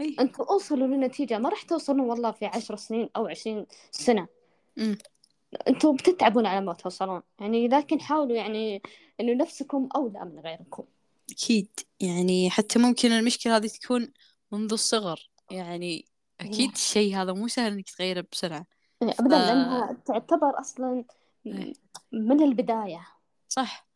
أي 0.00 0.16
أنتوا 0.20 0.44
أوصلوا 0.50 0.86
لنتيجة 0.86 1.38
ما 1.38 1.48
راح 1.48 1.62
توصلون 1.62 2.00
والله 2.00 2.30
في 2.30 2.46
عشر 2.46 2.76
سنين 2.76 3.08
أو 3.16 3.26
عشرين 3.26 3.66
سنة. 3.90 4.26
أنتوا 5.68 5.92
بتتعبون 5.92 6.46
على 6.46 6.66
ما 6.66 6.72
توصلون. 6.72 7.22
يعني 7.40 7.68
لكن 7.68 8.00
حاولوا 8.00 8.36
يعني 8.36 8.82
إنه 9.20 9.32
نفسكم 9.32 9.88
أولى 9.96 10.24
من 10.24 10.38
غيركم. 10.38 10.84
أكيد. 11.30 11.68
يعني 12.00 12.50
حتى 12.50 12.78
ممكن 12.78 13.12
المشكلة 13.12 13.56
هذه 13.56 13.66
تكون 13.66 14.12
منذ 14.52 14.72
الصغر. 14.72 15.30
يعني 15.50 16.06
إيه. 16.40 16.48
أكيد 16.48 16.70
الشيء 16.70 17.16
هذا 17.16 17.32
مو 17.32 17.48
سهل 17.48 17.72
إنك 17.72 17.90
تغيره 17.90 18.26
بسرعة. 18.32 18.66
يعني 19.00 19.12
ف 19.12 19.20
أبدا 19.20 19.38
لأنها 19.38 19.96
تعتبر 20.06 20.60
أصلا 20.60 21.04
إيه. 21.46 21.72
من 22.12 22.42
البداية. 22.42 23.06
صح. 23.48 23.86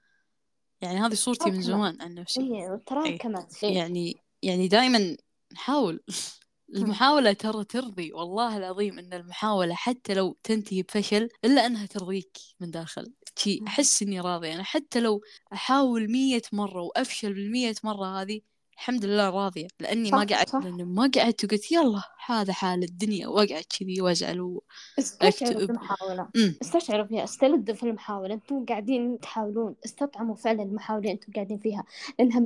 يعني 0.81 1.01
هذه 1.01 1.15
صورتي 1.15 1.51
من 1.51 1.63
زمان 1.63 2.03
عن 2.03 2.15
نفسي. 2.15 2.41
إيه 2.41 2.73
إيه. 2.73 2.83
تراكمت 2.87 3.65
إيه. 3.65 3.77
يعني 3.77 4.23
يعني 4.43 4.69
دائما 4.69 5.17
نحاول. 5.53 6.01
المحاولة 6.77 7.33
ترى 7.33 7.65
ترضي. 7.65 8.13
والله 8.13 8.57
العظيم 8.57 8.99
إن 8.99 9.13
المحاولة 9.13 9.75
حتى 9.75 10.15
لو 10.15 10.39
تنتهي 10.43 10.83
بفشل 10.83 11.29
إلا 11.45 11.67
أنها 11.67 11.87
ترضيك 11.87 12.39
من 12.61 12.71
داخل. 12.71 13.13
شي 13.39 13.61
أحس 13.67 14.03
إني 14.03 14.21
راضية 14.21 14.55
أنا 14.55 14.63
حتى 14.63 15.01
لو 15.01 15.23
أحاول 15.53 16.11
مية 16.11 16.43
مرة 16.53 16.83
وأفشل 16.83 17.35
بالمية 17.35 17.75
مرة 17.85 18.23
هذه 18.23 18.41
الحمد 18.81 19.05
لله 19.05 19.31
راضية 19.31 19.67
لأني 19.81 20.11
ما 20.11 20.25
قعدت 20.25 20.55
لأني 20.55 20.85
ما 20.85 21.11
قعدت 21.17 21.45
وقلت 21.45 21.73
يلا 21.73 22.03
هذا 22.27 22.53
حال 22.53 22.83
الدنيا 22.83 23.29
وأقعد 23.29 23.65
كذي 23.79 24.01
وأزعل 24.01 24.61
استشعروا 24.99 25.67
في 25.67 25.73
المحاولة 25.73 26.29
استشعروا 26.63 27.05
فيها 27.05 27.25
استلذوا 27.25 27.75
في 27.75 27.83
المحاولة. 27.83 28.35
أنتم 28.35 28.65
قاعدين 28.65 29.21
تحاولون 29.21 29.75
استطعموا 29.85 30.35
فعلا 30.35 30.63
المحاولة 30.63 31.03
اللي 31.03 31.13
أنتم 31.13 31.33
قاعدين 31.33 31.59
فيها 31.59 31.85
لانها 32.19 32.43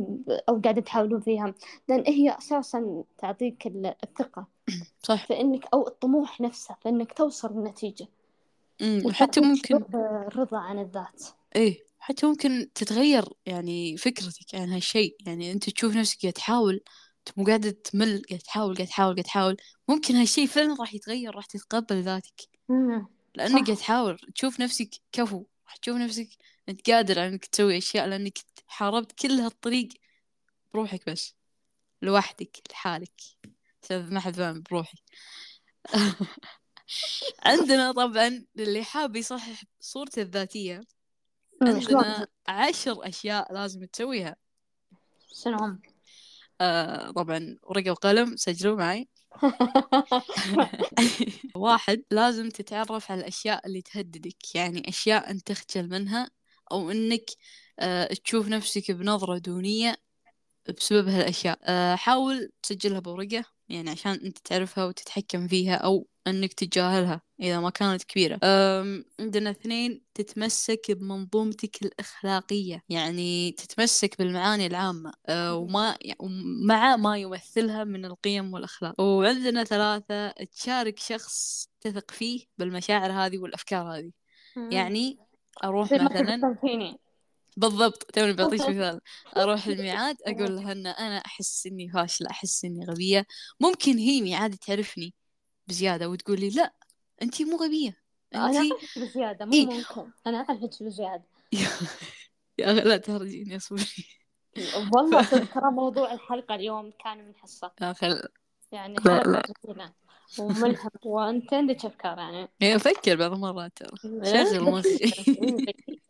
أو 0.48 0.60
قاعدين 0.60 0.84
تحاولون 0.84 1.20
فيها. 1.20 1.54
لأن 1.88 2.04
هي 2.06 2.38
أساسا 2.38 3.04
تعطيك 3.18 3.66
ال- 3.66 3.94
الثقة. 4.04 4.46
صح. 5.02 5.26
في 5.26 5.40
انك 5.40 5.64
أو 5.74 5.88
الطموح 5.88 6.40
نفسه 6.40 6.74
في 6.82 6.88
انك 6.88 7.12
توصل 7.12 7.52
للنتيجة. 7.58 8.06
أمم 8.82 9.06
وحتى 9.06 9.40
ممكن 9.40 9.84
الرضا 9.94 10.58
عن 10.58 10.78
الذات. 10.78 11.22
إيه. 11.56 11.83
حتى 12.04 12.26
ممكن 12.26 12.70
تتغير 12.74 13.24
يعني 13.46 13.96
فكرتك 13.96 14.54
عن 14.54 14.70
هالشيء. 14.72 15.16
يعني 15.26 15.52
أنت 15.52 15.70
تشوف 15.70 15.96
نفسك 15.96 16.22
قاعد 16.22 16.32
تحاول 16.32 16.80
مو 17.36 17.44
قاعدة 17.44 17.70
تمل 17.70 18.22
قاعد 18.30 18.40
تحاول 18.40 18.76
قاعد 18.76 18.88
تحاول 18.88 19.14
قاعد 19.14 19.24
تحاول. 19.24 19.56
ممكن 19.88 20.14
هالشيء 20.16 20.46
فعلا 20.46 20.76
راح 20.80 20.94
يتغير 20.94 21.34
راح 21.36 21.46
تتقبل 21.46 22.02
ذاتك. 22.02 22.48
صح. 23.44 23.54
قاعد 23.66 23.76
تحاول 23.76 24.18
تشوف 24.34 24.60
نفسك 24.60 24.90
كفو 25.12 25.46
راح 25.66 25.76
تشوف 25.76 25.96
نفسك 25.96 26.28
أنت 26.68 26.90
قادر 26.90 27.18
على 27.18 27.28
إنك 27.28 27.46
تسوي 27.46 27.78
أشياء 27.78 28.06
لأنك 28.06 28.38
حاربت 28.66 29.12
كل 29.12 29.32
هالطريق 29.32 29.88
بروحك 30.74 31.10
بس 31.10 31.34
لوحدك 32.02 32.58
لحالك. 32.70 33.20
أستاذ 33.84 34.14
ما 34.14 34.20
حد 34.20 34.34
فاهم 34.36 34.62
بروحي. 34.62 34.98
عندنا 37.44 37.92
طبعا 37.92 38.44
للي 38.56 38.84
حاب 38.84 39.16
يصحح 39.16 39.62
صورته 39.80 40.22
الذاتية 40.22 40.80
عندنا 41.68 42.26
عشر 42.48 43.08
أشياء 43.08 43.52
لازم 43.52 43.84
تسويها. 43.84 44.36
شنو 45.32 45.58
هم 45.58 45.82
آه 46.60 47.10
طبعا 47.10 47.56
ورقة 47.62 47.90
وقلم 47.90 48.36
سجلوا 48.36 48.76
معي. 48.76 49.08
واحد 51.56 52.02
لازم 52.10 52.48
تتعرف 52.48 53.10
على 53.10 53.20
الأشياء 53.20 53.66
اللي 53.66 53.82
تهددك 53.82 54.54
يعني 54.54 54.88
أشياء 54.88 55.30
أنت 55.30 55.52
تخجل 55.52 55.88
منها 55.88 56.30
أو 56.72 56.90
أنك 56.90 57.24
آه 57.78 58.06
تشوف 58.06 58.48
نفسك 58.48 58.90
بنظرة 58.90 59.38
دونية 59.38 59.96
بسبب 60.78 61.08
هالأشياء. 61.08 61.58
آه 61.62 61.94
حاول 61.94 62.50
تسجلها 62.62 63.00
بورقة. 63.00 63.44
يعني 63.68 63.90
عشان 63.90 64.12
أنت 64.12 64.38
تعرفها 64.38 64.84
وتتحكم 64.84 65.48
فيها 65.48 65.74
أو 65.74 66.08
أنك 66.26 66.52
تتجاهلها 66.52 67.20
إذا 67.40 67.60
ما 67.60 67.70
كانت 67.70 68.04
كبيرة. 68.04 68.38
عندنا 69.20 69.50
اثنين 69.50 70.02
تتمسك 70.14 70.90
بمنظومتك 70.90 71.82
الأخلاقية. 71.82 72.82
يعني 72.88 73.52
تتمسك 73.52 74.18
بالمعاني 74.18 74.66
العامة. 74.66 75.12
أه 75.26 75.56
وما 75.56 75.96
مع 76.66 76.96
ما 76.96 77.18
يمثلها 77.18 77.84
من 77.84 78.04
القيم 78.04 78.54
والأخلاق. 78.54 79.00
وعندنا 79.00 79.64
ثلاثة 79.64 80.30
تشارك 80.30 80.98
شخص 80.98 81.68
تثق 81.80 82.10
فيه 82.10 82.44
بالمشاعر 82.58 83.12
هذه 83.12 83.38
والأفكار 83.38 83.98
هذه. 83.98 84.10
يعني 84.56 85.18
أروح 85.64 85.92
مثلا 85.92 86.56
بالضبط. 87.56 88.02
توني 88.14 88.32
بعطيك 88.32 88.60
مثال. 88.68 89.00
أروح 89.36 89.66
الميعاد 89.66 90.16
أقول 90.26 90.56
لها 90.56 90.72
أن 90.72 90.86
أنا 90.86 91.18
أحس 91.18 91.66
إني 91.66 91.88
فاشلة 91.90 92.30
أحس 92.30 92.64
إني 92.64 92.84
غبية. 92.86 93.26
ممكن 93.60 93.98
هي 93.98 94.22
ميعاد 94.22 94.56
تعرفني 94.56 95.14
بزيادة 95.68 96.08
وتقول 96.08 96.40
لي 96.40 96.50
لا 96.50 96.74
أنتي 97.22 97.44
مو 97.44 97.56
غبية 97.56 97.96
أنا 98.34 98.46
أنتي 98.46 98.58
أعرفك 98.58 98.98
بزيادة 98.98 99.44
مو 99.46 99.52
إيه 99.52 99.66
ممكن. 99.66 100.10
أنا 100.26 100.38
أعرفك 100.38 100.82
بزيادة. 100.82 101.24
يا 102.58 102.72
أخي 102.72 102.80
لا 102.80 102.96
تهرجيني 102.96 103.56
أصبري 103.56 103.86
والله 104.94 105.22
ترى 105.54 105.70
موضوع 105.70 106.12
الحلقة 106.12 106.54
اليوم 106.54 106.92
كان 107.04 107.18
من 107.26 107.34
حصة. 107.34 107.70
يا 107.82 107.90
أخي 107.90 108.22
يعني 108.72 108.96
لا 109.04 109.22
لا. 109.22 109.42
وملهم 110.38 110.90
وأنت 111.04 111.54
عندك 111.54 111.84
أفكار 111.86 112.18
يعني. 112.18 112.48
أفكر 112.62 113.16
بعض 113.16 113.32
المرات 113.32 113.72
ترى. 113.76 113.98
إيه، 114.24 114.44
شغل 114.44 114.60
مخي. 114.62 115.12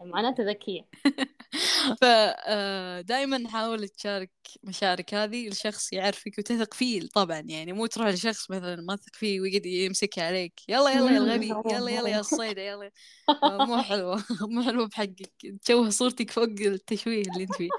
معناته 0.05 0.45
ذكية. 0.45 0.81
فدائما 2.03 3.49
حاول 3.49 3.89
تشارك 3.89 4.31
مشاعرك 4.63 5.15
هذه 5.15 5.49
لشخص 5.49 5.93
يعرفك 5.93 6.39
وتثق 6.39 6.75
فيه. 6.75 7.09
طبعا 7.15 7.41
يعني 7.41 7.73
مو 7.73 7.87
تروح 7.87 8.09
لشخص 8.09 8.51
مثلا 8.51 8.77
ما 8.77 8.97
تثق 8.97 9.17
فيه 9.17 9.41
ويقعد 9.41 9.67
يمسكها 9.67 10.27
عليك. 10.27 10.61
يلا 10.69 10.91
يلا 10.91 11.11
يا 11.11 11.19
الغبي. 11.19 11.49
يلا 11.75 11.91
يلا 11.91 12.09
يا 12.09 12.21
الصيدة 12.21 12.63
يلا. 12.63 12.91
مو 13.69 13.83
حلوة. 13.83 14.25
مو 14.41 14.63
حلوة 14.63 14.87
بحقك. 14.89 15.33
تشوه 15.65 15.91
صورتك 15.91 16.31
فوق 16.31 16.45
التشويه 16.61 17.23
اللي 17.23 17.43
انت 17.43 17.55
فيه. 17.55 17.71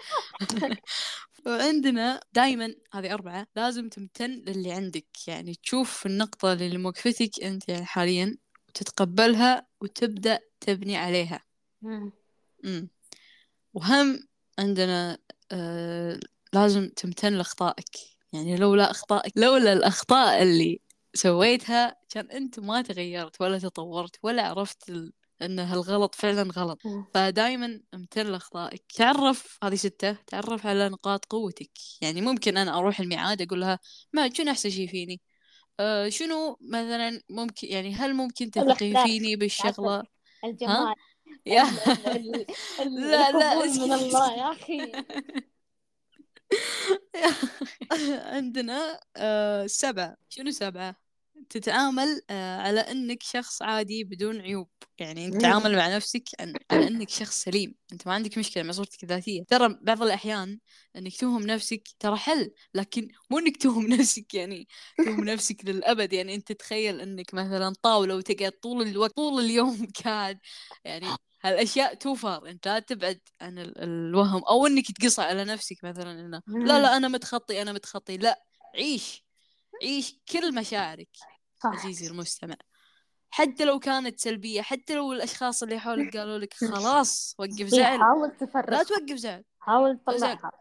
وعندنا 1.46 2.20
دائما 2.34 2.76
هذه 2.94 3.14
أربعة 3.14 3.48
لازم 3.56 3.90
تمتن 3.90 4.32
للي 4.32 4.72
عندك. 4.72 5.08
يعني 5.28 5.56
تشوف 5.56 6.06
النقطة 6.06 6.54
اللي 6.54 6.78
موقفتك 6.78 7.44
أنت 7.44 7.70
يعني 7.70 7.86
حاليا 7.86 8.38
وتتقبلها 8.70 9.68
وتبدأ 9.82 10.40
تبني 10.60 10.98
عليها. 10.98 11.55
وهم 13.74 14.28
عندنا 14.60 15.18
آه 15.52 16.20
لازم 16.54 16.90
تمتن 16.90 17.34
لأخطائك. 17.34 18.16
يعني 18.34 18.56
لولا 18.56 18.92
أخطائك 18.92 19.34
لولا 19.38 19.74
الأخطاء 19.74 20.44
اللي 20.44 20.80
سويتها 21.14 21.96
كان 22.10 22.32
أنت 22.32 22.60
ما 22.60 22.82
تغيرت 22.82 23.42
ولا 23.42 23.60
تطورت 23.60 24.16
ولا 24.24 24.48
عرفت 24.48 24.90
ال... 24.90 25.14
أن 25.42 25.60
هالغلط 25.60 26.16
فعلا 26.16 26.52
غلط. 26.56 26.80
فدائما 27.14 27.82
امتن 27.94 28.28
لأخطائك. 28.28 28.84
تعرف 28.96 29.58
هذه 29.64 29.76
ستة 29.76 30.18
تعرف 30.28 30.68
على 30.68 30.90
نقاط 30.90 31.26
قوتك. 31.26 31.72
يعني 32.02 32.22
ممكن 32.22 32.58
أنا 32.58 32.78
أروح 32.78 33.00
الميعاد 33.00 33.42
أقول 33.42 33.62
لها 33.62 33.80
ما 34.14 34.34
شنو 34.34 34.52
أحسن 34.52 34.70
شي 34.70 34.88
فيني؟ 34.88 35.22
آه 35.80 36.10
شنو 36.10 36.58
مثلا 36.62 37.22
ممكن 37.30 37.68
يعني 37.68 37.96
هل 37.96 38.14
ممكن 38.14 38.52
تثقين. 38.52 39.04
فيني 39.04 39.36
بالشغلة؟ 39.36 40.04
الجمال. 40.46 40.96
يا. 41.46 41.64
لا، 42.86 43.32
لا، 43.32 43.56
من. 43.56 43.94
الله 43.94 44.34
يا 44.38 44.52
أخي. 44.52 44.92
عندنا 48.36 49.00
آه 49.18 49.68
سبعة. 49.68 50.18
شنو 50.30 50.52
سبعة؟ 50.52 51.05
تتعامل 51.50 52.22
آه 52.30 52.58
على 52.62 52.80
إنك 52.80 53.24
شخص 53.24 53.62
عادي 53.62 54.04
بدون 54.04 54.42
عيوب. 54.42 54.70
يعني 55.00 55.26
أنت 55.26 55.36
مم. 55.36 55.40
تتعامل 55.40 55.76
مع 55.78 55.96
نفسك 55.96 56.24
على 56.72 56.88
إنك 56.88 57.10
شخص 57.10 57.44
سليم. 57.44 57.76
أنت 57.94 58.08
ما 58.08 58.14
عندك 58.14 58.38
مشكلة 58.38 58.64
مع 58.64 58.72
صورتك 58.72 59.04
الذاتية. 59.04 59.44
ترى 59.44 59.78
بعض 59.82 60.02
الأحيان 60.04 60.60
إنك 60.96 61.18
توهم 61.18 61.44
نفسك 61.44 61.84
ترى 62.00 62.18
حل 62.18 62.52
لكن 62.74 63.08
مو 63.30 63.40
إنك 63.40 63.58
توهم 63.58 63.88
نفسك 63.94 64.34
يعني 64.34 64.68
توهم 65.02 65.24
نفسك 65.30 65.66
للأبد. 65.66 66.14
يعني 66.14 66.36
أنت 66.36 66.52
تخيل 66.52 67.02
إنك 67.02 67.34
مثلا 67.34 67.74
طاولة 67.82 68.16
وتقعد 68.16 68.52
طول 68.52 68.88
الوقت 68.88 69.12
طول 69.16 69.44
اليوم 69.46 69.88
قاعد. 70.06 70.40
يعني 70.86 71.22
هالأشياء 71.44 71.94
توفر. 71.94 72.50
أنت 72.50 72.68
لا 72.68 72.80
تبعد 72.80 73.22
عن 73.42 73.60
ال- 73.60 73.78
الوهم. 73.84 74.44
أو 74.44 74.68
إنك 74.68 74.92
تقص 74.92 75.20
على 75.20 75.44
نفسك 75.46 75.84
مثلا 75.84 76.12
إنه 76.12 76.42
لا 76.48 76.80
لا 76.82 76.98
أنا 76.98 77.08
متخطي 77.08 77.62
أنا 77.62 77.74
متخطي. 77.74 78.18
لا 78.18 78.44
عيش 78.76 79.26
عيش 79.84 80.16
كل 80.32 80.56
مشاعرك. 80.56 81.10
صح. 81.64 81.70
عزيزي 81.70 82.08
المستمع. 82.08 82.56
حتى 83.30 83.66
لو 83.66 83.80
كانت 83.80 84.20
سلبية 84.20 84.62
حتى 84.62 84.96
لو 84.96 85.14
الأشخاص 85.14 85.64
اللي 85.64 85.80
حولك 85.80 86.18
قالوا 86.18 86.38
لك 86.38 86.54
خلاص 86.54 87.36
وقف 87.40 87.60
إيه، 87.60 87.66
زعل. 87.66 88.00
حاول 88.00 88.28
لا 88.28 88.46
تفرق 88.46 88.84
توقف 88.84 89.16
زعل. 89.16 89.44
حاول. 89.60 90.00
تطلعها. 90.08 90.52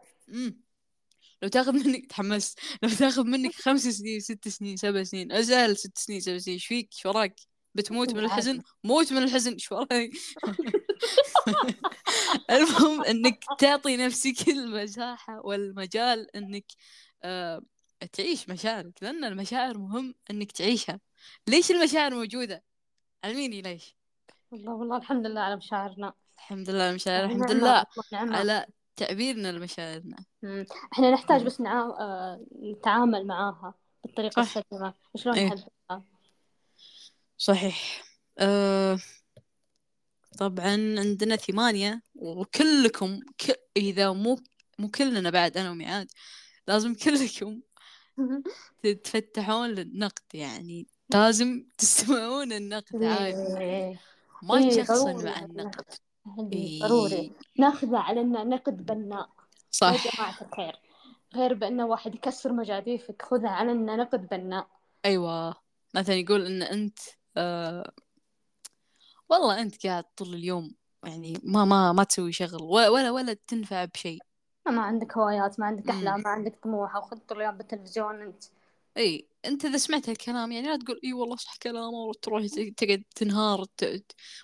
لو 1.41 1.49
تاخذ 1.49 1.73
منك 1.73 2.05
تحمست. 2.05 2.59
لو 2.83 2.89
تاخذ 2.89 3.23
منك 3.23 3.55
خمس 3.55 3.87
سنين 3.87 4.19
ست 4.19 4.47
سنين 4.47 4.77
سبع 4.77 5.03
سنين 5.03 5.31
أزعل 5.31 5.77
ست 5.77 5.97
سنين 5.97 6.19
سبع 6.19 6.37
سنين. 6.37 6.55
إيش 6.55 6.65
فيك؟ 6.65 6.89
إيش 6.93 7.05
وراك؟ 7.05 7.35
بتموت 7.75 8.13
من 8.13 8.19
الحزن؟ 8.19 8.61
موت 8.83 9.13
من 9.13 9.23
الحزن. 9.23 9.53
إيش 9.53 9.71
وراك؟ 9.71 9.89
المهم 12.51 13.03
إنك 13.03 13.39
تعطي 13.59 13.97
نفسك 13.97 14.49
المساحة 14.49 15.41
والمجال 15.45 16.35
إنك 16.35 16.65
آه 17.23 17.61
تعيش 18.11 18.49
مشاعرك 18.49 19.03
لأن 19.03 19.23
المشاعر 19.23 19.77
مهم 19.77 20.15
إنك 20.31 20.51
تعيشها 20.51 20.99
ليش 21.47 21.71
المشاعر 21.71 22.15
موجودة 22.15 22.63
علميني 23.23 23.61
ليش 23.61 23.95
والله 24.51 24.73
والله 24.73 24.97
الحمد 24.97 25.27
لله 25.27 25.41
على 25.41 25.55
مشاعرنا 25.55 26.13
الحمد 26.37 26.69
لله 26.69 26.89
المشاعر 26.89 27.25
الحمد 27.25 27.51
نعمة، 27.51 27.53
لله. 27.53 27.85
على 28.37 28.65
تعبيرنا 28.95 29.51
لمشاعرنا. 29.51 30.17
إحنا 30.93 31.11
نحتاج. 31.11 31.43
بس 31.43 31.61
نعا... 31.61 31.83
آه، 31.99 32.45
نتعامل 32.63 33.27
معاها 33.27 33.73
بالطريقة. 34.03 34.41
السليمة 34.41 34.93
وشلون 35.13 35.35
إيه. 35.35 35.45
نحددها 35.45 36.03
صحيح 37.37 38.03
أه 38.39 38.99
طبعا 40.37 40.69
عندنا 40.99 41.35
ثمانية 41.35 42.01
وكلكم 42.15 43.19
ك... 43.37 43.59
إذا 43.77 44.11
مو 44.11 44.39
مو 44.79 44.89
كلنا 44.89 45.29
بعد 45.29 45.57
أنا 45.57 45.71
وميعاد 45.71 46.11
لازم 46.67 46.95
كلكم 46.95 47.61
تتفتحون 48.83 49.69
للنقد 49.69 50.23
يعني. 50.33 50.87
لازم 51.09 51.63
تسمعون 51.77 52.51
النقد 52.51 53.03
عادي. 53.03 53.57
إيه. 53.57 53.99
ما 54.43 54.57
إيه، 54.57 54.69
تشخصن 54.69 55.25
مع 55.25 55.39
النقد. 55.39 55.85
إيه. 56.53 56.79
ضروري. 56.79 57.31
ناخذها 57.59 57.99
على 57.99 58.21
انه 58.21 58.43
نقد 58.43 58.85
بناء. 58.85 59.29
يا 59.29 59.71
صح 59.71 60.15
جماعة 60.17 60.41
الخير. 60.41 60.79
غير 61.35 61.53
بأنه 61.53 61.85
واحد 61.85 62.15
يكسر 62.15 62.53
مجاديفك 62.53 63.21
خذها 63.21 63.49
على 63.49 63.71
انه 63.71 63.95
نقد 63.95 64.27
بناء. 64.29 64.67
أيوة. 65.05 65.55
مثلا 65.95 66.15
يقول 66.15 66.45
إن 66.45 66.61
أنت 66.61 66.99
أه 67.37 67.91
والله 69.29 69.61
أنت 69.61 69.87
قاعد 69.87 70.03
طول 70.03 70.33
اليوم 70.33 70.75
يعني 71.05 71.39
ما 71.43 71.65
ما 71.65 71.93
ما 71.93 72.03
تسوي 72.03 72.31
شغل 72.31 72.61
ولا, 72.63 73.11
ولا 73.11 73.33
تنفع 73.33 73.85
بشيء. 73.85 74.19
ما 74.71 74.81
عندك 74.81 75.17
هوايات 75.17 75.59
ما 75.59 75.65
عندك. 75.65 75.89
أحلام 75.89 76.21
ما 76.21 76.29
عندك 76.29 76.55
طموح 76.63 76.95
وخذ 76.95 77.17
طول 77.17 77.37
اليوم 77.37 77.57
بالتلفزيون 77.57 78.21
أنت. 78.21 78.43
إي 78.97 79.27
أنت 79.45 79.65
إذا 79.65 79.77
سمعت 79.77 80.09
هالكلام 80.09 80.51
يعني 80.51 80.67
لا 80.67 80.77
تقول 80.77 80.99
إي 81.03 81.13
والله 81.13 81.35
صح 81.35 81.57
كلامه 81.57 81.97
وتروح 81.97 82.45
تقعد 82.77 83.03
تنهار 83.15 83.65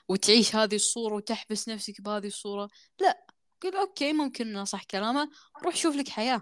وتعيش 0.09 0.55
هذه 0.55 0.76
الصورة 0.76 1.15
وتحبس 1.15 1.69
نفسك 1.69 2.01
بهذه 2.01 2.28
الصورة. 2.28 2.69
لا 3.01 3.26
قل 3.61 3.76
okay 3.76 4.14
ممكن 4.13 4.47
انه 4.47 4.63
صح 4.63 4.84
كلامه 4.84 5.30
روح 5.63 5.76
شوف 5.76 5.95
لك 5.95 6.09
حياة. 6.09 6.41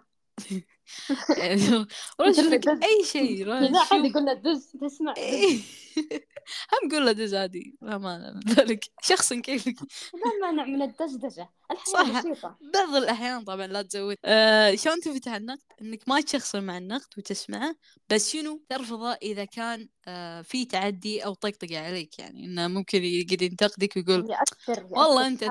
روح 2.21 2.31
شوف 2.35 2.45
لك 2.45 2.67
أي 2.67 3.05
شيء 3.05 3.47
روح 3.47 3.59
لا 3.59 3.83
حد 3.83 4.05
يقول 4.05 4.25
له 4.25 4.33
دز 4.33 4.71
تسمع. 4.81 5.13
إيه. 5.17 5.59
هم 6.73 6.91
قول 6.91 7.05
له 7.05 7.11
دز 7.11 7.35
عادي 7.35 7.77
من 7.81 8.39
ذلك. 8.49 8.85
شخص 9.03 9.33
كيفك؟ 9.33 9.75
لا 10.13 10.47
مانع 10.47 10.65
من 10.65 10.81
الدزدجة 10.81 11.49
الحياة 11.71 11.93
صح. 11.93 12.19
بسيطة. 12.19 12.57
بعض 12.73 12.95
الأحيان 12.95 13.43
طبعا 13.43 13.67
لا 13.67 13.81
تزود. 13.81 14.15
آه 14.25 14.75
شلون 14.75 14.99
تفتح 14.99 15.33
النقد 15.33 15.61
إنك 15.81 16.09
ما 16.09 16.21
تشخصن 16.21 16.63
مع 16.63 16.77
النقد 16.77 17.07
وتسمعه 17.17 17.75
بس 18.09 18.31
شنو 18.31 18.63
ترفضه 18.69 19.13
إذا 19.13 19.45
كان 19.45 19.89
آه 20.07 20.41
في 20.41 20.65
تعدي 20.65 21.25
أو 21.25 21.33
طقطقة 21.33 21.79
عليك 21.79 22.19
يعني. 22.19 22.45
إنه 22.45 22.67
ممكن 22.67 23.03
يقعد 23.03 23.41
ينتقدك 23.41 23.95
ويقول 23.95 24.27
يأثر 24.31 24.87
والله 24.89 25.27
يأثر 25.27 25.27
أنت 25.27 25.43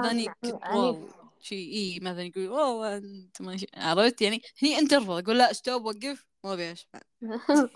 شيء 1.41 1.73
إي 1.73 2.01
مثلا 2.03 2.23
يقول 2.23 2.49
والله 2.49 2.97
أنت 2.97 3.43
ماشي 3.43 3.67
عرفت 3.77 4.23
يعني؟ 4.23 4.43
هني 4.63 4.79
أنت 4.79 4.91
ترفض 4.91 5.11
أقول 5.11 5.39
لا 5.39 5.53
stop 5.53 5.85
وقف 5.85 6.27
ما 6.45 6.53
أبي 6.53 6.73
أسمع 6.73 7.01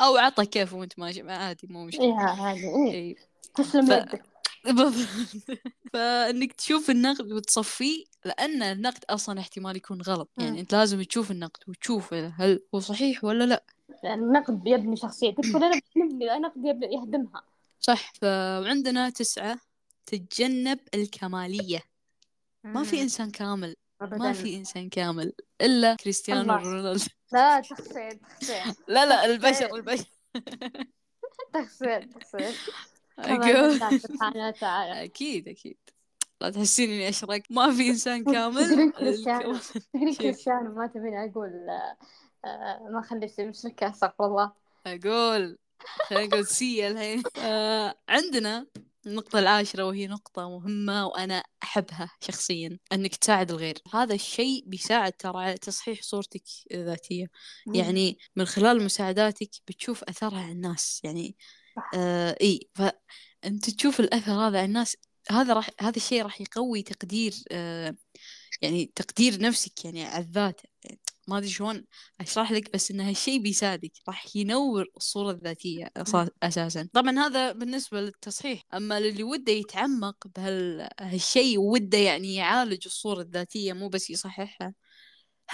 أو 0.00 0.16
عطى 0.16 0.46
كيف 0.46 0.72
وأنت 0.72 0.98
ماشي 0.98 1.22
عادي 1.30 1.66
مو 1.70 1.88
إيه 1.88 2.92
إي 2.94 3.16
تسلم 3.54 3.86
ف- 3.86 3.90
يدك. 3.90 4.22
فإنك 5.92 6.52
تشوف 6.52 6.90
النقد 6.90 7.32
وتصفيه 7.32 8.04
لأن 8.24 8.62
النقد 8.62 9.04
أصلا 9.10 9.40
احتمال 9.40 9.76
يكون 9.76 10.02
غلط. 10.02 10.30
يعني 10.38 10.60
أنت 10.60 10.74
لازم 10.74 11.02
تشوف 11.02 11.30
النقد 11.30 11.60
وتشوف 11.68 12.14
هل 12.14 12.62
هو 12.74 12.80
صحيح 12.80 13.24
ولا 13.24 13.44
لا. 13.44 13.64
النقد 14.04 14.62
بيبني 14.62 14.96
شخصيتك 14.96 15.44
ولا 15.54 15.80
النقد 16.36 16.64
يبني 16.64 16.94
يهدمها. 16.94 17.42
صح. 17.80 18.12
فعندنا 18.12 19.10
تسعة 19.10 19.58
تتجنب 20.06 20.78
الكمالية. 20.94 21.89
ما 22.64 22.84
في 22.84 23.02
إنسان 23.02 23.30
كامل 23.30 23.76
ما 24.00 24.06
أبداً. 24.06 24.32
في 24.32 24.56
إنسان 24.56 24.88
كامل 24.88 25.32
إلا 25.60 25.94
كريستيانو. 25.94 26.54
رونالدو. 26.54 27.04
لا 27.32 27.60
تخسيد 27.60 28.20
تخسيد 28.40 28.74
لا 28.88 29.06
لا 29.06 29.24
البشر 29.24 29.74
البشر. 29.76 30.04
الله 33.18 33.98
سبحانه 33.98 34.48
وتعالى 34.48 35.04
أكيد 35.04 35.48
أكيد. 35.48 35.76
لا 36.40 36.50
تحسين 36.50 36.90
إني 36.90 37.08
أشرك. 37.08 37.42
ما 37.50 37.72
في 37.74 37.88
إنسان 37.88 38.24
كامل 38.24 38.64
تدرين 38.64 38.90
كريستيانو. 38.90 40.74
ما 40.74 40.86
تبيني 40.86 41.30
أقول 41.30 41.68
آه، 41.68 41.96
آه، 42.44 42.88
ما 42.90 43.02
خليت 43.02 43.40
مشركة 43.40 43.90
أستغفر 43.90 44.24
الله. 44.26 44.52
أقول 44.86 45.58
خلينا 46.08 46.26
نقول 46.26 46.46
سي 46.46 46.88
الحين. 46.88 47.22
آه 47.38 47.94
عندنا 48.08 48.66
النقطة 49.06 49.38
العاشرة 49.38 49.84
وهي 49.84 50.06
نقطة 50.06 50.48
مهمة 50.48 51.06
وأنا 51.06 51.42
أحبها 51.62 52.10
شخصيا 52.20 52.78
أنك 52.92 53.16
تساعد 53.16 53.50
الغير. 53.50 53.78
هذا 53.94 54.14
الشيء 54.14 54.64
بيساعد 54.66 55.12
ترى 55.12 55.42
على 55.44 55.54
تصحيح 55.58 56.02
صورتك 56.02 56.42
الذاتية. 56.72 57.26
يعني 57.74 58.18
من 58.36 58.44
خلال 58.44 58.82
مساعداتك 58.84 59.50
بتشوف 59.68 60.04
أثرها 60.04 60.40
على 60.42 60.52
الناس. 60.52 61.00
يعني. 61.04 61.36
آه 61.94 62.36
إي 62.40 62.60
فأنت 62.74 63.70
تشوف 63.70 64.00
الأثر 64.00 64.32
هذا 64.32 64.58
على 64.58 64.64
الناس. 64.64 64.96
هذا 65.30 65.52
راح 65.54 65.70
هذا 65.80 65.96
الشيء 65.96 66.22
راح 66.22 66.40
يقوي 66.40 66.82
تقدير 66.82 67.34
آه 67.52 67.96
يعني 68.62 68.92
تقدير 68.96 69.40
نفسك 69.40 69.84
يعني 69.84 70.04
على 70.04 70.24
الذات. 70.24 70.60
يعني 70.84 71.00
ما 71.30 71.38
أدري 71.38 71.48
شلون 71.48 71.84
أشرح 72.20 72.52
لك 72.52 72.72
بس 72.74 72.90
إن 72.90 73.00
هالشيء 73.00 73.42
بيساعدك 73.42 73.92
راح 74.08 74.36
ينور 74.36 74.86
الصورة 74.96 75.30
الذاتية 75.30 75.90
أساسا. 76.42 76.88
طبعا 76.92 77.18
هذا 77.18 77.52
بالنسبة 77.52 78.00
للتصحيح. 78.00 78.62
أما 78.74 79.00
للي 79.00 79.22
وده 79.22 79.52
يتعمق 79.52 80.26
بهالشيء 80.36 81.58
وده 81.58 81.98
يعني 81.98 82.34
يعالج 82.34 82.82
الصورة 82.86 83.20
الذاتية 83.20 83.72
مو 83.72 83.88
بس 83.88 84.10
يصححها 84.10 84.74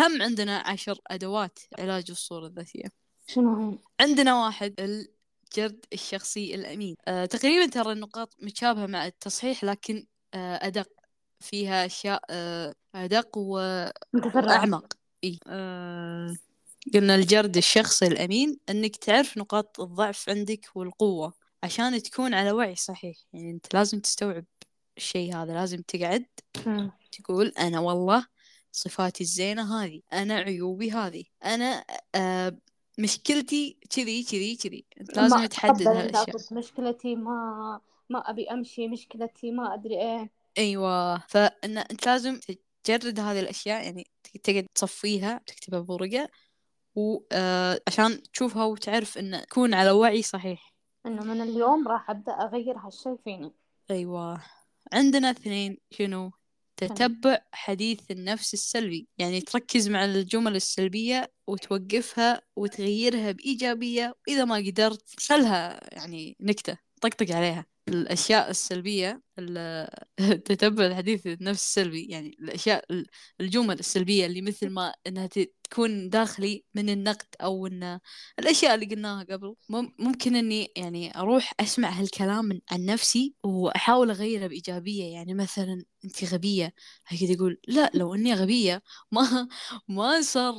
هم 0.01 0.23
عندنا 0.23 0.59
عشر 0.59 0.99
أدوات 1.07 1.59
علاج 1.79 2.11
الصورة 2.11 2.47
الذاتية. 2.47 2.89
شنو؟ 3.27 3.79
عندنا 4.01 4.45
واحد 4.45 4.75
الجرد 4.81 5.85
الشخصي 5.93 6.55
الأمين. 6.55 6.97
أه 7.09 7.25
تقريبا 7.25 7.67
ترى 7.67 7.93
النقاط 7.93 8.35
متشابهة 8.43 8.87
مع 8.87 9.07
التصحيح 9.07 9.65
لكن 9.65 10.07
أه 10.35 10.67
أدق 10.67 10.89
فيها 11.41 11.87
أشياء 11.87 12.23
أه 12.31 12.75
أدق 12.95 13.39
و 13.39 13.85
متفرعة. 14.13 14.57
أعمق. 14.57 15.06
إيه. 15.27 15.39
آه 15.47 16.37
قلنا 16.95 17.15
الجرد 17.15 17.57
الشخصي 17.57 18.07
الأمين 18.07 18.59
أنك 18.71 18.97
تعرف 18.97 19.39
نقاط 19.39 19.81
الضعف 19.81 20.29
عندك 20.29 20.67
والقوة 20.75 21.33
عشان 21.63 22.03
تكون 22.03 22.35
على 22.35 22.53
وعي 22.53 22.77
صحيح. 22.77 23.17
يعني 23.33 23.51
أنت 23.51 23.75
لازم 23.75 24.01
تستوعب 24.01 24.45
الشيء 24.97 25.35
هذا 25.37 25.53
لازم 25.53 25.83
تقعد. 25.83 26.27
تقول 27.13 27.49
أنا 27.59 27.81
والله 27.81 28.27
صفاتي 28.73 29.25
الزينة 29.25 29.83
هذه 29.83 30.01
أنا 30.13 30.35
عيوبي 30.35 30.91
هذه 30.91 31.25
أنا 31.45 31.85
آه 32.15 32.59
مشكلتي 32.99 33.77
كذي 33.91 34.23
كذي 34.25 34.57
كذي. 34.57 34.85
أنت 35.01 35.17
لازم 35.17 35.47
تحدد 35.47 35.87
هالأشياء. 35.89 36.37
مشكلتي 36.53 37.17
ما 37.17 37.81
ما 38.11 38.31
أبي 38.31 38.51
أمشي 38.51 38.89
مشكلتي 38.89 39.51
ما 39.51 39.75
أدري 39.75 40.01
إيه. 40.01 40.31
أيوة. 40.59 41.19
فإن 41.19 41.79
أنت 41.79 42.07
لازم 42.07 42.41
تجرد 42.85 43.21
هذه 43.21 43.41
الأشياء 43.41 43.85
يعني 43.85 44.07
تقعد 44.37 44.67
تصفيها 44.75 45.41
تكتبها 45.47 45.81
بورقة 45.81 46.29
وعشان 46.95 48.23
تشوفها 48.33 48.65
وتعرف 48.65 49.19
إن 49.19 49.43
تكون 49.49 49.75
على 49.75 49.91
وعي 49.91 50.23
صحيح. 50.23 50.75
إنه 51.07 51.25
من 51.25 51.41
اليوم 51.41 51.89
راح 51.89 52.11
أبدأ 52.11 52.33
أغير 52.33 52.79
هالشي 52.79 53.17
فيني. 53.25 53.53
أيوة. 53.91 54.43
عندنا 54.93 55.31
اثنين 55.31 55.79
شنو؟ 55.91 56.33
تتبع 56.77 57.39
حديث 57.53 58.11
النفس 58.11 58.55
السلبي. 58.55 59.09
يعني 59.19 59.41
تركز 59.41 59.89
مع 59.89 60.05
الجمل 60.05 60.57
السلبية 60.57 61.33
وتوقفها 61.47 62.43
وتغيرها 62.57 63.33
بإيجابية 63.33 64.15
وإذا 64.29 64.45
ما 64.45 64.57
قدرت 64.57 65.21
خلها 65.21 65.95
يعني 65.95 66.37
نكتة 66.41 66.79
طقطق 67.01 67.31
عليها. 67.37 67.67
الأشياء 67.89 68.51
السلبية 68.51 69.11
ال- 69.11 69.26
تتبع 70.45 70.87
الحديث 70.87 71.27
النفس 71.27 71.63
السلبي 71.63 72.05
يعني 72.07 72.37
الأشياء 72.41 72.85
ال- 72.93 73.07
الجمل 73.41 73.79
السلبية 73.79 74.27
اللي 74.27 74.43
مثل 74.43 74.71
ما 74.71 74.95
إنها 75.07 75.27
ت- 75.27 75.53
تكون 75.71 76.09
داخلي 76.11 76.65
من 76.75 76.89
النقد 76.91 77.27
أو 77.43 77.67
إن 77.67 78.01
الأشياء 78.39 78.75
اللي 78.75 78.87
قلناها 78.87 79.25
قبل. 79.25 79.55
مم- 79.69 79.95
ممكن 79.99 80.37
إني 80.37 80.73
يعني 80.77 81.19
أروح 81.19 81.53
أسمع 81.61 81.89
هالكلام 81.89 82.61
عن 82.73 82.85
نفسي 82.87 83.35
وأحاول 83.45 84.11
أغيره 84.11 84.47
بإيجابية 84.47 85.05
يعني 85.13 85.35
مثلا 85.35 85.85
أنت 86.05 86.25
غبية 86.35 86.75
هكذا 87.07 87.33
يقول 87.33 87.61
لا 87.69 87.91
لو 87.95 88.15
إني 88.15 88.35
غبية 88.35 88.83
ما 89.13 89.49
ما 89.89 90.21
صار 90.23 90.55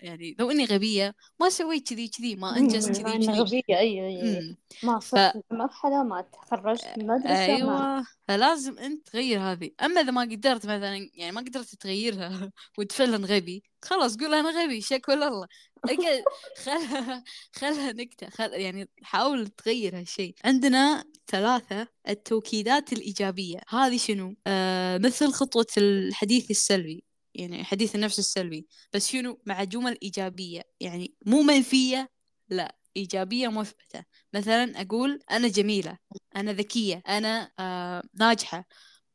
يعني 0.00 0.36
لو 0.38 0.50
إني 0.50 0.64
غبية 0.64 1.14
ما 1.40 1.48
سويت 1.50 1.88
كذي 1.88 2.08
كذي 2.08 2.36
ما 2.36 2.58
أنجزت 2.58 2.88
مم، 2.88 3.02
كذي 3.02 3.18
كذي. 3.18 3.40
غبية. 3.40 3.62
أي 3.78 4.06
أي. 4.06 4.56
ما 4.82 4.98
ف- 5.00 5.04
صرت 5.04 5.44
مرحلة 5.50 6.02
ما 6.04 6.20
تخرجت 6.22 6.86
من 6.96 7.02
المدرسة 7.10 7.58
ما 7.58 8.03
فلازم 8.28 8.78
انت 8.78 9.06
تغير 9.08 9.40
هذه. 9.40 9.70
أما 9.82 10.00
إذا 10.00 10.10
ما 10.10 10.20
قدرت 10.20 10.66
مثلا 10.66 11.10
يعني 11.14 11.32
ما 11.32 11.40
قدرت 11.40 11.74
تغيرها 11.74 12.52
وتفعلا 12.78 13.16
غبي 13.26 13.62
خلاص 13.82 14.16
قول 14.16 14.34
أنا 14.34 14.50
غبي 14.64 14.80
شكوى 14.80 15.14
لله. 15.16 15.48
اقعد 15.84 16.24
خلها 16.64 17.24
خلها 17.56 17.92
نكتة 17.92 18.30
خل 18.30 18.52
يعني 18.52 18.88
حاول 19.02 19.48
تغير 19.48 19.98
هالشيء 19.98 20.34
عندنا 20.44 21.04
ثلاثة 21.28 21.88
التوكيدات 22.08 22.92
الإيجابية. 22.92 23.58
هذه 23.68 23.96
شنو؟ 23.96 24.36
آه 24.46 24.98
مثل 24.98 25.32
خطوة 25.32 25.66
الحديث 25.78 26.50
السلبي 26.50 27.04
يعني 27.34 27.64
حديث 27.64 27.94
النفس 27.94 28.18
السلبي. 28.18 28.66
بس 28.92 29.08
شنو؟ 29.08 29.40
مع 29.46 29.64
جمل 29.64 29.98
إيجابية. 30.02 30.62
يعني 30.80 31.14
مو 31.26 31.42
منفية؟ 31.42 32.10
لا. 32.48 32.76
إيجابية 32.96 33.48
مثبتة 33.48 34.04
مثلا 34.34 34.80
أقول 34.80 35.20
أنا 35.30 35.48
جميلة 35.48 35.98
أنا 36.36 36.52
ذكية 36.52 37.02
أنا 37.08 37.50
آه 37.58 38.02
ناجحة. 38.14 38.64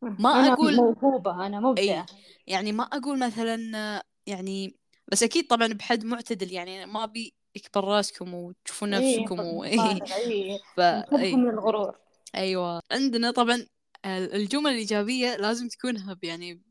ما 0.01 0.39
أنا 0.39 0.53
أقول 0.53 0.75
موهوبة 0.75 1.45
أنا 1.47 1.59
مبدعة 1.59 1.83
أي 1.83 2.05
يعني 2.47 2.71
ما 2.71 2.83
أقول 2.83 3.19
مثلا 3.19 4.03
يعني 4.25 4.75
بس 5.07 5.23
أكيد 5.23 5.47
طبعا 5.47 5.67
بحد 5.67 6.05
معتدل 6.05 6.51
يعني 6.51 6.85
ما 6.85 7.03
أبي 7.03 7.33
يكبر 7.55 7.83
راسكم 7.83 8.33
وتشوفون 8.33 8.93
إيه 8.93 9.19
نفسكم 9.19 9.39
و... 9.39 9.63
مبالغ 9.63 9.75
إيه. 10.15 10.59
نحبكم 10.77 11.17
أي 11.23 11.35
من 11.35 11.49
الغرور. 11.49 11.95
أيوة. 12.35 12.81
عندنا 12.91 13.31
طبعا 13.31 13.55
ال- 14.05 14.33
الجمل 14.35 14.71
الإيجابية 14.71 15.35
لازم 15.35 15.67
تكونها 15.67 16.13
ب- 16.13 16.23
يعني 16.23 16.61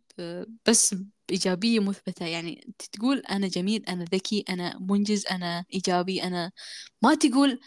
بس 0.68 0.94
بإيجابية 1.28 1.80
مثبتة 1.80 2.26
يعني 2.26 2.64
أنت 2.68 2.82
تقول 2.82 3.18
أنا 3.18 3.48
جميل 3.48 3.84
أنا 3.86 4.04
ذكي 4.04 4.44
أنا 4.48 4.78
منجز 4.80 5.26
أنا 5.26 5.64
إيجابي 5.74 6.22
أنا 6.22 6.52
ما 7.02 7.14
تقول 7.14 7.60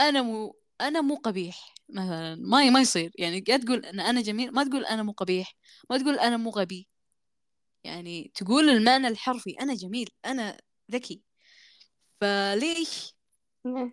أنا 0.00 0.22
مو 0.22 0.56
أنا 0.80 1.00
مو 1.00 1.14
قبيح. 1.16 1.74
مثلا 1.88 2.34
ما 2.34 2.70
ما 2.70 2.80
يصير. 2.80 3.12
يعني 3.18 3.40
قاعد 3.40 3.60
تقول 3.60 3.84
أن 3.86 4.00
أنا 4.00 4.20
جميل 4.22 4.52
ما 4.52 4.64
تقول 4.64 4.84
أنا 4.86 5.02
مو 5.02 5.12
قبيح. 5.12 5.54
ما 5.90 5.98
تقول 5.98 6.18
أنا 6.18 6.36
مو 6.36 6.50
غبي. 6.50 6.88
يعني 7.84 8.32
تقول 8.34 8.70
المعنى 8.70 9.08
الحرفي 9.08 9.56
أنا 9.60 9.74
جميل 9.74 10.08
أنا 10.26 10.58
ذكي. 10.92 11.22
فليش؟ 12.20 13.14
إيه. 13.66 13.90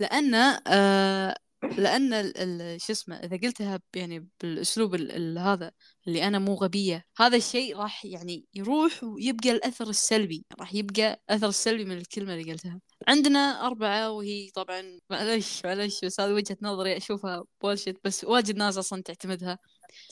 لأن 0.00 0.34
آه 0.66 1.36
ال- 1.78 2.80
شو 2.80 2.92
اسمه 2.92 3.16
إذا 3.16 3.36
قلتها 3.36 3.80
يعني 3.96 4.28
بالأسلوب 4.40 4.94
ال- 4.94 5.12
ال- 5.12 5.38
هذا 5.38 5.72
اللي 6.06 6.26
أنا 6.26 6.38
مو 6.38 6.54
غبية 6.54 7.04
هذا 7.16 7.36
الشيء 7.36 7.76
راح 7.76 8.04
يعني 8.04 8.44
يروح 8.54 9.04
ويبقى 9.04 9.50
الأثر 9.50 9.88
السلبي 9.88 10.44
راح 10.60 10.74
يبقى 10.74 11.22
أثر 11.30 11.48
السلبي 11.48 11.84
من 11.84 11.96
الكلمة 11.98 12.34
اللي 12.34 12.52
قلتها. 12.52 12.80
عندنا 13.08 13.66
أربعة 13.66 14.10
وهي 14.10 14.50
طبعا 14.50 14.98
معلش 15.10 15.64
معلش 15.64 16.04
بس 16.04 16.20
هذه 16.20 16.32
وجهة 16.32 16.56
نظري 16.62 16.96
أشوفها 16.96 17.42
بولشت 17.62 17.96
بس 18.04 18.24
واجد 18.24 18.56
ناس 18.56 18.78
أصلا 18.78 19.02
تعتمدها. 19.02 19.58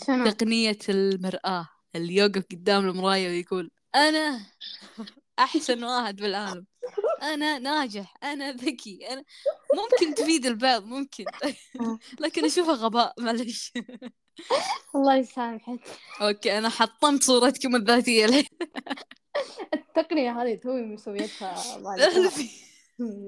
شنو 0.07 0.31
تقنية 0.31 0.79
المرآة 0.89 1.69
اللي 1.97 2.15
يوقف 2.15 2.45
قدام 2.53 2.89
المراية 2.89 3.29
ويقول 3.29 3.71
أنا 3.95 4.47
أحسن 5.39 5.85
واحد 5.85 6.17
بالعالم. 6.17 6.67
أنا 7.23 7.59
ناجح 7.59 8.15
أنا 8.23 8.53
ذكي 8.53 9.09
أنا 9.11 9.25
ممكن 9.75 10.15
تفيد 10.15 10.47
البعض 10.47 10.85
ممكن. 10.85 11.25
لكن 12.21 12.45
أشوفها 12.45 12.75
غباء 12.75 13.15
معلش 13.19 13.73
الله 14.95 15.17
يسامحك. 15.17 15.81
أوكي 16.21 16.59
أنا 16.59 16.69
حطمت 16.69 17.23
صورتكم 17.23 17.77
الذاتية. 17.77 18.25
الحين 18.25 18.45
التقنية 19.75 20.43
هذه 20.43 20.55
توي 20.55 20.83
مسويتها 20.83 21.55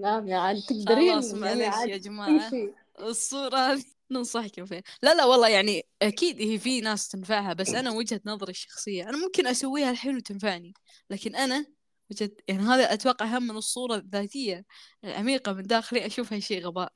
نعم 0.00 0.32
عاد 0.32 0.62
تقدرين 0.68 1.12
خلاص 1.12 1.32
يعني 1.32 1.68
معلش 2.10 2.44
يا 2.44 2.50
شيء. 2.50 2.74
الصورة 3.00 3.56
هذه 3.56 3.84
ننصحكم 4.10 4.66
فيها. 4.66 4.82
لا 5.02 5.14
لا 5.14 5.24
والله 5.24 5.48
يعني 5.48 5.86
أكيد 6.02 6.40
هي 6.40 6.58
في 6.58 6.80
ناس 6.80 7.08
تنفعها 7.08 7.52
بس 7.52 7.68
أنا 7.74 7.90
وجهة 7.90 8.20
نظري 8.26 8.50
الشخصية 8.50 9.08
أنا 9.08 9.16
ممكن 9.18 9.46
أسويها 9.46 9.90
الحين 9.90 10.16
وتنفعني 10.16 10.74
لكن 11.10 11.36
أنا 11.36 11.66
وجهة 12.14 12.30
يعني 12.48 12.62
هذا 12.62 12.92
أتوقع 12.92 13.26
هم 13.26 13.42
من 13.42 13.56
الصورة 13.56 13.94
الذاتية 13.96 14.64
العميقة 15.04 15.52
من 15.52 15.62
داخلي 15.62 16.06
أشوفها 16.06 16.38
شيء 16.38 16.66
غباء. 16.66 16.92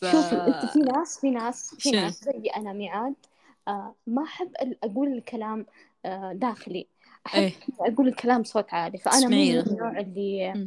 ف... 0.00 0.04
شوفي 0.04 0.34
أنت 0.34 0.72
في 0.72 0.78
ناس 0.78 1.18
في 1.20 1.30
ناس 1.30 1.74
في؟ 1.78 1.90
ناس 1.90 2.24
زي 2.24 2.50
أنا 2.56 2.72
ميعاد 2.72 3.14
آه 3.68 3.94
ما 4.06 4.22
أحب 4.22 4.52
ال- 4.62 4.84
أقول 4.84 5.12
الكلام 5.12 5.66
آه 6.04 6.32
داخلي. 6.32 6.86
أحب 7.26 7.38
إيه. 7.38 7.52
أقول 7.80 8.08
الكلام 8.08 8.42
بصوت 8.42 8.74
عالي. 8.74 8.98
فأنا 8.98 9.28
مو 9.28 9.36
من. 9.36 9.58
النوع 9.58 9.98
اللي 9.98 10.52
مم. 10.54 10.66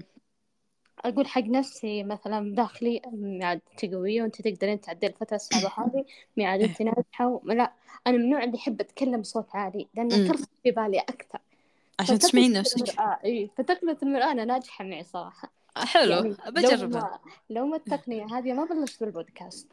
أقول 1.05 1.27
حق 1.27 1.41
نفسي 1.43 2.03
مثلا 2.03 2.55
داخلي 2.55 3.01
ميعاد 3.13 3.61
أنت 3.71 3.93
قويه 3.93 4.21
وأنت 4.21 4.41
تقدرين 4.41 4.81
تعدين 4.81 5.09
الفترة 5.09 5.35
الصعبة 5.35 5.71
هذه 5.77 6.05
ميعاد 6.37 6.61
أنت 6.61 6.81
ناجحة 6.81 7.27
و... 7.27 7.41
لا 7.45 7.73
أنا 8.07 8.17
من 8.17 8.23
النوع 8.23 8.43
اللي 8.43 8.55
يحب 8.55 8.81
أتكلم 8.81 9.21
بصوت 9.21 9.47
عالي. 9.55 9.87
مم. 9.95 10.27
ترسخ 10.27 10.47
في 10.63 10.71
بالي 10.71 10.99
أكثر. 10.99 11.39
عشان 11.99 12.19
تسمعين 12.19 12.53
نفسك. 12.53 12.89
المرآة 12.89 13.19
إي 13.25 13.49
فتقنية 13.57 13.97
المرآة 14.03 14.31
أنا 14.31 14.45
ناجحة 14.45 14.85
معي 14.85 15.03
صراحة. 15.03 15.53
حلو 15.77 16.11
يعني 16.11 16.29
لو 16.29 16.51
بجربها. 16.51 17.01
ما 17.01 17.19
لو 17.49 17.67
ما 17.67 17.75
التقنية 17.75 18.25
هذه 18.25 18.53
ما 18.53 18.65
بلشت 18.65 19.03
بالبودكاست. 19.03 19.71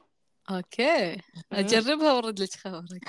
أوكي 0.51 1.17
أجربها 1.53 2.13
وأرد 2.13 2.41
لك 2.41 2.55
خبرك. 2.55 3.09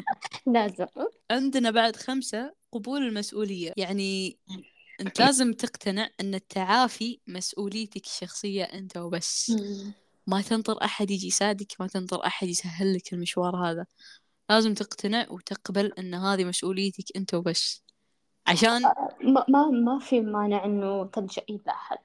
لازم. 0.46 0.86
عندنا 1.30 1.70
بعد 1.70 1.96
خمسة 1.96 2.54
قبول 2.72 3.02
المسؤولية. 3.02 3.72
يعني 3.76 4.38
أنت 5.00 5.20
لازم 5.20 5.52
تقتنع 5.52 6.08
أن 6.20 6.34
التعافي 6.34 7.20
مسؤوليتك 7.26 8.04
الشخصية 8.04 8.64
أنت 8.64 8.96
وبس. 8.96 9.52
ما 10.26 10.42
تنطر 10.42 10.84
أحد 10.84 11.10
يجي 11.10 11.26
يساعدك 11.26 11.72
ما 11.80 11.86
تنطر 11.86 12.26
أحد 12.26 12.48
يسهل 12.48 12.94
لك 12.94 13.12
المشوار 13.12 13.56
هذا. 13.56 13.86
لازم 14.50 14.74
تقتنع 14.74 15.26
وتقبل 15.30 15.92
أن 15.98 16.14
هذه 16.14 16.44
مسؤوليتك 16.44 17.16
أنت 17.16 17.34
وبس. 17.34 17.83
عشان 18.46 18.82
ما 19.22 19.44
ما 19.48 19.66
ما 19.70 19.98
في 19.98 20.20
مانع 20.20 20.64
إنه 20.64 21.04
تلجأ 21.04 21.42
إلى 21.50 21.60
أحد 21.68 21.98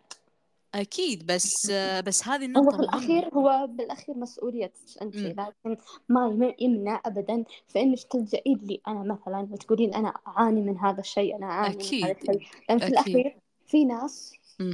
أكيد 0.75 1.25
بس 1.25 1.71
بس 2.05 2.27
هذه 2.27 2.41
هو 2.41 2.45
النقطة 2.45 2.77
في 2.77 2.83
الأخير 2.83 3.29
هو 3.33 3.67
بالأخير 3.69 4.17
مسؤوليتك 4.17 5.01
أنت 5.01 5.15
مم. 5.17 5.35
لكن 5.65 5.77
ما 6.09 6.27
يم- 6.27 6.55
يمنع 6.59 7.01
أبدا 7.05 7.43
فإنك 7.67 7.99
تلجئين 8.03 8.57
لي 8.57 8.81
أنا 8.87 9.03
مثلا 9.03 9.47
وتقولين 9.51 9.93
أنا 9.93 10.13
أعاني 10.27 10.61
من 10.61 10.77
هذا 10.77 10.99
الشيء 10.99 11.35
أنا 11.35 11.45
أعاني 11.45 11.75
من 11.77 12.03
هذا 12.03 12.11
أكيد. 12.11 12.29
الشيء 12.29 12.47
لأن 12.69 12.79
في 12.79 12.85
أكيد. 12.85 12.91
الأخير 12.93 13.37
في 13.67 13.85
ناس. 13.85 14.33
م- 14.59 14.73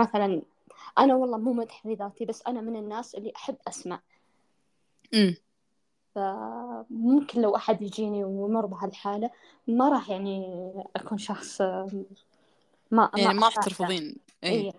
مثلا 0.00 0.42
أنا 0.98 1.14
والله 1.14 1.38
مو 1.38 1.52
مدح 1.52 1.82
في 1.82 1.94
ذاتي 1.94 2.24
بس 2.24 2.42
أنا 2.46 2.60
من 2.60 2.76
الناس 2.76 3.14
اللي 3.14 3.32
أحب 3.36 3.56
أسمع 3.68 4.00
امم 5.14 5.34
فممكن 6.14 7.42
لو 7.42 7.56
أحد 7.56 7.82
يجيني 7.82 8.24
ومر 8.24 8.66
بهالحالة 8.66 9.30
ما 9.68 9.88
راح 9.88 10.10
يعني 10.10 10.44
أكون 10.96 11.18
شخص 11.18 11.60
ما 12.90 13.10
يعني 13.16 13.38
ما 13.38 13.46
راح. 13.46 13.64
ترفضين. 13.64 14.16
اي 14.44 14.50
إيه. 14.50 14.72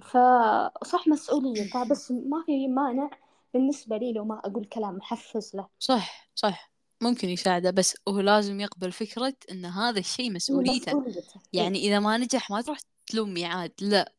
فصح 0.00 1.08
مسؤوليته 1.08 1.84
بس 1.84 2.10
ما 2.10 2.42
في 2.46 2.68
مانع 2.68 3.10
بالنسبة 3.54 3.96
لي 3.96 4.12
لو 4.12 4.24
ما 4.24 4.38
أقول 4.44 4.64
كلام 4.64 4.96
محفز 4.96 5.56
له. 5.56 5.68
صح 5.78 6.30
صح. 6.34 6.72
ممكن 7.00 7.28
يساعده 7.28 7.70
بس 7.70 7.96
هو 8.08 8.20
لازم 8.20 8.60
يقبل 8.60 8.92
فكرة 8.92 9.34
إن 9.50 9.64
هذا 9.64 9.98
الشيء 9.98 10.32
مسؤوليته. 10.32 10.98
مسؤوليته. 10.98 11.40
يعني 11.52 11.78
إذا 11.78 11.98
ما 11.98 12.16
نجح 12.16 12.50
ما 12.50 12.62
تروح 12.62 12.78
تلومي 13.06 13.44
عاد 13.44 13.72
لا 13.80 14.12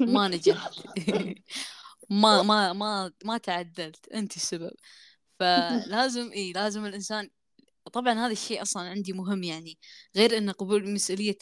ما 0.00 0.28
نجحت 0.28 0.74
ما 2.10 2.42
ما 2.42 2.72
ما 2.72 3.12
ما 3.24 3.38
تعدلت. 3.38 4.08
أنت 4.08 4.36
السبب. 4.36 4.72
فلازم 5.40 6.32
إي 6.32 6.52
لازم 6.52 6.86
الإنسان 6.86 7.30
طبعا 7.92 8.12
هذا 8.12 8.32
الشيء 8.32 8.62
أصلا 8.62 8.82
عندي 8.82 9.12
مهم 9.12 9.42
يعني 9.42 9.78
غير 10.16 10.38
إن 10.38 10.50
قبول 10.50 10.90
مسؤولية 10.94 11.38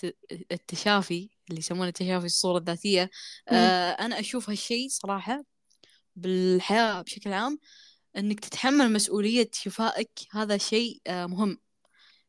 التشافي 0.52 1.30
اللي 1.50 1.58
يسمونه 1.58 1.90
تشافي 1.90 2.26
الصورة 2.26 2.58
الذاتية 2.58 3.10
آه 3.48 3.90
أنا 3.90 4.20
أشوف 4.20 4.50
هالشيء 4.50 4.88
صراحة 4.90 5.44
بالحياة 6.16 7.02
بشكل 7.02 7.32
عام 7.32 7.58
إنك 8.16 8.40
تتحمل 8.40 8.92
مسؤولية 8.92 9.50
شفائك 9.54 10.10
هذا 10.32 10.58
شيء 10.58 11.00
آه 11.06 11.26
مهم. 11.26 11.58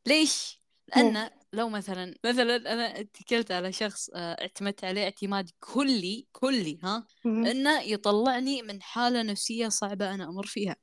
ليش؟ 0.08 0.62
لأن 0.88 1.30
لو 1.54 1.70
مثلا 1.70 2.16
مثلا 2.26 2.56
أنا 2.56 3.00
اتكلت 3.00 3.52
على 3.52 3.72
شخص 3.72 4.10
آه، 4.10 4.42
اعتمدت 4.42 4.84
عليه 4.84 5.04
اعتماد 5.04 5.50
كلي 5.60 6.28
كلي 6.32 6.80
ها 6.84 7.08
إنه 7.26 7.82
يطلعني 7.82 8.62
من 8.62 8.82
حالة 8.82 9.22
نفسية 9.22 9.70
صعبة 9.70 10.14
أنا 10.14 10.24
أمر 10.30 10.46
فيها. 10.46 10.76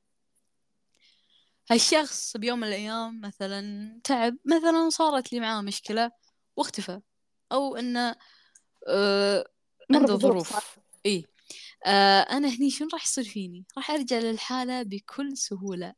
هالشخص 1.69 2.37
بيوم 2.37 2.59
من 2.59 2.67
الأيام 2.67 3.21
مثلا 3.21 3.91
تعب 4.03 4.37
مثلا 4.45 4.89
صارت 4.89 5.33
لي 5.33 5.39
معاه 5.39 5.61
مشكلة 5.61 6.11
واختفى 6.55 7.01
أو 7.51 7.75
إنه 7.75 8.15
آه 8.87 9.45
عنده 9.91 10.15
ظروف. 10.17 10.53
إي 11.05 11.25
آه 11.85 12.21
أنا 12.21 12.47
هني 12.47 12.69
شنو 12.69 12.87
راح 12.93 13.03
يصير 13.03 13.23
فيني؟ 13.23 13.65
راح 13.77 13.91
أرجع 13.91 14.17
للحالة 14.19 14.83
بكل 14.83 15.37
سهولة 15.37 15.93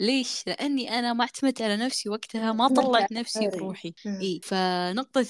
ليش؟ 0.00 0.46
لأني 0.46 0.98
أنا 0.98 1.12
ما 1.12 1.22
اعتمدت 1.22 1.62
على 1.62 1.76
نفسي 1.76 2.08
وقتها 2.08 2.52
ما 2.52 2.68
طلعت 2.68 3.12
نفسي. 3.12 3.48
بروحي. 3.48 3.92
إي 4.06 4.40
فنقطة 4.42 5.26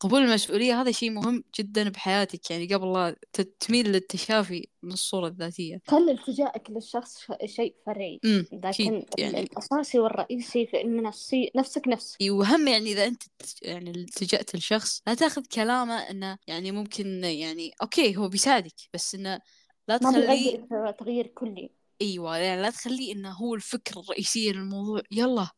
قبول 0.00 0.22
المسؤولية 0.22 0.80
هذا 0.80 0.90
شيء 0.90 1.10
مهم 1.10 1.44
جدا 1.58 1.88
بحياتك 1.88 2.50
يعني 2.50 2.74
قبل 2.74 2.92
لا 2.92 3.16
تميل 3.60 3.92
للتشافي 3.92 4.68
من 4.82 4.92
الصورة 4.92 5.28
الذاتية 5.28 5.80
خلي 5.88 6.12
التجائك 6.12 6.70
للشخص 6.70 7.26
شيء 7.44 7.74
فرعي 7.86 8.20
لكن 8.52 9.06
يعني 9.18 9.40
الأساسي 9.40 9.98
والرئيسي 9.98 10.66
في 10.66 10.80
إن 10.80 11.02
نفسي 11.02 11.50
نفسك 11.56 11.88
نفسك 11.88 12.16
وهم 12.30 12.68
يعني 12.68 12.92
إذا 12.92 13.06
أنت 13.06 13.22
يعني 13.62 13.90
التجأت 13.90 14.56
لشخص 14.56 15.02
لا 15.06 15.14
تأخذ 15.14 15.42
كلامه 15.54 15.94
إنه 15.94 16.38
يعني 16.46 16.72
ممكن 16.72 17.24
يعني 17.24 17.72
أوكي 17.82 18.16
هو 18.16 18.28
بيساعدك 18.28 18.74
بس 18.94 19.14
إنه 19.14 19.40
لا 19.88 19.96
تخليه 19.96 20.66
تغيير 20.98 21.26
كلي 21.26 21.70
إيوه 22.02 22.36
يعني 22.36 22.62
لا 22.62 22.70
تخليه 22.70 23.12
إنه 23.12 23.30
هو 23.32 23.54
الفكرة 23.54 24.00
الرئيسية 24.00 24.52
للموضوع. 24.52 25.02
يلا. 25.10 25.48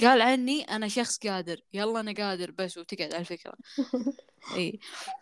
قال 0.00 0.20
عني 0.22 0.62
أنا 0.62 0.88
شخص 0.88 1.18
قادر. 1.18 1.60
يلا 1.72 2.00
أنا 2.00 2.12
قادر 2.12 2.50
بس 2.50 2.78
وتقعد 2.78 3.12
على 3.14 3.20
الفكرة. 3.20 3.54
إي. 4.56 4.78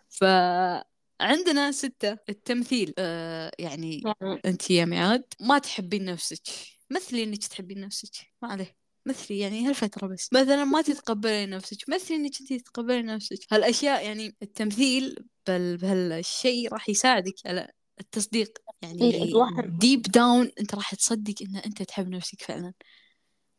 فعندنا 0.09 1.71
ستة. 1.71 2.17
التمثيل. 2.29 2.93
آه 2.99 3.51
يعني 3.59 4.03
أنت 4.45 4.71
يا 4.71 4.85
معاد 4.85 5.23
ما 5.41 5.59
تحبين 5.59 6.05
نفسك. 6.05 6.41
مثلي 6.89 7.23
إنك 7.23 7.47
تحبين 7.47 7.81
نفسك. 7.81 8.11
ما 8.41 8.49
عليه. 8.51 8.75
مثلي 9.05 9.39
يعني 9.39 9.67
هالفترة 9.67 10.07
بس. 10.07 10.29
مثلا 10.33 10.63
ما 10.63 10.81
تتقبلين 10.81 11.49
نفسك. 11.49 11.77
مثلي 11.89 12.17
إنك 12.17 12.31
أنت 12.41 12.53
تتقبلين 12.53 13.05
نفسك. 13.05 13.39
هالأشياء 13.51 14.05
يعني 14.05 14.35
التمثيل 14.41 15.15
بل 15.47 15.77
بهالشيء 15.77 16.73
راح 16.73 16.89
يساعدك 16.89 17.33
على 17.45 17.67
التصديق 17.99 18.57
إيه 19.01 19.11
يعني 19.11 19.23
الواحد 19.23 19.79
deep 19.79 20.01
down 20.01 20.51
أنت 20.59 20.75
راح 20.75 20.95
تصدق 20.95 21.35
إن 21.41 21.55
أنت 21.55 21.83
تحب 21.83 22.07
نفسك 22.09 22.41
فعلا. 22.41 22.73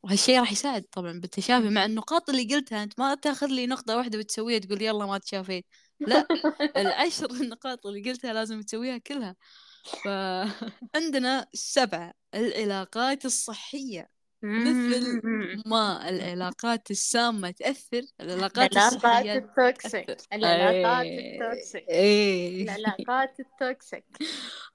وهالشيء 0.02 0.40
راح 0.40 0.52
يساعد 0.52 0.82
طبعا. 0.82 1.20
بالتشافي 1.20 1.68
مع 1.70 1.84
النقاط 1.84 2.30
اللي 2.30 2.54
قلتها 2.54 2.82
أنت 2.82 2.98
ما 3.00 3.14
تأخذ 3.14 3.46
لي 3.46 3.66
نقطة 3.66 3.96
واحدة 3.96 4.18
بتسويها 4.18 4.58
تقول 4.58 4.82
يلا 4.82 5.06
ما 5.06 5.18
تشافيت 5.18 5.66
لا 6.00 6.26
العشر 6.76 7.30
النقاط 7.30 7.86
اللي 7.86 8.10
قلتها 8.10 8.32
لازم 8.32 8.60
تسويها 8.62 8.98
كلها. 8.98 9.36
فعندنا 9.84 11.46
سبعة 11.54 12.12
العلاقات 12.34 13.24
الصحية. 13.24 14.17
مثل 14.42 15.22
ما 15.66 16.08
العلاقات 16.08 16.90
السامة 16.90 17.50
تأثر 17.50 18.02
العلاقات 18.20 18.72
العلاقات 18.72 18.92
الصحية 18.92 19.34
ال 19.34 19.46
toxic. 19.46 20.16
العلاقات 20.32 21.06
إيه. 21.06 21.42
ال 21.42 21.48
toxic. 21.48 21.84
إيه. 21.88 22.62
العلاقات 22.64 23.40
ال 23.40 23.49
toxic. 23.49 24.04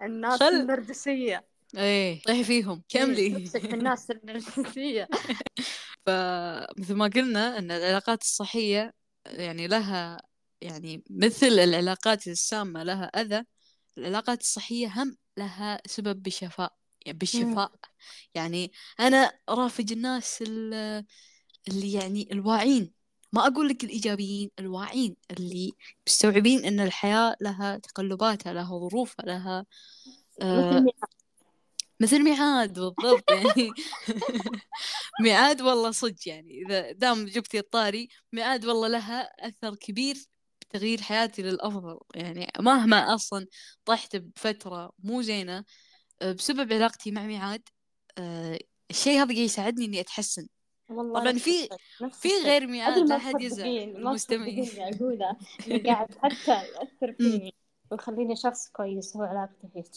الناس 0.01 0.39
خل- 0.39 0.45
النرجسية. 0.55 1.45
إيه. 1.77 2.21
طيحي 2.21 2.43
فيهم. 2.43 2.83
كملي 2.89 3.29
toxic. 3.29 3.61
في 3.61 3.73
الناس 3.73 4.11
النرجسية. 4.11 5.07
فمثل 6.05 6.93
ما 6.95 7.07
قلنا 7.07 7.57
إن 7.57 7.71
العلاقات 7.71 8.21
الصحية 8.21 8.93
يعني 9.25 9.67
لها 9.67 10.21
يعني 10.61 11.03
مثل 11.09 11.47
العلاقات 11.47 12.27
السامة 12.27 12.83
لها 12.83 13.05
أذى 13.05 13.43
العلاقات 13.97 14.41
الصحية 14.41 14.87
هم 15.03 15.15
لها 15.37 15.81
سبب 15.87 16.23
يعني 16.23 16.69
بالشفاء. 17.07 17.71
يعني 18.35 18.71
أنا 18.99 19.39
رافج 19.49 19.91
الناس 19.91 20.41
ال- 20.41 21.05
اللي 21.67 21.93
يعني 21.93 22.29
الواعين. 22.31 22.91
ما 23.33 23.47
أقول 23.47 23.67
لك 23.69 23.83
الإيجابيين 23.83 24.51
الواعين 24.59 25.15
اللي 25.31 25.71
مستوعبين 26.07 26.65
أن 26.65 26.79
الحياة 26.79 27.35
لها 27.41 27.77
تقلباتها 27.77 28.53
لها 28.53 28.79
ظروفها 28.79 29.25
لها 29.25 29.65
آه 30.41 30.85
مثل 31.99 32.23
ميعاد. 32.23 32.73
بالضبط 32.73 33.31
يعني. 33.31 33.71
ميعاد 35.23 35.61
والله 35.61 35.91
صدق 35.91 36.27
يعني. 36.27 36.61
إذا 36.65 36.91
دام 36.91 37.25
جبتي 37.25 37.59
الطاري 37.59 38.09
ميعاد 38.33 38.65
والله 38.65 38.87
لها 38.87 39.21
أثر 39.47 39.75
كبير 39.75 40.15
بتغيير 40.61 41.01
حياتي 41.01 41.41
للأفضل. 41.41 41.99
يعني 42.15 42.51
مهما 42.59 43.15
أصلا 43.15 43.47
طحت 43.85 44.15
بفترة 44.15 44.91
مو 44.99 45.21
زينة 45.21 45.57
آه، 45.57 45.65
بسبب 46.31 46.73
علاقتي 46.73 47.11
مع 47.11 47.23
ميعاد 47.25 47.61
آه، 48.17 48.59
الشيء 48.89 49.13
هذا 49.13 49.25
قاعد 49.25 49.37
يساعدني 49.37 49.85
إني 49.85 49.99
أتحسن. 49.99 50.47
والله 50.89 51.19
طبعا 51.19 51.33
في 51.33 51.69
في 52.11 52.29
غير 52.43 52.67
ميعاد 52.67 52.97
لا 52.97 53.03
ما 53.03 53.15
أحد 53.15 53.41
يزعل 53.41 53.67
المستمعين. 53.67 54.69
اللي 55.67 55.77
قاعد 55.79 56.15
حتى 56.23 56.51
أمم. 56.51 57.13
فيني 57.31 57.53
ويخليني 57.91 58.35
شخص 58.35 58.69
كويس 58.69 59.15
هو 59.17 59.23
علاقتي 59.23 59.67
فيك 59.73 59.91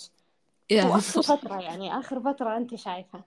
يا 0.71 0.85
وآخر 0.85 1.23
فترة 1.23 1.61
يعني 1.61 1.99
آخر 1.99 2.21
فترة 2.21 2.57
أنت 2.57 2.75
شايفة 2.75 3.25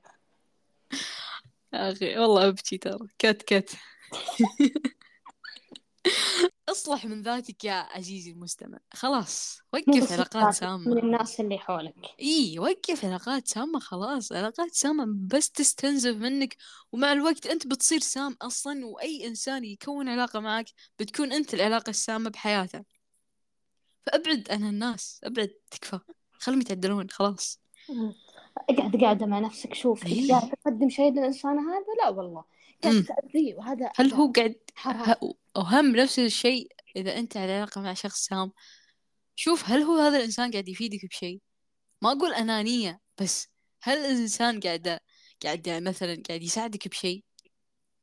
أخي 1.73 2.17
والله 2.17 2.47
أبكي 2.47 2.77
ترى. 2.77 3.07
كت 3.19 3.41
كت 3.41 3.75
اصلح 6.71 7.05
من 7.05 7.21
ذاتك 7.21 7.63
يا 7.63 7.73
عزيزي 7.73 8.31
المستمع. 8.31 8.79
خلاص 8.93 9.61
وقف 9.73 10.11
علاقات 10.11 10.35
ذاتك، 10.35 10.43
من 10.43 10.51
سامة 10.51 10.99
الناس 10.99 11.39
اللي 11.39 11.57
حولك. 11.57 11.95
إي 12.21 12.59
وقف 12.59 13.05
علاقات 13.05 13.47
سامة 13.47 13.79
خلاص. 13.79 14.31
علاقات 14.31 14.71
سامة 14.71 15.05
بس 15.35 15.51
تستنزف 15.51 16.15
منك 16.15 16.55
ومع 16.91 17.11
الوقت 17.11 17.45
أنت 17.45 17.67
بتصير 17.67 17.99
سام 17.99 18.37
أصلا 18.41 18.85
وأي 18.85 19.27
إنسان 19.27 19.65
يكون 19.65 20.09
علاقة 20.09 20.39
معك 20.39 20.65
بتكون 20.99 21.31
أنت 21.31 21.53
العلاقة 21.53 21.89
السامة 21.89 22.29
بحياته 22.29 22.83
فأبعد 24.05 24.47
عن 24.51 24.63
الناس 24.63 25.21
أبعد 25.23 25.49
تكفى. 25.71 25.99
خلهم 26.31 26.61
يتعدلون 26.61 27.09
خلاص. 27.09 27.61
اقعد 28.69 28.95
قاعدة 28.95 29.25
مع 29.25 29.39
نفسك 29.39 29.73
شوف. 29.73 30.03
قاعد 30.03 30.51
تقدم 30.51 30.89
شيء 30.89 31.11
للإنسان 31.11 31.59
هذا؟ 31.59 31.85
لا 32.03 32.09
والله. 32.09 32.58
قاعد 32.83 33.05
وهذا 33.57 33.91
هل 33.95 34.13
هو 34.13 34.31
قاعد 34.31 34.55
وهم 35.55 35.95
نفس 35.95 36.19
الشيء 36.19 36.67
إذا 36.95 37.17
أنت 37.19 37.37
على 37.37 37.51
علاقة 37.51 37.81
مع 37.81 37.93
شخص 37.93 38.25
سام. 38.25 38.51
شوف 39.35 39.69
هل 39.69 39.81
هو 39.81 39.97
هذا 39.97 40.17
الإنسان 40.17 40.51
قاعد 40.51 40.67
يفيدك 40.69 41.05
بشيء؟ 41.09 41.41
ما 42.01 42.11
أقول 42.11 42.33
أنانية 42.33 42.99
بس 43.21 43.47
هل 43.81 43.97
الإنسان 43.97 44.59
قاعد 44.59 44.99
قاعد 45.43 45.69
مثلا 45.69 46.23
قاعد 46.27 46.43
يساعدك 46.43 46.87
بشيء؟ 46.87 47.23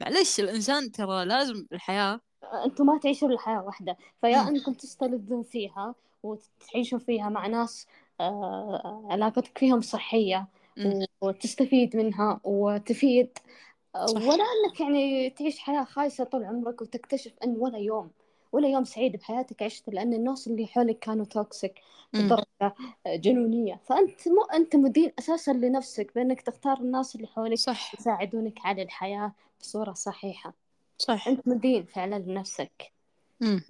معلش 0.01 0.41
الإنسان 0.41 0.93
ترى 0.93 1.25
لازم 1.25 1.67
الحياة. 1.73 2.21
أنتم 2.65 2.87
ما 2.87 2.99
تعيشون 2.99 3.33
الحياة 3.33 3.63
واحدة. 3.63 3.97
فيا 4.21 4.43
مم. 4.43 4.49
انكم 4.49 4.73
تستلذون 4.73 5.43
فيها 5.43 5.95
وتعيشون 6.23 6.99
فيها 6.99 7.29
مع 7.29 7.47
ناس 7.47 7.87
آه، 8.21 9.07
علاقتك 9.11 9.59
فيهم 9.59 9.81
صحية. 9.81 10.49
وتستفيد 11.21 11.97
منها 11.97 12.41
وتفيد 12.45 13.39
صح. 14.07 14.23
ولا 14.23 14.45
إنك 14.45 14.81
يعني 14.81 15.31
تعيش 15.31 15.59
حياة 15.59 15.85
خايسة 15.85 16.25
طول 16.25 16.45
عمرك 16.45 16.83
وتكتشف 16.83 17.33
إن 17.45 17.57
ولا 17.59 17.79
يوم 17.79 18.11
ولا 18.53 18.69
يوم 18.69 18.85
سعيد 18.85 19.17
بحياتك 19.17 19.63
عشت 19.63 19.89
لأن 19.89 20.15
الناس 20.15 20.47
اللي 20.47 20.67
حولك 20.67 20.99
كانوا 20.99 21.25
توكسيك. 21.25 21.75
بدرجة 22.13 22.75
جنونية. 23.07 23.81
فأنت 23.89 24.29
مو 24.29 24.43
أنت 24.55 24.77
مدين 24.77 25.13
أساسا 25.19 25.51
لنفسك 25.51 26.15
بأنك 26.15 26.41
تختار 26.41 26.79
الناس 26.79 27.17
اللي 27.17 27.27
حولك 27.27 27.59
صح. 27.59 27.95
يساعدونك 27.95 28.59
على 28.65 28.83
الحياة 28.83 29.33
بصورة 29.61 29.93
صحيحة. 29.93 30.55
صح. 30.99 31.29
أنت 31.29 31.49
مدين 31.49 31.85
فعلا 31.85 32.19
لنفسك. 32.19 32.93
مم. 33.41 33.65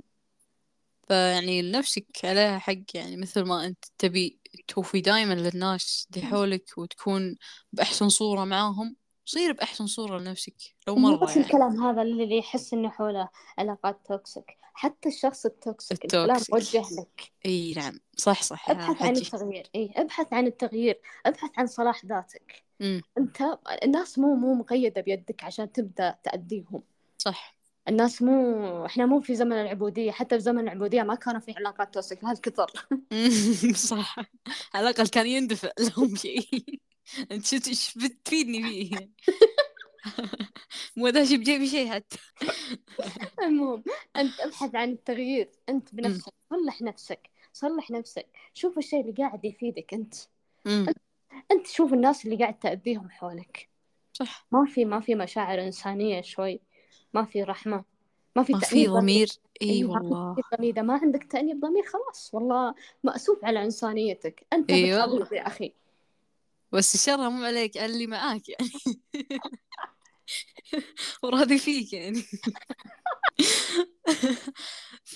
فيعني 1.09 1.63
لنفسك 1.63 2.07
عليها 2.25 2.59
حق 2.59 2.75
يعني 2.95 3.17
مثل 3.17 3.43
ما 3.43 3.67
أنت 3.67 3.85
تبي 3.99 4.39
توفي 4.69 5.01
دايما 5.01 5.35
للناس 5.35 6.09
اللي 6.17 6.27
حولك 6.27 6.65
وتكون 6.79 7.37
بأحسن 7.73 8.09
صورة 8.09 8.45
معاهم. 8.45 8.97
صير 9.27 9.53
بأحسن 9.53 9.87
صورة 9.87 10.19
لنفسك 10.19 10.55
لو 10.89 10.97
مرة 10.97 11.17
بس 11.17 11.31
يعني. 11.31 11.43
الكلام 11.43 11.85
هذا 11.85 12.03
اللي 12.03 12.39
يحس 12.39 12.75
إنه 12.75 12.89
حوله 12.89 13.29
علاقات 13.59 14.01
toxic 14.09 14.57
حتى 14.75 15.09
الشخص 15.09 15.47
ال 15.47 15.56
toxic 15.56 16.05
الكلام. 16.05 16.41
موجه 16.53 16.85
لك. 17.01 17.33
إي 17.47 17.75
نعم 17.77 17.99
صح 18.17 18.43
صح 18.43 18.71
ابحث 18.71 19.03
عن 19.03 19.17
التغيير 19.17 19.71
إي 19.75 19.91
ابحث 19.97 20.33
عن 20.33 20.47
التغيير 20.47 21.01
ابحث 21.27 21.51
عن 21.57 21.67
صلاح 21.67 22.05
ذاتك. 22.05 22.65
مم. 22.81 23.03
أنت 23.19 23.59
الناس 23.83 24.19
مو 24.19 24.35
مو 24.35 24.55
مقيدة 24.55 25.01
بيدك 25.01 25.45
عشان 25.45 25.73
تبدأ 25.73 26.19
تأذيهم 26.23 26.83
صح. 27.19 27.57
الناس 27.89 28.23
مو 28.23 28.87
إحنا 28.87 29.07
مو 29.07 29.21
في 29.21 29.35
زمن 29.35 29.53
العبودية 29.53 30.11
حتى 30.11 30.37
في 30.37 30.43
زمن 30.43 30.61
العبودية 30.61 31.03
ما 31.03 31.15
كانوا 31.15 31.41
في 31.41 31.53
علاقات 31.57 31.95
toxic 31.95 32.25
هالكثر. 32.25 32.71
صح 33.91 34.19
على 34.75 34.91
الأقل 34.91 35.09
كان 35.09 35.27
يندفع 35.27 35.71
لهم 35.81 36.17
شيء. 36.17 36.81
أنت 37.33 37.47
شو 37.47 37.57
بتفيدني 37.97 38.63
فيه 38.63 39.11
مو 40.97 41.09
ذا 41.09 41.25
شي 41.25 41.37
بجيبي 41.37 41.69
شيء 41.69 41.91
حتى 41.91 42.19
المهم 43.43 43.85
أنت 44.17 44.41
أبحث 44.41 44.75
عن 44.75 44.93
التغيير. 44.93 45.51
أنت 45.69 45.95
بنفسك. 45.95 46.33
صلح 46.51 46.83
نفسك. 46.83 47.31
صلح 47.53 47.91
نفسك. 47.91 48.27
شوف 48.55 48.79
الشيء 48.79 49.01
اللي 49.01 49.13
قاعد 49.13 49.45
يفيدك 49.45 49.95
أنت. 49.95 50.15
انت 51.53 51.67
شوف 51.67 51.93
الناس 51.93 52.25
اللي 52.25 52.37
قاعد 52.37 52.59
تأذيهم 52.59 53.11
حولك. 53.11 53.69
صح. 54.13 54.47
ما 54.53 54.67
في 54.67 54.85
ما 54.85 55.01
في 55.01 55.15
مشاعر 55.15 55.63
إنسانية 55.63 56.21
شوي. 56.21 56.61
ما 57.15 57.25
في 57.25 57.43
رحمة. 57.43 57.85
ما 58.37 58.43
في 58.43 58.53
ما 58.53 58.59
في 58.59 58.67
تأنيب 58.67 58.91
ضمير. 58.91 59.29
إي 59.63 59.85
والله. 59.85 60.37
إذا 60.61 60.83
ما 60.83 60.95
عندك 61.03 61.25
تأنيب 61.25 61.61
ضمير 61.61 61.85
خلاص. 61.85 62.31
والله 62.35 62.75
مأسوف 63.05 63.45
على 63.45 63.65
إنسانيتك. 63.65 64.47
أنت 64.53 64.71
أيوة. 64.71 65.29
يا 65.33 65.47
أخي. 65.47 65.73
بس 66.77 66.95
الشر 66.95 67.31
مو 67.31 67.45
عليك 67.45 67.77
على 67.77 67.93
اللي 67.93 68.07
معاك 68.07 68.43
يعني. 68.49 68.71
وراضي 71.23 71.59
فيك 71.59 71.93
يعني. 71.93 72.23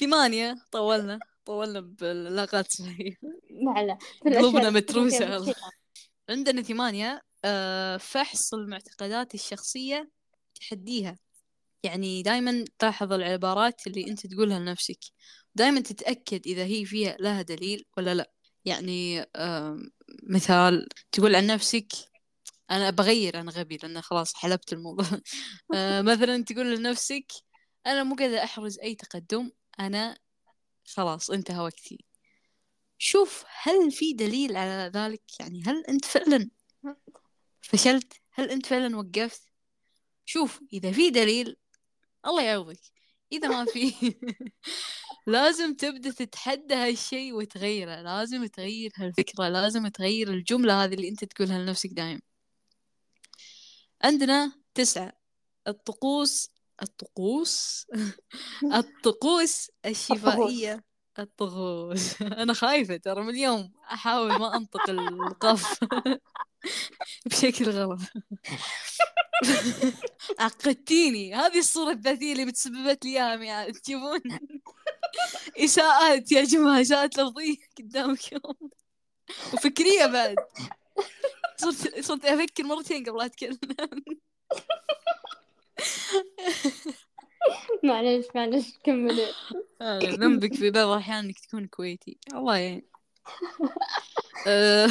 ثمانية 0.00 0.54
طولنا 0.72 1.18
طولنا 1.44 1.80
بالعلاقات 1.80 2.72
شوي. 2.72 3.18
قلوبنا 4.24 4.70
متروسة. 4.70 5.54
عندنا 6.28 6.62
ثمانية 6.62 7.22
آه، 7.44 7.96
فحص 7.96 8.54
المعتقدات 8.54 9.34
الشخصية 9.34 10.10
تحديها. 10.54 11.18
يعني 11.82 12.22
دائما 12.22 12.64
تلاحظ 12.78 13.12
العبارات 13.12 13.86
اللي 13.86 14.10
أنت 14.10 14.26
تقولها 14.26 14.58
لنفسك. 14.58 14.98
دائما 15.54 15.80
تتأكد 15.80 16.46
إذا 16.46 16.64
هي 16.64 16.84
فيها 16.84 17.16
لها 17.20 17.42
دليل 17.42 17.84
ولا 17.96 18.14
لا. 18.14 18.32
يعني 18.64 19.26
مثال 20.22 20.88
تقول 21.12 21.36
عن 21.36 21.46
نفسك 21.46 21.92
أنا 22.70 22.90
بغير 22.90 23.40
أنا 23.40 23.50
غبي 23.50 23.76
لأن 23.76 24.00
خلاص 24.00 24.34
حلبت 24.34 24.72
الموضوع. 24.72 25.06
آه، 25.74 26.02
مثلا 26.02 26.44
تقول 26.44 26.76
لنفسك 26.76 27.32
أنا 27.86 28.02
مو 28.02 28.14
قادرة 28.14 28.44
أحرز 28.44 28.78
أي 28.78 28.94
تقدم 28.94 29.50
أنا 29.80 30.18
خلاص 30.84 31.30
انتهى 31.30 31.58
وقتي. 31.60 32.04
شوف 32.98 33.44
هل 33.62 33.92
في 33.92 34.12
دليل 34.12 34.56
على 34.56 34.90
ذلك؟ 34.94 35.22
يعني 35.40 35.62
هل 35.66 35.84
أنت 35.88 36.04
فعلا 36.04 36.50
فشلت؟ 37.60 38.12
هل 38.32 38.50
أنت 38.50 38.66
فعلا 38.66 38.96
وقفت؟ 38.96 39.42
شوف 40.24 40.60
إذا 40.72 40.92
في 40.92 41.10
دليل 41.10 41.56
الله 42.26 42.42
يعوضك. 42.42 42.80
إذا 43.32 43.48
ما 43.48 43.64
في 43.64 43.92
لازم 45.30 45.74
تبدأ 45.74 46.10
تتحدى 46.10 46.74
هالشيء 46.74 47.34
وتغيره 47.34 48.02
لازم 48.02 48.46
تغير 48.46 48.90
هالفكرة 48.96 49.48
لازم 49.48 49.88
تغير 49.88 50.30
الجملة 50.30 50.84
هذه 50.84 50.94
اللي 50.94 51.08
أنت 51.08 51.24
تقولها 51.24 51.58
لنفسك 51.58 51.90
دايم. 51.90 52.20
عندنا 54.02 54.52
تسعة 54.74 55.12
الطقوس 55.68 56.50
الطقوس؟ 56.82 57.86
الطقوس 58.80 59.70
الشفائية. 59.86 60.84
الطقوس. 61.18 62.22
أنا 62.42 62.52
خايفة 62.52 62.96
ترى 62.96 63.22
من 63.22 63.28
اليوم 63.28 63.72
أحاول 63.92 64.38
ما 64.38 64.56
أنطق 64.56 64.90
القاف 64.90 65.78
بشكل 67.26 67.70
غلط. 67.70 68.00
عقدتيني 70.38 71.34
هذه 71.34 71.58
الصورة 71.58 71.92
الذاتية 71.92 72.32
اللي 72.32 72.44
بتسببت 72.44 73.04
لي 73.04 73.36
ميعاد 73.36 73.72
تشوفون 73.72 74.20
إساءات 75.64 76.32
يا 76.32 76.44
جماعة 76.44 76.80
إساءات 76.80 77.18
لفظية 77.18 77.56
قدامك 77.78 78.32
يوم. 78.32 78.70
وفكرية 79.54 80.06
بعد. 80.06 80.36
صرت 81.56 82.00
صرت 82.00 82.24
أفكر 82.24 82.64
مرتين 82.64 83.04
قبل 83.04 83.20
أتكلم. 83.20 83.58
معليش 87.84 88.26
معليش 88.34 88.78
كملي. 88.84 89.28
ذنبك 89.82 90.54
في 90.54 90.70
بعض 90.70 90.86
الأحيان 90.86 91.24
إنك 91.24 91.38
تكون 91.38 91.66
كويتي. 91.66 92.18
الله 92.34 92.56
يعين. 92.56 92.82
آه، 94.46 94.90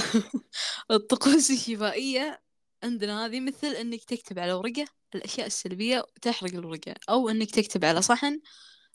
الطقوس 0.91 1.51
الشفائية 1.51 2.41
عندنا 2.83 3.25
هذه 3.25 3.39
مثل 3.39 3.67
إنك 3.67 4.03
تكتب 4.03 4.39
على 4.39 4.53
ورقة 4.53 4.85
الأشياء 5.15 5.47
السلبية 5.47 5.99
وتحرق 6.15 6.53
الورقة 6.53 6.95
أو 7.09 7.29
إنك 7.29 7.51
تكتب 7.51 7.85
على 7.85 8.01
صحن. 8.01 8.41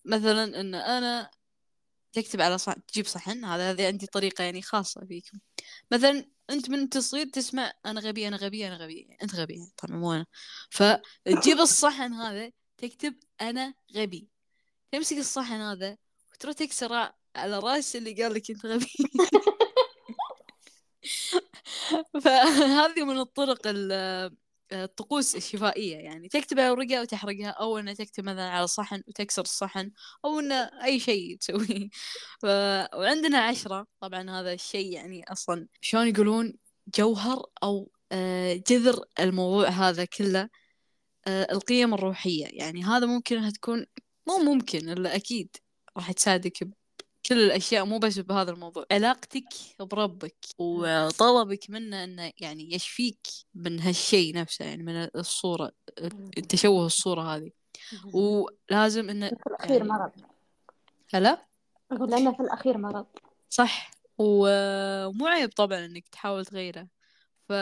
مثلا 0.04 0.60
إن 0.60 0.74
أنا 0.74 1.30
تكتب 2.12 2.40
على 2.40 2.58
صحن 2.58 2.86
تجيب 2.86 3.06
صحن 3.06 3.44
هذا 3.44 3.70
هذه 3.70 3.86
عندي 3.86 4.06
طريقة 4.06 4.44
يعني 4.44 4.62
خاصة 4.62 5.06
فيكم. 5.06 5.38
مثلا 5.92 6.24
أنت 6.50 6.70
من 6.70 6.78
أنت 6.78 6.98
صغير 6.98 7.26
تسمع 7.26 7.72
أنا 7.86 8.00
غبي 8.00 8.28
أنا 8.28 8.36
غبي 8.36 8.68
أنا 8.68 8.76
غبي 8.76 9.16
أنت 9.22 9.34
غبي 9.34 9.72
طبعا 9.78 9.96
مو 9.98 10.12
أنا. 10.12 10.26
فتجيب 10.70 11.58
الصحن 11.60 12.12
هذا 12.12 12.50
تكتب 12.78 13.14
أنا 13.40 13.74
غبي. 13.96 14.28
تمسك 14.92 15.16
الصحن 15.18 15.54
هذا 15.60 15.96
وتروح 16.32 16.54
تكسره 16.54 17.14
على 17.36 17.58
رأس 17.58 17.96
اللي 17.96 18.22
قال 18.22 18.34
لك 18.34 18.50
أنت 18.50 18.66
غبي. 18.66 18.86
فهذه 22.24 23.04
من 23.04 23.18
الطرق 23.18 23.60
ال- 23.66 24.36
الطقوس 24.72 25.36
الشفائية. 25.36 25.96
يعني 25.96 26.28
تكتب 26.28 26.60
على 26.60 26.70
ورقة 26.70 27.00
وتحرقها 27.00 27.48
أو 27.48 27.78
إنها 27.78 27.94
تكتب 27.94 28.24
مثلا 28.24 28.50
على 28.50 28.66
صحن 28.66 29.02
وتكسر 29.08 29.42
الصحن 29.42 29.90
أو 30.24 30.40
إنه 30.40 30.70
أي 30.84 31.00
شيء 31.00 31.36
تسويه. 31.36 31.88
ف... 32.42 32.46
وعندنا 32.96 33.38
عشرة. 33.38 33.86
طبعا 34.00 34.30
هذا 34.30 34.52
الشيء 34.52 34.92
يعني 34.92 35.24
أصلا 35.32 35.66
شلون 35.80 36.08
يقولون 36.08 36.54
جوهر 36.98 37.46
أو 37.62 37.90
آه، 38.12 38.54
جذر 38.68 39.04
الموضوع 39.20 39.68
هذا 39.68 40.04
كله 40.04 40.48
آه، 41.26 41.52
القيم 41.52 41.94
الروحية. 41.94 42.46
يعني 42.52 42.84
هذا 42.84 43.06
ممكن 43.06 43.36
إنها 43.36 43.50
تكون 43.50 43.86
مو 44.28 44.38
ممكن 44.38 44.88
إلا 44.90 45.16
أكيد 45.16 45.56
راح 45.96 46.12
تساعدك 46.12 46.68
بكل 47.24 47.38
الأشياء 47.44 47.84
مو 47.84 47.98
بس 47.98 48.18
بهذا 48.18 48.50
الموضوع 48.50 48.84
علاقتك 48.92 49.48
بربك 49.80 50.36
وطلبك 50.58 51.70
منه 51.70 52.04
إنه 52.04 52.32
يعني 52.40 52.74
يشفيك 52.74 53.26
من 53.54 53.80
هالشيء 53.80 54.34
نفسه 54.34 54.64
يعني 54.64 54.82
من 54.82 55.08
الصورة 55.16 55.72
تشوه 56.48 56.86
الصورة 56.86 57.22
هذه. 57.22 57.50
ولازم 58.14 59.10
إنه 59.10 59.28
في 59.28 59.46
الأخير 59.46 59.76
يعني- 59.76 59.88
مرض. 59.88 60.10
هلا؟ 61.14 61.46
أقول 61.92 62.10
لأنه 62.10 62.32
في 62.32 62.40
الأخير 62.40 62.78
مرض. 62.78 63.06
صح. 63.50 63.90
ومو 64.18 65.26
عيب 65.26 65.50
طبعا 65.52 65.84
إنك 65.84 66.08
تحاول 66.08 66.44
تغيره. 66.46 66.88
ف 67.48 67.52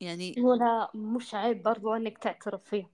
يعني 0.00 0.34
ولا 0.38 0.90
مش 0.94 1.34
عيب 1.34 1.62
برضو 1.62 1.94
إنك 1.94 2.18
تعترف 2.18 2.60
فيه. 2.64 2.90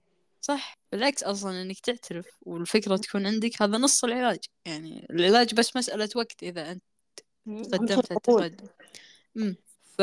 صح. 0.47 0.73
بالعكس 0.91 1.23
أصلا 1.23 1.61
إنك 1.61 1.79
تعترف 1.79 2.25
والفكرة 2.41 2.97
تكون 2.97 3.27
عندك 3.27 3.61
هذا 3.61 3.77
نص 3.77 4.03
العلاج. 4.03 4.39
يعني 4.65 5.07
العلاج 5.09 5.55
بس 5.55 5.75
مسألة 5.75 6.09
وقت 6.15 6.43
إذا 6.43 6.71
أنت 6.71 6.83
قدمت 7.47 8.11
التقدم 8.11 8.67
امم 9.37 9.55
ف 9.97 9.99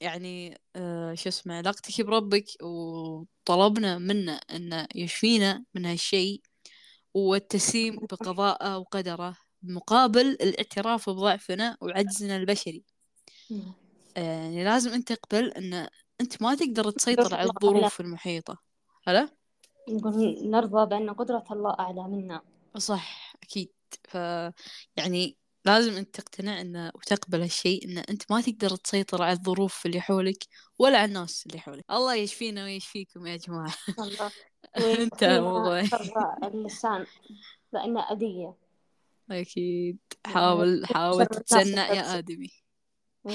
يعني 0.00 0.60
آه 0.76 1.14
شو 1.14 1.28
اسمه 1.28 1.54
علاقتك 1.54 2.00
بربك 2.00 2.62
وطلبنا 2.62 3.98
منه 3.98 4.40
انه 4.50 4.86
يشفينا 4.94 5.64
من 5.74 5.86
هالشيء 5.86 6.40
والتسليم 7.14 7.96
بقضاءه 7.96 8.78
وقدره 8.78 9.36
مقابل 9.62 10.26
الاعتراف 10.26 11.10
بضعفنا 11.10 11.76
وعجزنا 11.80 12.36
البشري. 12.36 12.84
آه 14.16 14.20
يعني 14.20 14.64
لازم 14.64 14.92
أنت 14.92 15.12
تقبل 15.12 15.52
إن 15.52 15.88
أنت 16.20 16.42
ما 16.42 16.54
تقدر 16.54 16.90
تسيطر 16.90 17.34
على 17.34 17.50
الظروف 17.50 18.00
المحيطة. 18.00 18.58
هلا؟ 19.06 19.39
نقول 19.88 20.50
نرضى 20.50 20.86
بأن 20.86 21.10
قدرة 21.10 21.44
الله 21.50 21.76
أعلى 21.80 22.02
منا. 22.02 22.42
صح 22.76 23.34
أكيد. 23.42 23.72
ف 24.04 24.14
يعني 24.96 25.36
لازم 25.64 25.92
أنت 25.92 26.20
تقتنع 26.20 26.60
إنه 26.60 26.90
وتقبل 26.94 27.40
هالشيء 27.40 27.84
إن 27.84 27.98
أنت 27.98 28.32
ما 28.32 28.40
تقدر 28.40 28.76
تسيطر 28.76 29.22
على 29.22 29.32
الظروف 29.32 29.86
اللي 29.86 30.00
حولك 30.00 30.44
ولا 30.78 30.98
على 30.98 31.08
الناس 31.08 31.46
اللي 31.46 31.60
حولك. 31.60 31.84
الله 31.90 32.14
يشفينا 32.14 32.64
ويشفيكم 32.64 33.26
يا 33.26 33.36
جماعة. 33.36 33.74
الله. 33.98 34.30
انتهى 34.76 35.36
الموضوع 35.36 35.82
اللسان 36.44 37.06
لأنه 37.72 38.00
أذية. 38.12 38.54
أكيد. 39.30 39.98
حاول 40.26 40.86
حاول 40.86 41.26
تتسنع 41.26 41.92
يا 41.92 42.18
آدمي. 42.18 42.50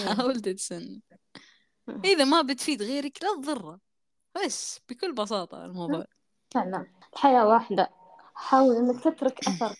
حاول 0.06 0.40
تتسنع 0.40 1.00
إذا 2.06 2.24
ما 2.24 2.42
بتفيد 2.42 2.82
غيرك 2.82 3.24
لا 3.24 3.42
تضره. 3.42 3.80
بس 4.36 4.80
بكل 4.90 5.14
بساطة 5.14 5.66
الموضوع. 5.66 6.06
فعلا 6.56 6.88
الحياة 7.14 7.48
واحدة. 7.48 7.90
حاول 8.36 8.76
إنك 8.76 9.04
تترك 9.04 9.40
أثر 9.48 9.76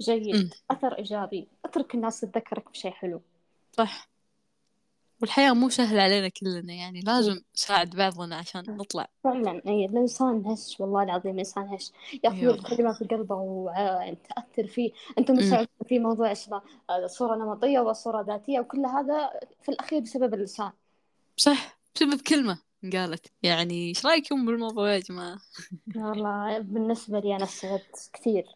جيد 0.00 0.54
أثر 0.70 0.98
إيجابي. 0.98 1.48
أترك 1.64 1.94
الناس 1.94 2.20
تذكرك 2.20 2.70
بشيء 2.70 2.90
حلو. 2.90 3.20
صح. 3.72 4.08
والحياة 5.20 5.52
مو 5.52 5.68
سهلة 5.68 6.02
علينا 6.02 6.28
كلنا 6.28 6.72
يعني 6.72 7.00
لازم 7.00 7.40
نساعد 7.54 7.90
بعضنا 7.90 8.36
عشان 8.36 8.64
نطلع. 8.68 9.08
فعلا 9.24 9.62
أي 9.66 9.84
الإنسان 9.84 10.46
هش 10.46 10.80
والله 10.80 11.02
العظيم 11.02 11.32
الإنسان 11.32 11.68
هش. 11.68 11.92
ياخذ 12.24 12.44
الكلمة 12.44 12.92
في 12.92 13.04
قلبه 13.04 13.36
وتأثر 13.36 14.66
فيه. 14.66 14.92
أنت 15.18 15.30
مساعد 15.30 15.68
في 15.88 15.98
موضوع 15.98 16.32
اسمه 16.32 16.62
صورة 17.06 17.36
نمطية 17.36 17.80
وصورة 17.80 18.22
ذاتية 18.22 18.60
وكل 18.60 18.86
هذا 18.86 19.30
في 19.62 19.68
الأخير 19.68 20.00
بسبب 20.00 20.34
اللسان 20.34 20.72
صح 21.36 21.78
بسبب 21.94 22.20
كلمة. 22.20 22.58
قالت 22.92 23.26
يعني 23.42 23.88
إيش 23.88 24.06
رأيكم 24.06 24.46
بالموضوع 24.46 24.94
يا 24.94 24.98
جماعة؟ 24.98 25.38
والله 25.96 26.58
بالنسبة 26.58 27.20
لي 27.20 27.36
أنا 27.36 27.44
استفدت 27.44 28.10
كثير. 28.12 28.46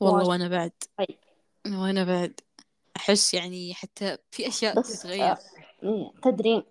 والله 0.00 0.28
وأنا 0.28 0.48
بعد. 0.48 0.72
أي. 1.00 1.18
وأنا 1.66 2.04
بعد. 2.04 2.40
أحس 2.96 3.34
يعني 3.34 3.74
حتى 3.74 4.18
في 4.30 4.48
أشياء 4.48 4.80
تتغير. 4.80 5.36
آه، 5.82 6.12
تدرين. 6.22 6.62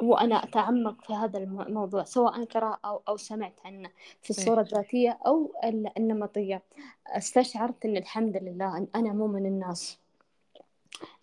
وأنا 0.00 0.44
أتعمق 0.44 1.04
في 1.06 1.12
هذا 1.12 1.38
الموضوع 1.38 2.04
سواء 2.04 2.44
قراءة 2.44 2.80
أو, 2.84 3.02
أو 3.08 3.16
سمعت 3.16 3.60
عنه 3.64 3.90
في 4.22 4.30
الصورة 4.30 4.60
الذاتية 4.60 5.18
أو 5.26 5.54
النمطية. 5.96 6.62
استشعرت 7.06 7.84
أن 7.84 7.96
الحمد 7.96 8.36
لله 8.36 8.76
أن 8.76 8.88
أنا 8.94 9.12
مو 9.12 9.26
من 9.26 9.46
الناس. 9.46 9.98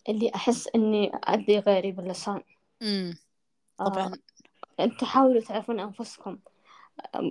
اللي 0.08 0.30
أحس 0.34 0.68
أني 0.74 1.12
أذي 1.14 1.58
غيري 1.58 1.92
باللسان. 1.92 2.42
طبعا. 3.78 4.12
أنتوا 4.84 5.08
حاولوا 5.08 5.40
تعرفون 5.40 5.80
أنفسكم. 5.80 6.38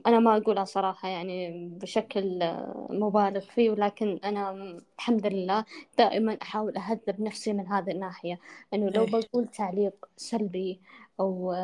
أنا 0.08 0.20
ما 0.20 0.38
أقولها 0.38 0.66
صراحة 0.66 1.10
يعني 1.10 1.68
بشكل 1.82 2.54
مبالغ 2.90 3.40
فيه 3.40 3.70
ولكن 3.70 4.20
أنا 4.24 4.52
الحمد 4.98 5.26
لله 5.26 5.66
دائما 5.98 6.38
أحاول 6.42 6.78
أهذب 6.78 7.22
نفسي 7.22 7.54
من 7.54 7.68
هذه 7.68 7.92
الناحية. 7.92 8.40
إنه 8.74 8.90
لو. 8.90 9.06
بقول 9.06 9.48
تعليق 9.48 10.10
سلبي 10.18 10.80
أو 11.20 11.56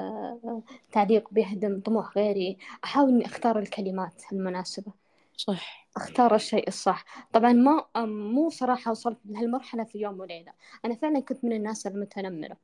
تعليق 0.92 1.30
بيهدم 1.32 1.82
طموح 1.82 2.18
غيري 2.18 2.58
أحاول 2.84 3.10
إني 3.10 3.26
أختار 3.26 3.60
الكلمات 3.60 4.24
المناسبة. 4.32 4.92
صح. 5.38 5.88
أختار 5.96 6.36
الشيء 6.36 6.68
الصح. 6.68 7.06
طبعا 7.34 7.54
ما 7.54 7.86
مو 8.06 8.50
صراحة 8.50 8.92
وصلت 8.92 9.18
لهالمرحلة 9.26 9.84
في 9.84 10.00
يوم 10.00 10.20
وليلة. 10.20 10.52
أنا 10.86 10.96
فعلا 10.96 11.20
كنت 11.20 11.46
من 11.46 11.54
الناس 11.54 11.88
المتنمرة. 11.88 12.58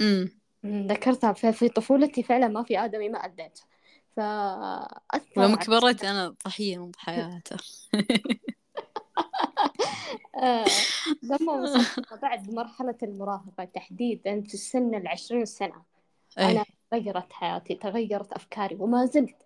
امم 0.00 0.45
ذكرتها 0.66 1.32
في 1.32 1.68
طفولتي 1.68 2.22
فعلا 2.22 2.48
ما 2.48 2.62
في 2.62 2.78
آدمي 2.78 3.08
ما 3.08 3.18
أديت. 3.24 3.60
فأثر 4.16 5.36
لما 5.36 5.56
كبرت 5.56 6.04
أنا 6.04 6.34
ضحية 6.46 6.78
من 6.78 6.90
ضحاياته 6.90 7.56
لما 11.22 11.52
وصلت 11.62 12.14
بعد 12.22 12.50
مرحلة 12.50 12.96
المراهقة 13.02 13.64
تحديدا 13.64 14.40
في 14.40 14.54
السن 14.54 14.94
العشرين 14.94 15.44
سنة 15.44 15.82
أنا 16.38 16.64
تغيرت 16.90 17.32
حياتي 17.32 17.74
تغيرت 17.74 18.32
أفكاري 18.32 18.76
وما 18.76 19.06
زلت. 19.06 19.36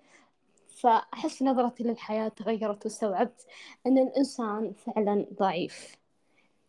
فأحس 0.77 1.43
نظرتي 1.43 1.83
للحياة 1.83 2.29
تغيرت 2.29 2.85
واستوعبت 2.85 3.47
أن 3.87 3.99
الإنسان 3.99 4.73
فعلا 4.73 5.27
ضعيف. 5.39 6.00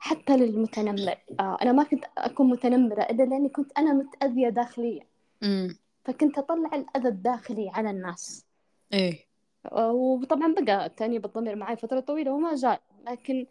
حتى 0.03 0.37
للمتنمر. 0.37 1.15
آه 1.39 1.57
أنا 1.61 1.71
ما 1.71 1.83
كنت 1.83 2.05
أكون 2.17 2.49
متنمرة 2.49 3.01
إلا 3.01 3.23
لأني 3.23 3.49
كنت 3.49 3.71
أنا 3.77 3.93
متأذية 3.93 4.49
داخليا. 4.49 5.05
فكنت 6.03 6.37
أطلع 6.37 6.75
الأذى 6.75 7.07
الداخلي 7.07 7.69
على 7.69 7.89
الناس. 7.89 8.45
إيه. 8.93 9.25
وطبعا 9.71 10.55
بقى 10.59 10.89
تأنيب 10.89 11.25
الضمير 11.25 11.55
معي 11.55 11.77
فترة 11.77 11.99
طويلة 11.99 12.31
وما 12.31 12.55
زال 12.55 12.77
لكن 13.07 13.45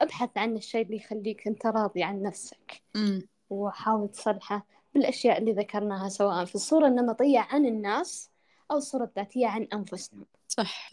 أبحث 0.00 0.30
عن 0.36 0.56
الشيء 0.56 0.86
اللي 0.86 0.96
يخليك 0.96 1.46
أنت 1.46 1.66
راضي 1.66 2.02
عن 2.02 2.22
نفسك. 2.22 2.82
مم. 2.94 3.28
وحاول 3.50 4.08
تصلحه 4.08 4.66
بالأشياء 4.94 5.38
اللي 5.38 5.52
ذكرناها 5.52 6.08
سواء 6.08 6.44
في 6.44 6.54
الصورة 6.54 6.86
النمطية 6.86 7.38
عن 7.38 7.66
الناس 7.66 8.30
أو 8.70 8.76
الصورة 8.76 9.04
الذاتية 9.04 9.46
عن 9.46 9.68
أنفسنا. 9.72 10.24
صح. 10.48 10.90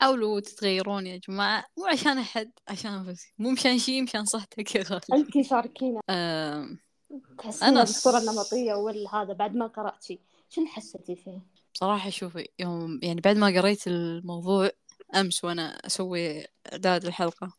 حاولوا 0.00 0.40
تتغيرون 0.40 1.06
يا 1.06 1.16
جماعة 1.28 1.64
مو 1.78 1.86
عشان 1.86 2.18
أحد 2.18 2.50
عشان 2.68 2.92
أنفسي 2.92 3.34
مو 3.38 3.50
مشان 3.50 3.78
شيء 3.78 4.02
مشان 4.02 4.24
صحتك 4.24 4.74
يا 4.74 4.82
غالي. 4.82 5.02
أنت 5.12 5.46
شاركينا 5.46 6.00
أه... 6.10 6.68
أنا 7.62 7.80
بالصورة 7.80 8.18
النمطية 8.18 8.74
ولا 8.74 9.14
هذا 9.14 9.32
بعد 9.32 9.54
ما 9.54 9.66
قرأت 9.66 10.02
شيء 10.02 10.20
شو 10.48 10.60
اللي 10.60 10.72
حسيتي 10.72 11.16
فيه؟ 11.16 11.40
بصراحة 11.74 12.10
شوفي 12.10 12.48
يوم 12.58 13.00
يعني 13.02 13.20
بعد 13.20 13.36
ما 13.36 13.46
قريت 13.46 13.86
الموضوع 13.86 14.70
أمس 15.14 15.44
وأنا 15.44 15.86
أسوي 15.86 16.44
إعداد 16.72 17.04
الحلقة. 17.04 17.52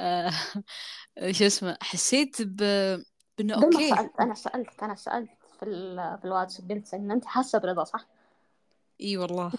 آه 0.00 0.30
شو 1.36 1.46
اسمه 1.46 1.76
حسيت 1.82 2.42
ب 2.42 2.56
بإنه 3.38 3.54
أوكي. 3.54 3.88
سألت 3.88 4.12
أنا 4.20 4.34
سألت 4.34 4.82
أنا 4.82 4.94
سألت 4.94 5.30
في 5.60 5.66
في 6.20 6.24
الواتساب 6.24 6.70
قلت 6.72 6.94
إن 6.94 7.10
أنت 7.10 7.24
حاسة 7.24 7.58
برضا 7.58 7.84
صح؟ 7.84 8.06
إي 9.00 9.16
والله. 9.16 9.52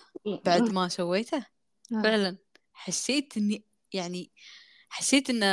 بعد 0.45 0.61
ما 0.61 0.87
سويته؟ 0.87 1.45
فعلا 1.89 2.37
حسيت 2.73 3.37
إني 3.37 3.65
يعني 3.93 4.31
حسيت 4.89 5.29
إن 5.29 5.43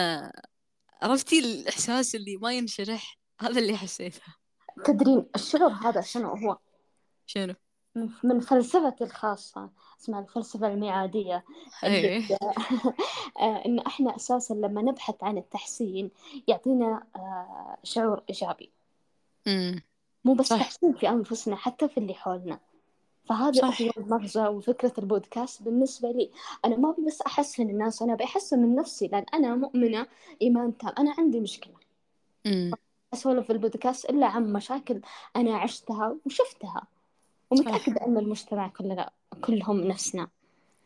عرفتي 1.03 1.39
الإحساس 1.39 2.15
اللي 2.15 2.37
ما 2.37 2.53
ينشرح 2.53 3.19
هذا 3.41 3.59
اللي 3.61 3.77
حسيته 3.77 4.21
تدرين 4.85 5.27
الشعور 5.35 5.73
هذا 5.73 6.01
شنو 6.01 6.29
هو؟ 6.29 6.59
شنو؟ 7.27 7.55
من 8.25 8.41
فلسفتي 8.41 9.05
الخاصة 9.05 9.71
اسمها 10.01 10.21
الفلسفة 10.21 10.67
الميعادية 10.67 11.45
أيه. 11.85 12.29
إن 13.67 13.79
إحنا 13.79 14.17
أساسا 14.17 14.55
لما 14.55 14.83
نبحث 14.83 15.15
عن 15.23 15.39
التحسين 15.39 16.11
يعطينا 16.49 17.07
آه، 17.17 17.79
شعور 17.83 18.23
إيجابي. 18.31 18.73
مو 20.25 20.35
بس 20.35 20.47
صح. 20.47 20.57
تحسين 20.57 20.93
في 20.93 21.09
أنفسنا 21.09 21.57
حتى 21.57 21.89
في 21.89 21.99
اللي 21.99 22.15
حولنا 22.15 22.61
فهذا 23.28 23.66
هو 23.66 23.90
المغزى 23.97 24.47
وفكرة 24.47 24.93
البودكاست 24.98 25.62
بالنسبة 25.62 26.11
لي. 26.11 26.31
أنا 26.65 26.77
ما 26.77 26.94
بس 27.07 27.23
أحسن 27.23 27.70
الناس 27.70 28.03
أنا 28.03 28.15
بحسن 28.15 28.59
من 28.59 28.74
نفسي 28.74 29.07
لأن 29.07 29.24
أنا 29.35 29.55
مؤمنة 29.55 30.07
إيمان 30.43 30.77
تام. 30.77 30.93
أنا 30.98 31.15
عندي 31.19 31.40
مشكلة. 31.40 31.74
أسولف 33.15 33.47
في 33.47 33.53
البودكاست 33.53 34.11
إلا 34.11 34.27
عن 34.27 34.53
مشاكل 34.53 35.01
أنا 35.36 35.57
عشتها 35.57 36.16
وشفتها. 36.27 36.82
ومتأكدة 37.51 38.07
أن 38.07 38.19
المجتمع 38.19 38.69
كله 38.69 39.07
كلهم 39.44 39.81
نفسنا. 39.81 40.28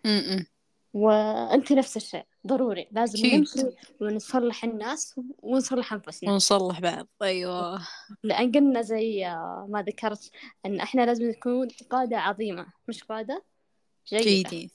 م-م. 0.04 0.46
وأنت 0.94 1.72
نفس 1.72 1.96
الشيء 1.96 2.24
ضروري 2.46 2.88
لازم. 2.92 3.26
نمشي 3.26 3.62
ونصلح 4.00 4.64
الناس 4.64 5.20
ونصلح 5.38 5.92
أنفسنا. 5.92 6.32
ونصلح 6.32 6.80
بعض. 6.80 7.06
أيوة. 7.22 7.80
لأن 8.22 8.52
قلنا 8.52 8.82
زي 8.82 9.24
ما 9.68 9.84
ذكرت 9.88 10.30
أن 10.66 10.80
إحنا 10.80 11.06
لازم 11.06 11.28
نكون 11.28 11.68
قادة 11.90 12.18
عظيمة 12.18 12.66
مش 12.88 13.04
قادة؟ 13.04 13.44
جيدة. 14.08 14.24
جيدين 14.24 14.70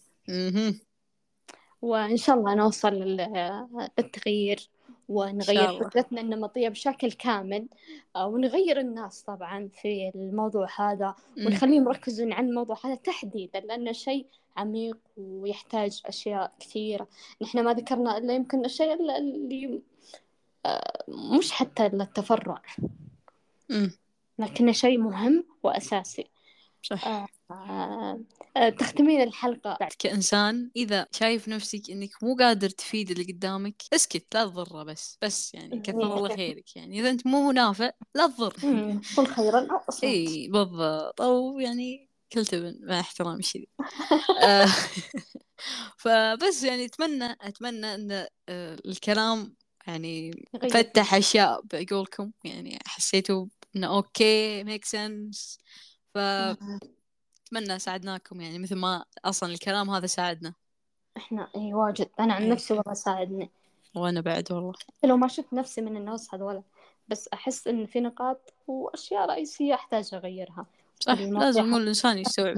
وإن 1.81 2.17
شاء 2.17 2.35
الله 2.35 2.55
نوصل 2.55 2.93
للتغيير 2.93 4.69
ونغير. 5.07 5.83
فكرتنا 5.83 6.21
النمطية 6.21 6.69
بشكل 6.69 7.11
كامل 7.11 7.67
آه، 8.15 8.27
ونغير 8.27 8.79
الناس 8.79 9.21
طبعا 9.21 9.69
في 9.73 10.11
الموضوع 10.15 10.67
هذا. 10.77 11.15
ونخليهم 11.37 11.87
يركزون 11.87 12.33
على 12.33 12.47
الموضوع 12.47 12.77
هذا 12.83 12.95
تحديدا 12.95 13.59
لأنه 13.59 13.91
شيء 13.91 14.27
عميق 14.57 14.98
ويحتاج 15.18 16.02
أشياء 16.06 16.53
كثيرة. 16.60 17.07
نحن 17.41 17.64
ما 17.64 17.73
ذكرنا 17.73 18.18
إلا 18.18 18.36
يمكن 18.36 18.65
الشيء 18.65 18.94
اللي 18.94 19.82
آه، 20.65 21.03
مش 21.07 21.52
حتى 21.52 21.90
للتفرع. 21.90 22.61
لكنه 24.40 24.72
شيء 24.72 24.98
مهم 24.98 25.45
وأساسي. 25.64 26.26
صح. 26.84 27.07
آه، 27.07 27.27
آه، 27.52 28.19
آه، 28.57 28.69
تختمين 28.69 29.22
الحلقة. 29.22 29.77
بعد 29.80 29.91
كإنسان 29.99 30.72
إذا 30.76 31.07
شايف 31.11 31.48
نفسك 31.48 31.90
إنك 31.90 32.10
مو 32.23 32.36
قادر 32.36 32.69
تفيد 32.69 33.11
اللي 33.11 33.23
قدامك 33.23 33.84
اسكت 33.94 34.36
لا 34.36 34.45
تضره 34.45 34.84
بس. 34.84 35.18
بس 35.22 35.53
يعني 35.53 35.80
كثر 35.80 36.03
الله 36.03 36.36
خيرك 36.36 36.76
يعني. 36.76 36.99
إذا 36.99 37.10
أنت 37.10 37.27
مو 37.27 37.52
نافع 37.52 37.91
لا 38.15 38.27
تضر. 38.27 38.53
قل 39.18 39.27
خيرا 39.27 39.60
أو 39.72 39.77
أصمت. 39.90 40.03
إي 40.03 40.48
بالضبط. 40.48 41.22
أو 41.22 41.60
يعني 41.60 42.10
كل 42.35 42.45
تبن 42.45 42.79
مع 42.81 42.99
احترامي 42.99 43.39
الشديد 43.39 43.69
آه، 44.43 44.67
فبس 46.01 46.63
يعني 46.63 46.85
أتمنى 46.85 47.37
أتمنى 47.41 47.95
أن 47.95 48.11
آه، 48.49 48.77
الكلام 48.85 49.55
يعني. 49.87 50.31
فتح 50.71 51.13
أشياء 51.13 51.61
بعقولكم 51.61 52.31
يعني 52.43 52.79
حسيتوا 52.85 53.45
إنه 53.75 53.87
okay 53.88 54.63
make 54.63 54.85
sense 54.85 55.57
فأتمنى 56.13 57.79
ساعدناكم. 57.79 58.41
يعني 58.41 58.59
مثل 58.59 58.75
ما 58.75 59.05
أصلا 59.25 59.51
الكلام 59.53 59.89
هذا 59.89 60.07
ساعدنا. 60.07 60.53
إحنا 61.17 61.49
اي 61.55 61.73
واجد. 61.73 62.09
أنا 62.19 62.33
عن 62.33 62.43
إيه. 62.43 62.51
نفسي 62.51 62.73
والله 62.73 62.93
ساعدني. 62.93 63.51
وأنا 63.95 64.21
بعد 64.21 64.51
والله. 64.51 64.73
لو 65.03 65.17
ما 65.17 65.27
شفت 65.27 65.53
نفسي 65.53 65.81
من 65.81 65.97
الناس 65.97 66.33
هذولا. 66.33 66.63
بس 67.07 67.27
أحس 67.33 67.67
إن 67.67 67.85
في 67.85 67.99
نقاط 67.99 68.53
وأشياء 68.67 69.29
رئيسية 69.29 69.73
أحتاج 69.73 70.13
أغيرها. 70.13 70.65
صح 70.99 71.19
لازم 71.19 71.65
مو 71.65 71.77
الإنسان 71.77 72.17
يستوعب. 72.17 72.57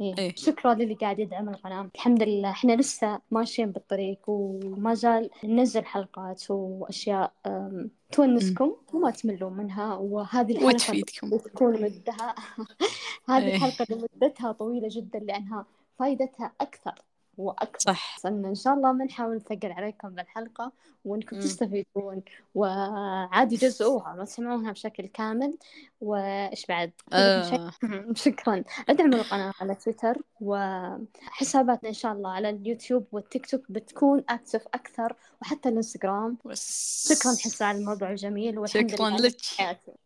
إيه. 0.00 0.18
إيه. 0.18 0.34
شكرا 0.36 0.74
للي 0.74 0.94
قاعد 0.94 1.18
يدعم 1.18 1.48
القناة. 1.48 1.90
الحمد 1.94 2.22
لله. 2.22 2.50
إحنا 2.50 2.72
لسه 2.72 3.20
ماشيين 3.30 3.70
بالطريق 3.72 4.18
وما 4.26 4.94
زال 4.94 5.30
ننزل 5.44 5.84
حلقات 5.84 6.50
وأشياء 6.50 7.32
أم، 7.46 7.90
تونسكم 8.12 8.76
وما 8.92 9.10
تملون 9.10 9.52
منها. 9.52 9.94
وهذه 9.94 10.52
الحلقة 10.52 10.66
وتفيدكم. 10.66 11.30
بتكون 11.30 11.82
مدتها 11.82 12.34
هذه 13.28 13.44
إيه. 13.46 13.56
الحلقة 13.56 13.86
اللي 13.90 14.08
مدتها 14.14 14.52
طويلة 14.52 14.88
جدا 14.90 15.18
لأنها 15.18 15.66
فائدتها 15.98 16.52
أكثر. 16.60 16.94
وأكثر 17.38 17.92
صح. 17.92 18.16
إن 18.26 18.44
إن 18.44 18.54
شاء 18.54 18.74
الله 18.74 18.92
ما 18.92 19.04
نحاول 19.04 19.36
نثقل 19.36 19.72
عليكم 19.72 20.08
بالحلقة 20.08 20.72
وإنكم 21.04 21.36
مم. 21.36 21.42
تستفيدون. 21.42 22.22
وعادي 22.54 23.56
جزئوها 23.56 24.14
ما 24.14 24.24
تسمعونها 24.24 24.72
بشكل 24.72 25.06
كامل. 25.06 25.58
وإيش 26.00 26.66
بعد؟ 26.66 26.92
آه. 27.12 27.72
شكرا. 28.14 28.64
ادعموا 28.88 29.18
القناة 29.18 29.52
على 29.60 29.74
تويتر. 29.74 30.18
وحساباتنا 30.40 31.88
إن 31.88 31.94
شاء 31.94 32.12
الله 32.12 32.30
على 32.30 32.50
اليوتيوب 32.50 33.06
والتيك 33.12 33.46
توك 33.46 33.60
بتكون 33.68 34.24
أكتف 34.28 34.62
أكثر 34.74 35.14
وحتى 35.42 35.68
الإنستغرام. 35.68 36.38
بس 36.44 37.08
شكرا 37.12 37.32
حسا 37.32 37.64
على 37.64 37.78
الموضوع 37.78 38.10
الجميل 38.10 38.58
والحمد 38.58 38.90
شكراً 38.90 39.10
لله 39.10 39.16
لك. 39.16 39.36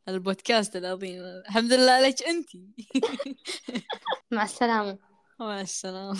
البودكاست 0.08 0.76
العظيم. 0.76 1.20
الحمد 1.22 1.72
لله 1.72 2.08
لك 2.08 2.22
أنتي. 2.22 2.62
مع 4.32 4.42
السلامة. 4.42 4.98
مع 5.40 5.60
السلامة. 5.60 6.18